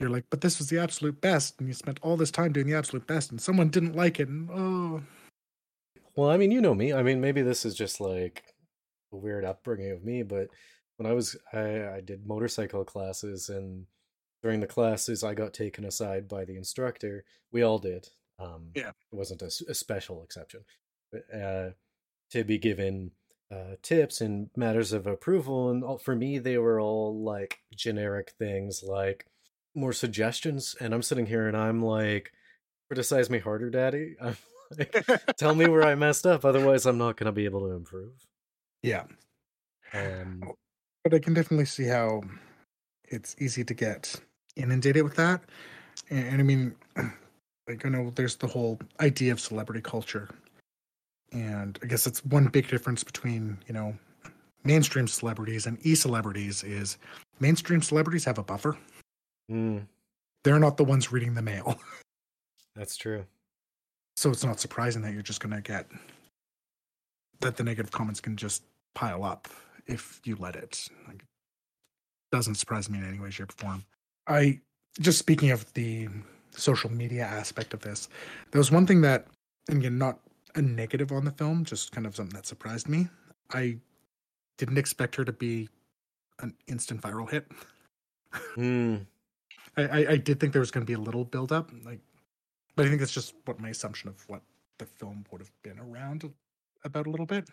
you're 0.00 0.10
like 0.10 0.24
but 0.30 0.40
this 0.40 0.58
was 0.58 0.68
the 0.68 0.78
absolute 0.78 1.20
best 1.20 1.58
and 1.60 1.68
you 1.68 1.74
spent 1.74 1.98
all 2.02 2.16
this 2.16 2.30
time 2.30 2.52
doing 2.52 2.66
the 2.66 2.74
absolute 2.74 3.06
best 3.06 3.30
and 3.30 3.40
someone 3.40 3.68
didn't 3.68 3.94
like 3.96 4.20
it 4.20 4.28
and 4.28 4.50
oh 4.52 5.02
Well, 6.16 6.30
I 6.30 6.36
mean, 6.36 6.50
you 6.50 6.60
know 6.60 6.74
me. 6.74 6.92
I 6.92 7.02
mean, 7.02 7.20
maybe 7.20 7.42
this 7.42 7.64
is 7.64 7.74
just 7.74 8.00
like 8.00 8.44
a 9.12 9.16
weird 9.16 9.44
upbringing 9.44 9.92
of 9.92 10.04
me, 10.04 10.22
but 10.22 10.48
when 10.97 11.11
I 11.11 11.14
was, 11.14 11.36
I, 11.53 11.97
I 11.97 12.01
did 12.05 12.26
motorcycle 12.26 12.84
classes, 12.84 13.49
and 13.49 13.86
during 14.43 14.61
the 14.61 14.66
classes, 14.66 15.22
I 15.22 15.34
got 15.34 15.55
taken 15.55 15.84
aside 15.84 16.28
by 16.28 16.45
the 16.45 16.57
instructor. 16.57 17.24
We 17.53 17.62
all 17.62 17.78
did. 17.78 18.09
Um, 18.38 18.70
Yeah. 18.74 18.90
It 18.90 19.16
wasn't 19.16 19.43
a 19.43 19.51
special 19.51 20.22
exception. 20.22 20.61
But, 21.11 21.34
uh, 21.34 21.70
to 22.30 22.45
be 22.45 22.59
given 22.59 23.12
uh, 23.53 23.76
tips 23.82 24.20
and 24.20 24.49
matters 24.57 24.93
of 24.93 25.07
approval. 25.07 25.70
And 25.70 25.84
all, 25.84 25.99
for 25.99 26.16
me, 26.16 26.38
they 26.38 26.57
were 26.59 26.80
all 26.80 27.22
like 27.22 27.59
generic 27.74 28.32
things, 28.38 28.82
like 28.82 29.26
more 29.74 29.93
suggestions. 29.93 30.74
And 30.80 30.95
I'm 30.95 31.03
sitting 31.03 31.26
here 31.26 31.47
and 31.47 31.57
I'm 31.57 31.82
like, 31.82 32.32
criticize 32.88 33.28
me 33.28 33.38
harder, 33.38 33.70
daddy. 33.70 34.16
I'm 34.22 34.36
like, 34.76 35.36
tell 35.36 35.55
me 35.55 35.68
where 35.68 35.82
I 35.82 35.95
messed 35.95 36.26
up. 36.26 36.45
Otherwise, 36.45 36.86
I'm 36.86 36.99
not 36.99 37.16
going 37.16 37.26
to 37.26 37.32
be 37.32 37.45
able 37.45 37.61
to 37.61 37.74
improve. 37.74 38.26
yeah 38.82 39.05
Um, 39.93 40.43
but 41.05 41.14
I 41.14 41.18
can 41.18 41.34
definitely 41.34 41.66
see 41.66 41.84
how 41.84 42.22
it's 43.09 43.36
easy 43.38 43.64
to 43.64 43.74
get 43.74 44.14
inundated 44.57 45.03
with 45.05 45.16
that. 45.16 45.42
And, 46.11 46.26
and 46.28 46.40
I 46.40 46.44
mean, 46.44 46.74
like 47.68 47.84
I 47.84 47.88
know 47.88 48.11
there's 48.14 48.36
the 48.36 48.46
whole 48.46 48.78
idea 49.00 49.32
of 49.32 49.40
celebrity 49.40 49.80
culture, 49.80 50.28
and 51.32 51.78
I 51.82 51.86
guess 51.86 52.05
that's 52.05 52.24
one 52.24 52.46
big 52.46 52.68
difference 52.68 53.05
between 53.05 53.59
you 53.66 53.74
know 53.74 53.94
mainstream 54.64 55.09
celebrities 55.09 55.66
and 55.66 55.78
e-celebrities 55.84 56.62
is 56.62 56.96
mainstream 57.40 57.82
celebrities 57.82 58.24
have 58.24 58.38
a 58.38 58.42
buffer. 58.44 58.76
mm, 59.50 59.84
They're 60.44 60.61
not 60.61 60.76
the 60.76 60.84
ones 60.84 61.11
reading 61.12 61.34
the 61.34 61.42
mail, 61.42 61.80
that's 62.76 62.96
true. 62.96 63.24
so 64.16 64.30
it's 64.30 64.44
not 64.44 64.61
surprising 64.61 65.03
that 65.03 65.12
you're 65.12 65.22
just 65.22 65.40
going 65.40 65.55
to 65.55 65.61
get 65.61 65.86
that 67.40 67.57
the 67.57 67.64
negative 67.64 67.90
comments 67.90 68.20
can 68.20 68.36
just 68.36 68.62
pile 68.94 69.24
up 69.24 69.48
if 69.86 70.20
you 70.24 70.36
let 70.36 70.56
it. 70.56 70.88
Like, 71.06 71.24
doesn't 72.30 72.54
surprise 72.56 72.88
me 72.88 72.98
in 72.98 73.04
any 73.06 73.20
way, 73.20 73.30
shape, 73.30 73.50
or 73.50 73.54
form. 73.56 73.84
I 74.26 74.60
just 75.00 75.18
speaking 75.18 75.50
of 75.50 75.72
the 75.74 76.08
social 76.50 76.90
media 76.90 77.24
aspect 77.24 77.74
of 77.74 77.80
this. 77.80 78.08
There 78.50 78.58
was 78.58 78.70
one 78.70 78.86
thing 78.86 79.00
that, 79.02 79.26
and 79.68 79.78
again, 79.78 79.98
not 79.98 80.20
a 80.54 80.62
negative 80.62 81.12
on 81.12 81.24
the 81.24 81.30
film, 81.30 81.64
just 81.64 81.92
kind 81.92 82.06
of 82.06 82.14
something 82.14 82.34
that 82.34 82.46
surprised 82.46 82.88
me. 82.88 83.08
I 83.52 83.78
didn't 84.58 84.78
expect 84.78 85.16
her 85.16 85.24
to 85.24 85.32
be 85.32 85.68
an 86.40 86.54
instant 86.66 87.00
viral 87.00 87.30
hit. 87.30 87.46
Hmm. 88.54 88.96
I, 89.76 89.82
I, 89.82 90.06
I 90.10 90.16
did 90.18 90.38
think 90.38 90.52
there 90.52 90.60
was 90.60 90.70
going 90.70 90.84
to 90.84 90.90
be 90.90 90.94
a 90.94 91.02
little 91.02 91.24
build 91.24 91.50
up, 91.50 91.70
like, 91.84 92.00
but 92.76 92.84
I 92.84 92.88
think 92.88 93.00
that's 93.00 93.12
just 93.12 93.34
what 93.46 93.58
my 93.58 93.70
assumption 93.70 94.10
of 94.10 94.28
what 94.28 94.42
the 94.78 94.84
film 94.84 95.24
would 95.30 95.40
have 95.40 95.50
been 95.62 95.78
around 95.78 96.30
about 96.84 97.06
a 97.06 97.10
little 97.10 97.26
bit. 97.26 97.48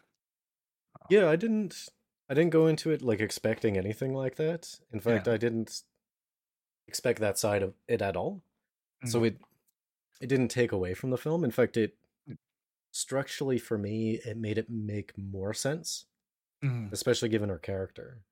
Yeah, 1.09 1.29
I 1.29 1.35
didn't. 1.35 1.89
I 2.29 2.33
didn't 2.35 2.51
go 2.51 2.67
into 2.67 2.91
it 2.91 3.01
like 3.01 3.19
expecting 3.19 3.77
anything 3.77 4.13
like 4.13 4.35
that. 4.35 4.79
In 4.93 4.99
fact, 4.99 5.27
I 5.27 5.37
didn't 5.37 5.81
expect 6.87 7.19
that 7.19 7.37
side 7.39 7.63
of 7.63 7.73
it 7.87 8.01
at 8.01 8.15
all. 8.15 8.41
So 9.05 9.21
Mhm. 9.21 9.27
it 9.27 9.37
it 10.21 10.27
didn't 10.27 10.49
take 10.49 10.73
away 10.73 10.93
from 10.93 11.11
the 11.11 11.17
film. 11.17 11.45
In 11.45 11.51
fact, 11.51 11.77
it 11.77 11.97
Mm. 12.27 12.37
structurally 12.91 13.57
for 13.57 13.77
me 13.77 14.15
it 14.15 14.35
made 14.35 14.57
it 14.57 14.69
make 14.69 15.17
more 15.17 15.53
sense, 15.53 16.05
Mhm. 16.61 16.91
especially 16.91 17.29
given 17.29 17.47
her 17.49 17.57
character. 17.57 18.25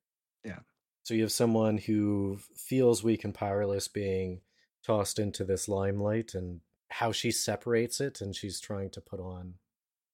Yeah. 0.43 0.59
So 1.03 1.13
you 1.13 1.21
have 1.21 1.31
someone 1.31 1.77
who 1.77 2.39
feels 2.55 3.03
weak 3.05 3.23
and 3.23 3.33
powerless 3.33 3.87
being 3.87 4.41
tossed 4.83 5.17
into 5.17 5.45
this 5.45 5.69
limelight 5.69 6.35
and 6.35 6.59
how 6.89 7.13
she 7.13 7.31
separates 7.31 8.01
it 8.01 8.19
and 8.19 8.35
she's 8.35 8.59
trying 8.59 8.89
to 8.91 8.99
put 9.01 9.21
on 9.21 9.57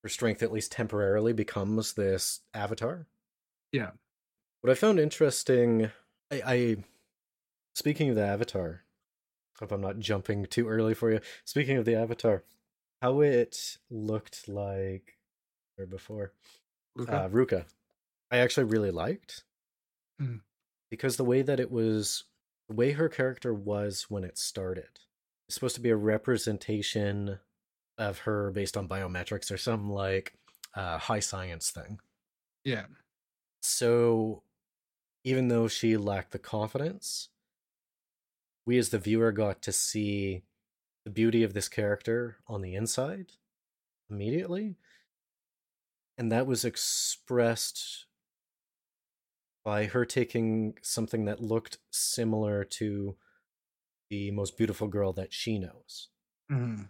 her 0.03 0.09
strength 0.09 0.43
at 0.43 0.51
least 0.51 0.71
temporarily 0.71 1.33
becomes 1.33 1.93
this 1.95 2.41
avatar. 2.53 3.07
Yeah. 3.73 3.91
What 4.61 4.71
I 4.71 4.75
found 4.75 4.99
interesting, 4.99 5.91
I, 6.31 6.41
I 6.45 6.75
speaking 7.75 8.09
of 8.09 8.15
the 8.15 8.25
avatar, 8.25 8.83
hope 9.59 9.71
I'm 9.73 9.81
not 9.81 9.99
jumping 9.99 10.45
too 10.45 10.69
early 10.69 10.93
for 10.93 11.11
you. 11.11 11.19
Speaking 11.43 11.75
of 11.77 11.83
the 11.85 11.95
avatar, 11.95 12.43
how 13.01 13.19
it 13.19 13.77
looked 13.89 14.47
like 14.47 15.17
or 15.77 15.85
before 15.85 16.31
Luca? 16.95 17.13
uh, 17.23 17.29
Ruka, 17.29 17.65
I 18.31 18.37
actually 18.37 18.65
really 18.65 18.91
liked 18.91 19.43
Mm. 20.21 20.41
because 20.91 21.17
the 21.17 21.25
way 21.25 21.41
that 21.41 21.59
it 21.59 21.71
was, 21.71 22.25
the 22.69 22.75
way 22.75 22.91
her 22.91 23.09
character 23.09 23.51
was 23.53 24.05
when 24.09 24.23
it 24.23 24.37
started, 24.37 24.99
it's 25.47 25.55
supposed 25.55 25.73
to 25.75 25.81
be 25.81 25.89
a 25.89 25.95
representation 25.95 27.39
of 27.97 28.19
her 28.19 28.51
based 28.51 28.77
on 28.77 28.87
biometrics 28.87 29.51
or 29.51 29.57
some 29.57 29.89
like 29.91 30.33
uh, 30.75 30.99
high 30.99 31.19
science 31.19 31.71
thing. 31.71 31.99
yeah. 32.63 32.85
So, 33.63 34.43
even 35.23 35.47
though 35.47 35.69
she 35.69 35.95
lacked 35.95 36.31
the 36.31 36.39
confidence, 36.39 37.29
we 38.65 38.77
as 38.77 38.89
the 38.89 38.99
viewer 38.99 39.31
got 39.31 39.61
to 39.61 39.71
see 39.71 40.43
the 41.05 41.09
beauty 41.09 41.43
of 41.43 41.53
this 41.53 41.69
character 41.69 42.37
on 42.45 42.61
the 42.61 42.75
inside 42.75 43.31
immediately. 44.09 44.75
And 46.17 46.29
that 46.29 46.45
was 46.45 46.65
expressed 46.65 48.05
by 49.63 49.85
her 49.85 50.05
taking 50.05 50.77
something 50.81 51.23
that 51.25 51.41
looked 51.41 51.77
similar 51.89 52.65
to 52.65 53.15
the 54.09 54.29
most 54.31 54.57
beautiful 54.57 54.89
girl 54.89 55.13
that 55.13 55.33
she 55.33 55.57
knows. 55.57 56.09
Mhm. 56.51 56.89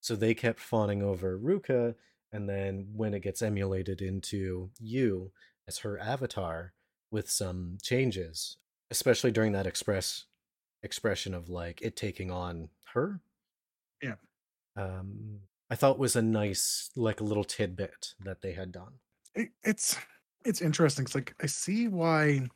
So 0.00 0.16
they 0.16 0.34
kept 0.34 0.58
fawning 0.58 1.02
over 1.02 1.38
Ruka, 1.38 1.96
and 2.32 2.48
then 2.48 2.94
when 2.94 3.12
it 3.12 3.20
gets 3.20 3.42
emulated 3.42 4.00
into 4.00 4.70
you 4.80 5.32
as 5.66 5.78
her 5.78 5.98
avatar 5.98 6.72
with 7.10 7.30
some 7.30 7.78
changes, 7.82 8.56
especially 8.90 9.30
during 9.30 9.52
that 9.52 9.66
express 9.66 10.24
expression 10.82 11.34
of 11.34 11.48
like 11.48 11.80
it 11.80 11.96
taking 11.96 12.30
on 12.30 12.68
her. 12.92 13.20
Yeah. 14.02 14.16
Um 14.76 15.40
I 15.70 15.76
thought 15.76 15.98
was 15.98 16.14
a 16.16 16.22
nice 16.22 16.90
like 16.94 17.20
a 17.20 17.24
little 17.24 17.44
tidbit 17.44 18.14
that 18.20 18.42
they 18.42 18.52
had 18.52 18.72
done. 18.72 18.94
It, 19.34 19.50
it's 19.62 19.96
it's 20.44 20.60
interesting. 20.60 21.04
It's 21.04 21.14
like 21.14 21.34
I 21.42 21.46
see 21.46 21.88
why 21.88 22.48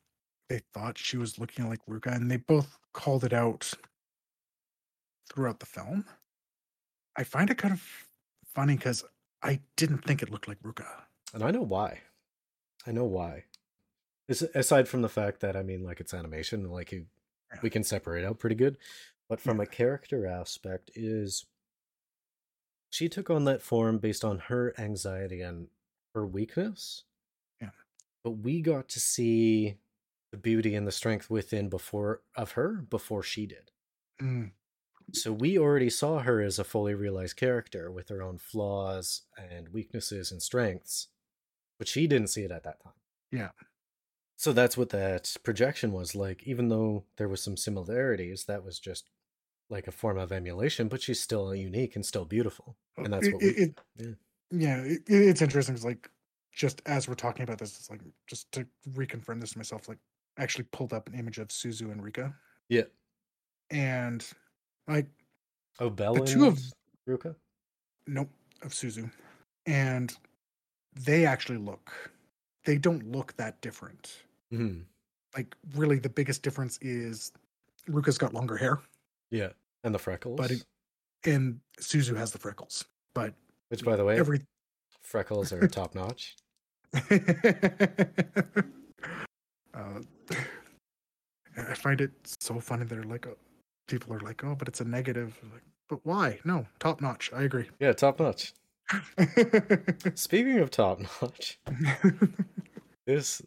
they 0.49 0.61
thought 0.75 0.99
she 0.99 1.17
was 1.17 1.39
looking 1.39 1.69
like 1.69 1.85
Ruka, 1.89 2.15
and 2.15 2.31
they 2.31 2.37
both 2.37 2.79
called 2.93 3.25
it 3.25 3.33
out 3.33 3.73
throughout 5.33 5.61
the 5.61 5.67
film. 5.67 6.05
I 7.17 7.25
find 7.25 7.51
it 7.51 7.59
kind 7.59 7.75
of 7.75 7.83
funny 8.55 8.77
because 8.77 9.05
I 9.43 9.61
didn't 9.77 10.05
think 10.05 10.23
it 10.23 10.31
looked 10.31 10.49
like 10.49 10.63
Ruka. 10.63 10.87
And 11.35 11.43
I 11.43 11.51
know 11.51 11.63
why. 11.63 12.01
I 12.89 12.93
know 12.93 13.05
why. 13.05 13.45
Aside 14.55 14.89
from 14.89 15.03
the 15.03 15.09
fact 15.09 15.41
that 15.41 15.57
I 15.57 15.63
mean, 15.63 15.83
like 15.85 16.01
it's 16.01 16.15
animation, 16.15 16.71
like 16.71 16.93
you, 16.93 17.07
we 17.63 17.71
can 17.71 17.83
separate 17.85 18.25
out 18.25 18.39
pretty 18.39 18.57
good. 18.57 18.79
But 19.29 19.41
from 19.41 19.59
Yeah. 19.59 19.65
a 19.65 19.67
character 19.67 20.27
aspect, 20.27 20.91
is 20.95 21.45
she 22.91 23.09
took 23.09 23.31
on 23.31 23.45
that 23.45 23.63
form 23.63 23.99
based 23.99 24.25
on 24.25 24.39
her 24.39 24.75
anxiety 24.79 25.41
and 25.43 25.69
her 26.15 26.27
weakness. 26.27 27.05
Yeah. 27.61 27.71
But 28.25 28.33
we 28.33 28.61
got 28.63 28.89
to 28.91 29.01
see 29.01 29.77
the 30.31 30.39
beauty 30.39 30.75
and 30.75 30.87
the 30.87 30.93
strength 30.93 31.31
within 31.31 31.69
before 31.69 32.23
of 32.35 32.53
her 32.53 32.75
before 32.89 33.23
she 33.23 33.47
did. 33.47 33.71
Mm, 34.21 34.53
So 35.13 35.33
we 35.33 35.59
already 35.59 35.91
saw 35.91 36.21
her 36.21 36.41
as 36.43 36.59
a 36.59 36.65
fully 36.65 36.95
realized 36.95 37.37
character 37.37 37.91
with 37.91 38.09
her 38.11 38.23
own 38.23 38.39
flaws 38.39 39.23
and 39.39 39.69
weaknesses 39.71 40.31
and 40.33 40.43
strengths, 40.43 41.09
but 41.79 41.89
she 41.89 42.07
didn't 42.07 42.29
see 42.29 42.43
it 42.43 42.51
at 42.51 42.65
that 42.65 42.83
time. 42.83 42.93
Yeah. 43.31 43.51
So 44.37 44.53
that's 44.53 44.77
what 44.77 44.91
that 44.91 45.35
projection 45.43 45.93
was 45.93 46.15
like. 46.15 46.45
Even 46.47 46.69
though 46.69 47.05
there 47.17 47.29
was 47.29 47.43
some 47.43 47.57
similarities, 47.57 48.45
that 48.45 48.65
was 48.65 48.79
just 48.79 49.11
like 49.71 49.87
a 49.89 49.93
form 49.93 50.17
of 50.19 50.33
emulation, 50.33 50.89
but 50.89 51.03
she's 51.03 51.21
still 51.21 51.55
unique 51.55 51.95
and 51.97 52.07
still 52.07 52.25
beautiful. 52.25 52.77
Uh, 52.97 53.03
and 53.05 53.13
that's 53.13 53.27
it- 53.27 53.33
what 53.35 53.43
we, 53.43 53.49
it- 53.49 53.59
it- 53.59 53.79
yeah. 53.97 54.15
yeah, 54.51 54.77
it, 54.85 55.03
it's 55.09 55.43
interesting. 55.43 55.75
It's 55.75 55.85
like 55.85 56.09
just 56.53 56.81
as 56.87 57.07
we're 57.09 57.15
talking 57.15 57.43
about 57.43 57.59
this, 57.59 57.77
it's 57.79 57.91
like 57.91 58.01
just 58.27 58.51
to 58.53 58.67
reconfirm 58.93 59.41
this 59.41 59.53
to 59.53 59.59
myself. 59.59 59.89
Like, 59.89 59.99
I 60.39 60.43
actually 60.43 60.65
pulled 60.73 60.93
up 60.93 61.09
an 61.09 61.15
image 61.19 61.39
of 61.39 61.49
Suzu 61.49 61.91
and 61.93 62.03
Rika, 62.03 62.33
yeah. 62.69 62.85
and 63.71 64.25
like 64.87 65.07
Oh, 65.81 65.91
Belle 65.91 66.15
The 66.15 66.25
two 66.25 66.47
of- 66.47 66.59
Ruka. 67.09 67.35
nope 68.07 68.31
of 68.63 68.73
Suzu, 68.73 69.11
and 69.67 70.17
they 71.05 71.27
actually 71.27 71.59
look. 71.59 71.93
They 72.65 72.79
don't 72.79 73.11
look 73.13 73.35
that 73.37 73.61
different. 73.61 74.17
hmm 74.51 74.81
Like, 75.37 75.55
really, 75.75 75.99
the 75.99 76.09
biggest 76.09 76.43
difference 76.43 76.79
is 76.83 77.33
Ruka's 77.89 78.19
got 78.19 78.35
longer 78.35 78.57
hair, 78.57 78.81
Yeah, 79.31 79.51
and 79.85 79.95
the 79.95 79.99
freckles. 79.99 80.37
But 80.37 80.51
it- 80.51 80.65
and 81.25 81.61
Suzu 81.81 82.17
has 82.17 82.33
the 82.33 82.39
freckles. 82.39 82.85
But 83.15 83.35
Which, 83.69 83.85
by 83.85 83.97
the 83.97 84.05
way, 84.05 84.19
every 84.19 84.41
freckles 85.03 85.53
are 85.53 85.67
top 85.79 85.95
notch. 85.95 86.37
uh, 86.95 87.01
I 91.57 91.75
find 91.75 92.01
it 92.01 92.11
so 92.41 92.61
funny. 92.61 92.85
That 92.85 92.95
they're 92.95 93.05
like, 93.05 93.27
uh, 93.27 93.31
people 93.89 94.15
are 94.15 94.21
like, 94.21 94.45
oh, 94.45 94.55
but 94.55 94.69
it's 94.69 94.81
a 94.81 94.85
negative. 94.85 95.37
Like, 95.53 95.63
but 95.89 96.01
why? 96.05 96.39
No, 96.45 96.67
top 96.79 97.01
notch. 97.01 97.31
I 97.35 97.43
agree. 97.43 97.69
Yeah, 97.81 97.93
top 97.93 98.21
notch. 98.21 98.53
Speaking 100.15 100.59
of 100.59 100.71
top 100.71 101.01
notch, 101.01 101.59
this 103.07 103.43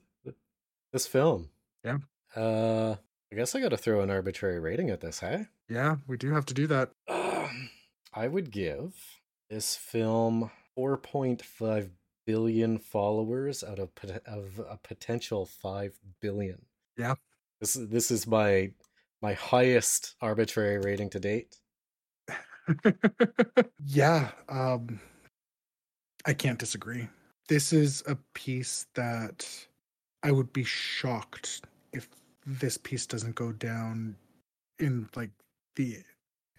this 0.93 1.07
film. 1.07 1.49
Yeah. 1.83 1.97
Uh, 2.35 2.95
I 3.31 3.35
guess 3.35 3.55
I 3.55 3.61
got 3.61 3.69
to 3.69 3.77
throw 3.77 4.01
an 4.01 4.09
arbitrary 4.09 4.59
rating 4.59 4.89
at 4.89 5.01
this, 5.01 5.19
hey? 5.19 5.47
yeah, 5.69 5.95
we 6.07 6.17
do 6.17 6.33
have 6.33 6.45
to 6.47 6.53
do 6.53 6.67
that. 6.67 6.91
Um, 7.07 7.69
I 8.13 8.27
would 8.27 8.51
give 8.51 8.93
this 9.49 9.75
film 9.75 10.51
4.5 10.77 11.89
billion 12.25 12.77
followers 12.77 13.63
out 13.63 13.79
of 13.79 13.89
of 14.25 14.59
a 14.69 14.77
potential 14.77 15.45
5 15.45 15.97
billion. 16.21 16.65
Yeah. 16.97 17.15
This 17.59 17.75
is 17.75 17.89
this 17.89 18.11
is 18.11 18.27
my 18.27 18.71
my 19.21 19.33
highest 19.33 20.15
arbitrary 20.21 20.79
rating 20.79 21.09
to 21.11 21.19
date. 21.19 21.57
yeah, 23.85 24.31
um, 24.49 24.99
I 26.25 26.33
can't 26.33 26.59
disagree. 26.59 27.07
This 27.47 27.73
is 27.73 28.03
a 28.07 28.15
piece 28.33 28.85
that 28.95 29.47
I 30.23 30.31
would 30.31 30.53
be 30.53 30.63
shocked 30.63 31.61
if 31.93 32.07
this 32.45 32.77
piece 32.77 33.05
doesn't 33.05 33.35
go 33.35 33.51
down 33.51 34.15
in 34.79 35.09
like 35.15 35.31
the 35.75 35.97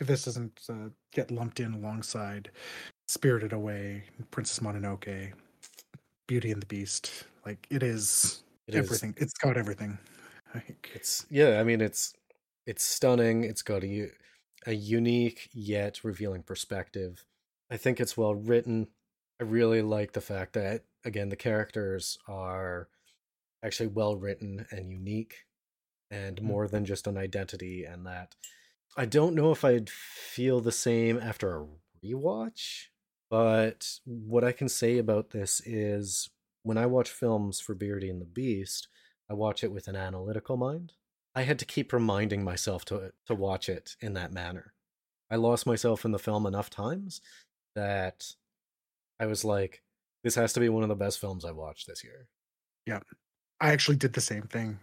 if 0.01 0.07
this 0.07 0.25
doesn't 0.25 0.61
uh, 0.69 0.89
get 1.13 1.31
lumped 1.31 1.61
in 1.61 1.75
alongside 1.75 2.51
Spirited 3.09 3.53
Away, 3.53 4.05
Princess 4.31 4.59
Mononoke, 4.61 5.33
Beauty 6.27 6.51
and 6.51 6.61
the 6.63 6.67
Beast. 6.67 7.25
Like 7.47 7.67
it 7.71 7.83
is 7.83 8.43
It 8.67 8.75
is- 8.75 8.79
everything. 8.85 9.15
It's 9.19 9.35
got 9.35 9.57
everything. 9.57 9.99
It's 10.95 11.25
yeah, 11.31 11.61
I 11.61 11.65
mean 11.65 11.81
it's 11.81 12.13
it's 12.67 12.85
stunning. 12.85 13.45
It's 13.45 13.63
got 13.63 13.83
a 13.85 14.11
unique 14.75 15.49
yet 15.53 16.05
revealing 16.05 16.43
perspective. 16.43 17.25
I 17.71 17.77
think 17.79 18.01
it's 18.01 18.17
well 18.17 18.35
written. 18.35 18.89
I 19.41 19.45
really 19.45 19.83
like 19.83 20.13
the 20.13 20.21
fact 20.21 20.53
that 20.55 20.85
again 21.05 21.29
the 21.29 21.37
characters 21.37 22.19
are 22.29 22.89
actually 23.65 23.89
well 23.89 24.17
written 24.17 24.67
and 24.71 24.91
unique 24.91 25.47
and 26.11 26.39
Mm. 26.41 26.43
more 26.45 26.69
than 26.69 26.85
just 26.85 27.07
an 27.07 27.17
identity 27.17 27.85
and 27.85 28.07
that 28.07 28.35
I 28.97 29.07
don't 29.07 29.35
know 29.35 29.51
if 29.53 29.65
I'd 29.65 29.89
feel 29.89 30.61
the 30.61 30.73
same 30.73 31.19
after 31.19 31.57
a 31.57 31.67
rewatch, 32.05 32.89
but 33.31 33.99
what 34.05 34.45
I 34.45 34.53
can 34.53 34.69
say 34.69 34.99
about 34.99 35.31
this 35.31 35.61
is 35.65 36.29
when 36.63 36.77
I 36.77 36.85
watch 36.87 37.09
films 37.11 37.59
for 37.59 37.75
Beardy 37.75 38.11
and 38.11 38.21
the 38.21 38.27
Beast, 38.27 38.89
I 39.31 39.35
watch 39.35 39.65
it 39.65 39.73
with 39.73 39.89
an 39.89 39.97
analytical 39.97 40.59
mind. 40.59 40.93
I 41.35 41.43
had 41.43 41.59
to 41.61 41.65
keep 41.65 41.93
reminding 41.93 42.45
myself 42.45 42.85
to 42.87 43.15
to 43.27 43.35
watch 43.35 43.69
it 43.71 43.97
in 44.01 44.13
that 44.15 44.33
manner. 44.33 44.75
I 45.31 45.37
lost 45.37 45.65
myself 45.67 46.05
in 46.05 46.11
the 46.13 46.19
film 46.19 46.45
enough 46.45 46.69
times 46.69 47.23
that 47.75 48.35
I 49.21 49.27
was 49.27 49.45
like, 49.45 49.83
this 50.25 50.35
has 50.35 50.53
to 50.55 50.61
be 50.61 50.69
one 50.69 50.83
of 50.83 50.89
the 50.89 50.95
best 50.95 51.21
films 51.21 51.45
I've 51.45 51.57
watched 51.57 51.87
this 51.87 52.05
year. 52.05 52.27
Yeah. 52.87 53.01
I 53.61 53.71
actually 53.71 53.97
did 53.97 54.13
the 54.13 54.21
same 54.21 54.43
thing. 54.43 54.79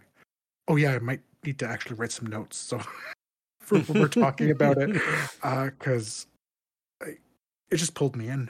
Oh 0.68 0.76
yeah, 0.76 0.94
I 0.94 1.00
might 1.00 1.22
need 1.46 1.60
to 1.60 1.68
actually 1.68 1.96
write 1.96 2.12
some 2.12 2.28
notes 2.28 2.58
so 2.58 2.80
for 3.62 3.80
when 3.80 4.02
we're 4.02 4.08
talking 4.08 4.52
about 4.52 4.78
it. 4.78 5.02
Uh 5.44 5.70
cuz 5.80 6.28
it 7.02 7.78
just 7.78 7.94
pulled 7.94 8.16
me 8.16 8.30
in. 8.30 8.50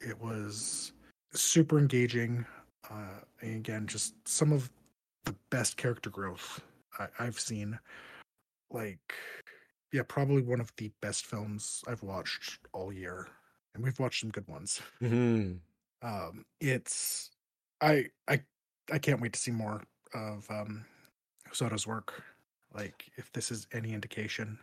It 0.00 0.18
was 0.20 0.92
super 1.32 1.78
engaging. 1.78 2.46
Uh 2.90 3.20
and 3.40 3.56
again, 3.56 3.86
just 3.86 4.14
some 4.26 4.52
of 4.52 4.70
the 5.24 5.34
best 5.50 5.76
character 5.76 6.10
growth 6.10 6.60
I, 6.98 7.08
I've 7.18 7.40
seen. 7.40 7.78
Like 8.70 9.14
yeah, 9.92 10.02
probably 10.06 10.42
one 10.42 10.60
of 10.60 10.72
the 10.76 10.90
best 11.00 11.26
films 11.26 11.82
I've 11.86 12.02
watched 12.02 12.60
all 12.72 12.92
year. 12.92 13.28
And 13.78 13.84
we've 13.84 13.98
watched 14.00 14.22
some 14.22 14.30
good 14.30 14.48
ones. 14.48 14.80
hmm 14.98 15.52
Um, 16.02 16.44
it's 16.60 17.30
I 17.80 18.06
I 18.26 18.42
I 18.90 18.98
can't 18.98 19.20
wait 19.20 19.32
to 19.34 19.38
see 19.38 19.52
more 19.52 19.84
of 20.12 20.50
um 20.50 20.84
Soda's 21.52 21.86
work. 21.86 22.24
Like 22.74 23.04
if 23.16 23.32
this 23.32 23.52
is 23.52 23.68
any 23.72 23.94
indication. 23.94 24.58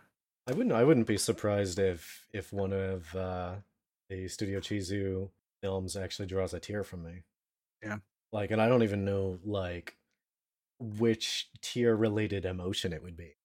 I 0.48 0.52
wouldn't 0.52 0.76
I 0.76 0.84
wouldn't 0.84 1.08
be 1.08 1.18
surprised 1.18 1.80
if 1.80 2.28
if 2.34 2.52
one 2.52 2.74
of 2.74 3.16
uh 3.16 3.56
the 4.10 4.28
Studio 4.28 4.60
Chizu 4.60 5.30
films 5.62 5.96
actually 5.96 6.28
draws 6.28 6.54
a 6.54 6.60
tear 6.60 6.84
from 6.84 7.04
me. 7.04 7.24
Yeah. 7.82 8.00
Like 8.34 8.52
and 8.52 8.62
I 8.62 8.68
don't 8.68 8.84
even 8.84 9.06
know 9.06 9.40
like 9.46 9.96
which 10.78 11.48
tear 11.62 11.96
related 11.96 12.44
emotion 12.44 12.92
it 12.92 13.02
would 13.02 13.16
be. 13.16 13.38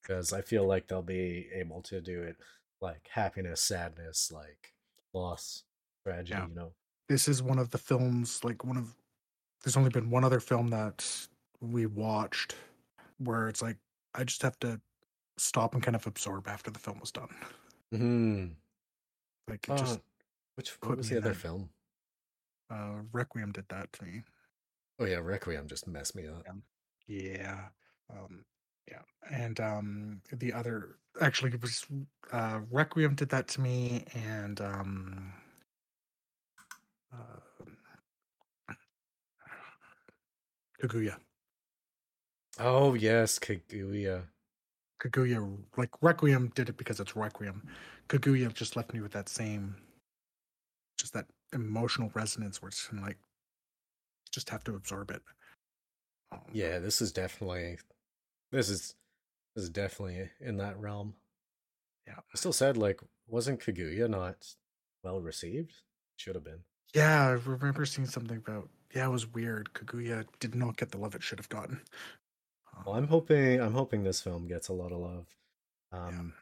Because 0.00 0.32
I 0.32 0.40
feel 0.40 0.66
like 0.66 0.88
they'll 0.88 1.02
be 1.02 1.50
able 1.54 1.82
to 1.82 2.00
do 2.00 2.22
it 2.22 2.36
like 2.80 3.06
happiness, 3.12 3.60
sadness, 3.60 4.32
like 4.32 4.72
loss, 5.12 5.64
tragedy, 6.04 6.38
Yeah. 6.38 6.48
you 6.48 6.54
know. 6.54 6.72
This 7.08 7.26
is 7.28 7.42
one 7.42 7.58
of 7.58 7.70
the 7.70 7.78
films 7.78 8.44
like 8.44 8.64
one 8.64 8.76
of 8.76 8.96
there's 9.64 9.76
only 9.76 9.90
been 9.90 10.10
one 10.10 10.24
other 10.24 10.40
film 10.40 10.68
that 10.68 11.28
we 11.60 11.84
watched 11.86 12.54
where 13.18 13.48
it's 13.48 13.60
like 13.62 13.76
I 14.14 14.24
just 14.24 14.42
have 14.42 14.58
to 14.60 14.80
stop 15.36 15.74
and 15.74 15.82
kind 15.82 15.96
of 15.96 16.06
absorb 16.06 16.48
after 16.48 16.70
the 16.70 16.78
film 16.78 17.00
was 17.00 17.10
done. 17.12 17.34
Hmm. 17.92 18.46
Like 19.48 19.68
it 19.68 19.76
just 19.76 19.98
Uh, 19.98 20.02
which 20.54 20.70
what 20.82 20.96
was 20.98 21.08
the 21.08 21.18
other 21.18 21.34
film? 21.34 21.70
uh 22.70 23.02
Requiem 23.12 23.52
did 23.52 23.68
that 23.68 23.92
to 23.94 24.04
me. 24.04 24.22
Oh 25.00 25.04
yeah, 25.06 25.16
Requiem 25.18 25.66
just 25.66 25.86
messed 25.88 26.14
me 26.14 26.26
up. 26.28 26.46
Yeah. 27.06 27.68
Um 28.08 28.44
yeah. 28.88 29.02
And 29.30 29.60
um 29.60 30.20
the 30.32 30.52
other 30.52 30.96
actually 31.20 31.52
it 31.52 31.62
was 31.62 31.86
uh 32.32 32.60
Requiem 32.70 33.14
did 33.14 33.28
that 33.30 33.48
to 33.48 33.60
me 33.60 34.04
and 34.14 34.60
um 34.60 35.32
uh, 37.12 37.40
Kaguya. 40.82 41.16
Oh 42.58 42.94
yes, 42.94 43.38
Kaguya. 43.38 44.24
Kaguya 45.02 45.58
like 45.76 45.90
Requiem 46.02 46.52
did 46.54 46.68
it 46.68 46.76
because 46.76 47.00
it's 47.00 47.16
Requiem. 47.16 47.66
Kaguya 48.08 48.52
just 48.52 48.76
left 48.76 48.92
me 48.92 49.00
with 49.00 49.12
that 49.12 49.28
same 49.28 49.76
just 50.98 51.14
that 51.14 51.26
emotional 51.54 52.10
resonance 52.14 52.60
where 52.60 52.68
it's 52.68 52.88
like 52.92 53.16
just 54.30 54.50
have 54.50 54.62
to 54.64 54.74
absorb 54.74 55.10
it. 55.10 55.22
Um, 56.30 56.40
Yeah, 56.52 56.78
this 56.78 57.00
is 57.00 57.12
definitely 57.12 57.78
this 58.52 58.68
is 58.68 58.94
this 59.54 59.64
is 59.64 59.70
definitely 59.70 60.30
in 60.40 60.56
that 60.58 60.78
realm. 60.78 61.14
Yeah. 62.06 62.14
I 62.18 62.36
still 62.36 62.52
said 62.52 62.76
like 62.76 63.00
wasn't 63.26 63.60
Kaguya 63.60 64.08
not 64.08 64.46
well 65.02 65.20
received? 65.20 65.74
Should 66.16 66.34
have 66.34 66.44
been. 66.44 66.60
Yeah, 66.94 67.26
I 67.28 67.30
remember 67.30 67.84
seeing 67.86 68.06
something 68.06 68.36
about. 68.38 68.68
Yeah, 68.94 69.06
it 69.06 69.10
was 69.10 69.32
weird. 69.32 69.70
Kaguya 69.74 70.24
did 70.40 70.54
not 70.54 70.76
get 70.76 70.90
the 70.90 70.98
love 70.98 71.14
it 71.14 71.22
should 71.22 71.38
have 71.38 71.48
gotten. 71.48 71.80
Well, 72.84 72.96
I'm 72.96 73.06
hoping 73.08 73.60
I'm 73.60 73.74
hoping 73.74 74.02
this 74.02 74.20
film 74.20 74.48
gets 74.48 74.68
a 74.68 74.72
lot 74.72 74.92
of 74.92 74.98
love. 74.98 75.26
Um 75.92 76.32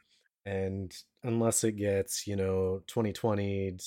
and 0.45 0.95
unless 1.23 1.63
it 1.63 1.73
gets, 1.73 2.25
you 2.25 2.35
know, 2.35 2.81
2020'd, 2.87 3.83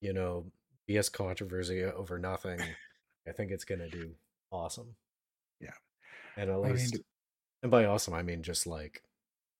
you 0.00 0.12
know, 0.12 0.46
BS 0.88 1.12
controversy 1.12 1.84
over 1.84 2.18
nothing, 2.18 2.60
I 3.28 3.32
think 3.32 3.50
it's 3.50 3.64
going 3.64 3.80
to 3.80 3.88
do 3.90 4.12
awesome. 4.50 4.94
Yeah. 5.60 5.74
And 6.36 6.48
at 6.50 6.56
I 6.56 6.60
mean- 6.62 6.72
least 6.76 7.00
and 7.62 7.70
by 7.70 7.84
awesome 7.84 8.14
I 8.14 8.22
mean 8.22 8.42
just 8.42 8.66
like 8.66 9.02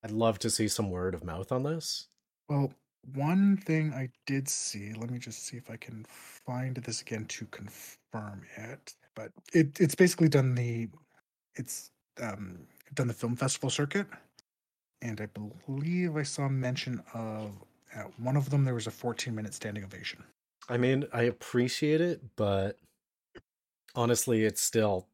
I'd 0.03 0.11
love 0.11 0.39
to 0.41 0.51
see 0.51 0.69
some 0.69 0.91
word 0.91 1.15
of 1.15 1.25
mouth 1.25 1.53
on 1.53 1.63
this. 1.63 2.09
Well, 2.49 2.73
one 3.15 3.57
thing 3.57 3.93
I 3.93 4.09
did 4.27 4.49
see. 4.49 4.93
Let 4.93 5.11
me 5.11 5.19
just 5.19 5.47
see 5.47 5.57
if 5.57 5.71
I 5.71 5.77
can 5.77 6.05
find 6.09 6.77
this 6.77 7.03
again 7.03 7.27
to 7.27 7.47
confirm 7.47 8.45
it. 8.57 8.95
But 9.15 9.33
it 9.53 9.81
it's 9.81 9.95
basically 9.95 10.29
done 10.29 10.55
the. 10.55 10.89
It's 11.55 11.91
um 12.21 12.61
done 12.95 13.09
the 13.09 13.15
film 13.15 13.37
festival 13.37 13.71
circuit, 13.71 14.07
and 15.03 15.21
I 15.21 15.27
believe 15.27 16.17
I 16.17 16.23
saw 16.23 16.49
mention 16.49 17.03
of 17.15 17.53
at 17.95 18.19
one 18.21 18.37
of 18.37 18.51
them 18.51 18.65
there 18.65 18.75
was 18.75 18.87
a 18.87 18.91
14 18.91 19.35
minute 19.35 19.55
standing 19.55 19.85
ovation. 19.85 20.23
I 20.69 20.77
mean, 20.77 21.07
I 21.13 21.23
appreciate 21.23 22.01
it, 22.01 22.23
but 22.37 22.77
honestly, 23.95 24.45
it's 24.45 24.61
still 24.61 25.09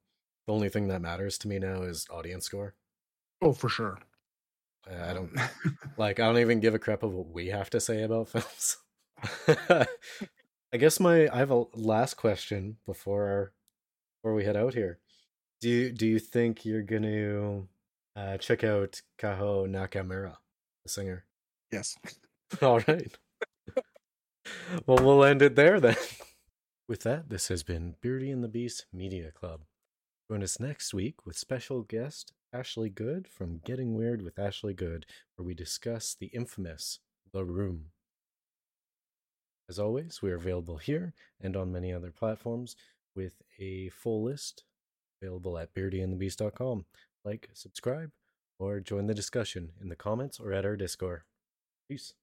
the 0.46 0.52
only 0.52 0.68
thing 0.68 0.88
that 0.88 1.02
matters 1.02 1.38
to 1.38 1.48
me 1.48 1.58
now 1.58 1.82
is 1.82 2.06
audience 2.10 2.46
score. 2.46 2.74
Oh, 3.42 3.52
for 3.52 3.68
sure. 3.68 3.98
I 4.88 5.12
don't 5.12 5.36
Um, 5.38 5.48
like. 5.96 6.20
I 6.20 6.26
don't 6.26 6.38
even 6.38 6.60
give 6.60 6.74
a 6.74 6.78
crap 6.78 7.02
of 7.02 7.12
what 7.12 7.28
we 7.28 7.48
have 7.48 7.70
to 7.70 7.80
say 7.80 8.02
about 8.02 8.28
films. 8.30 8.76
I 10.72 10.76
guess 10.78 11.00
my 11.00 11.28
I 11.32 11.38
have 11.38 11.50
a 11.50 11.64
last 11.74 12.14
question 12.14 12.76
before 12.86 13.26
our, 13.26 13.52
before 14.22 14.34
we 14.34 14.44
head 14.44 14.56
out 14.56 14.74
here. 14.74 14.98
Do 15.60 15.68
you 15.68 15.90
do 15.92 16.06
you 16.06 16.18
think 16.18 16.64
you're 16.64 16.82
gonna 16.82 17.62
uh, 18.14 18.36
check 18.38 18.62
out 18.62 19.00
Kaho 19.18 19.66
Nakamura, 19.68 20.36
the 20.84 20.88
singer? 20.88 21.24
yes. 21.72 21.96
All 22.62 22.80
right. 22.80 23.16
well, 24.86 24.98
we'll 25.04 25.24
end 25.24 25.42
it 25.42 25.56
there 25.56 25.80
then. 25.80 25.96
With 26.88 27.02
that, 27.02 27.28
this 27.30 27.48
has 27.48 27.64
been 27.64 27.96
Beardy 28.00 28.30
and 28.30 28.44
the 28.44 28.48
Beast 28.48 28.86
Media 28.92 29.32
Club. 29.32 29.62
Join 30.28 30.42
us 30.42 30.58
next 30.58 30.92
week 30.92 31.24
with 31.24 31.38
special 31.38 31.82
guest 31.82 32.32
Ashley 32.52 32.90
Good 32.90 33.28
from 33.28 33.60
Getting 33.64 33.94
Weird 33.94 34.22
with 34.22 34.40
Ashley 34.40 34.74
Good, 34.74 35.06
where 35.36 35.46
we 35.46 35.54
discuss 35.54 36.16
the 36.18 36.26
infamous 36.26 36.98
The 37.32 37.44
Room. 37.44 37.90
As 39.68 39.78
always, 39.78 40.22
we 40.22 40.32
are 40.32 40.36
available 40.36 40.78
here 40.78 41.14
and 41.40 41.56
on 41.56 41.70
many 41.70 41.92
other 41.92 42.10
platforms 42.10 42.74
with 43.14 43.40
a 43.60 43.90
full 43.90 44.24
list 44.24 44.64
available 45.22 45.58
at 45.58 45.72
beardyandthebeast.com. 45.74 46.86
Like, 47.24 47.48
subscribe, 47.52 48.10
or 48.58 48.80
join 48.80 49.06
the 49.06 49.14
discussion 49.14 49.74
in 49.80 49.90
the 49.90 49.94
comments 49.94 50.40
or 50.40 50.52
at 50.52 50.64
our 50.64 50.76
Discord. 50.76 51.22
Peace. 51.88 52.14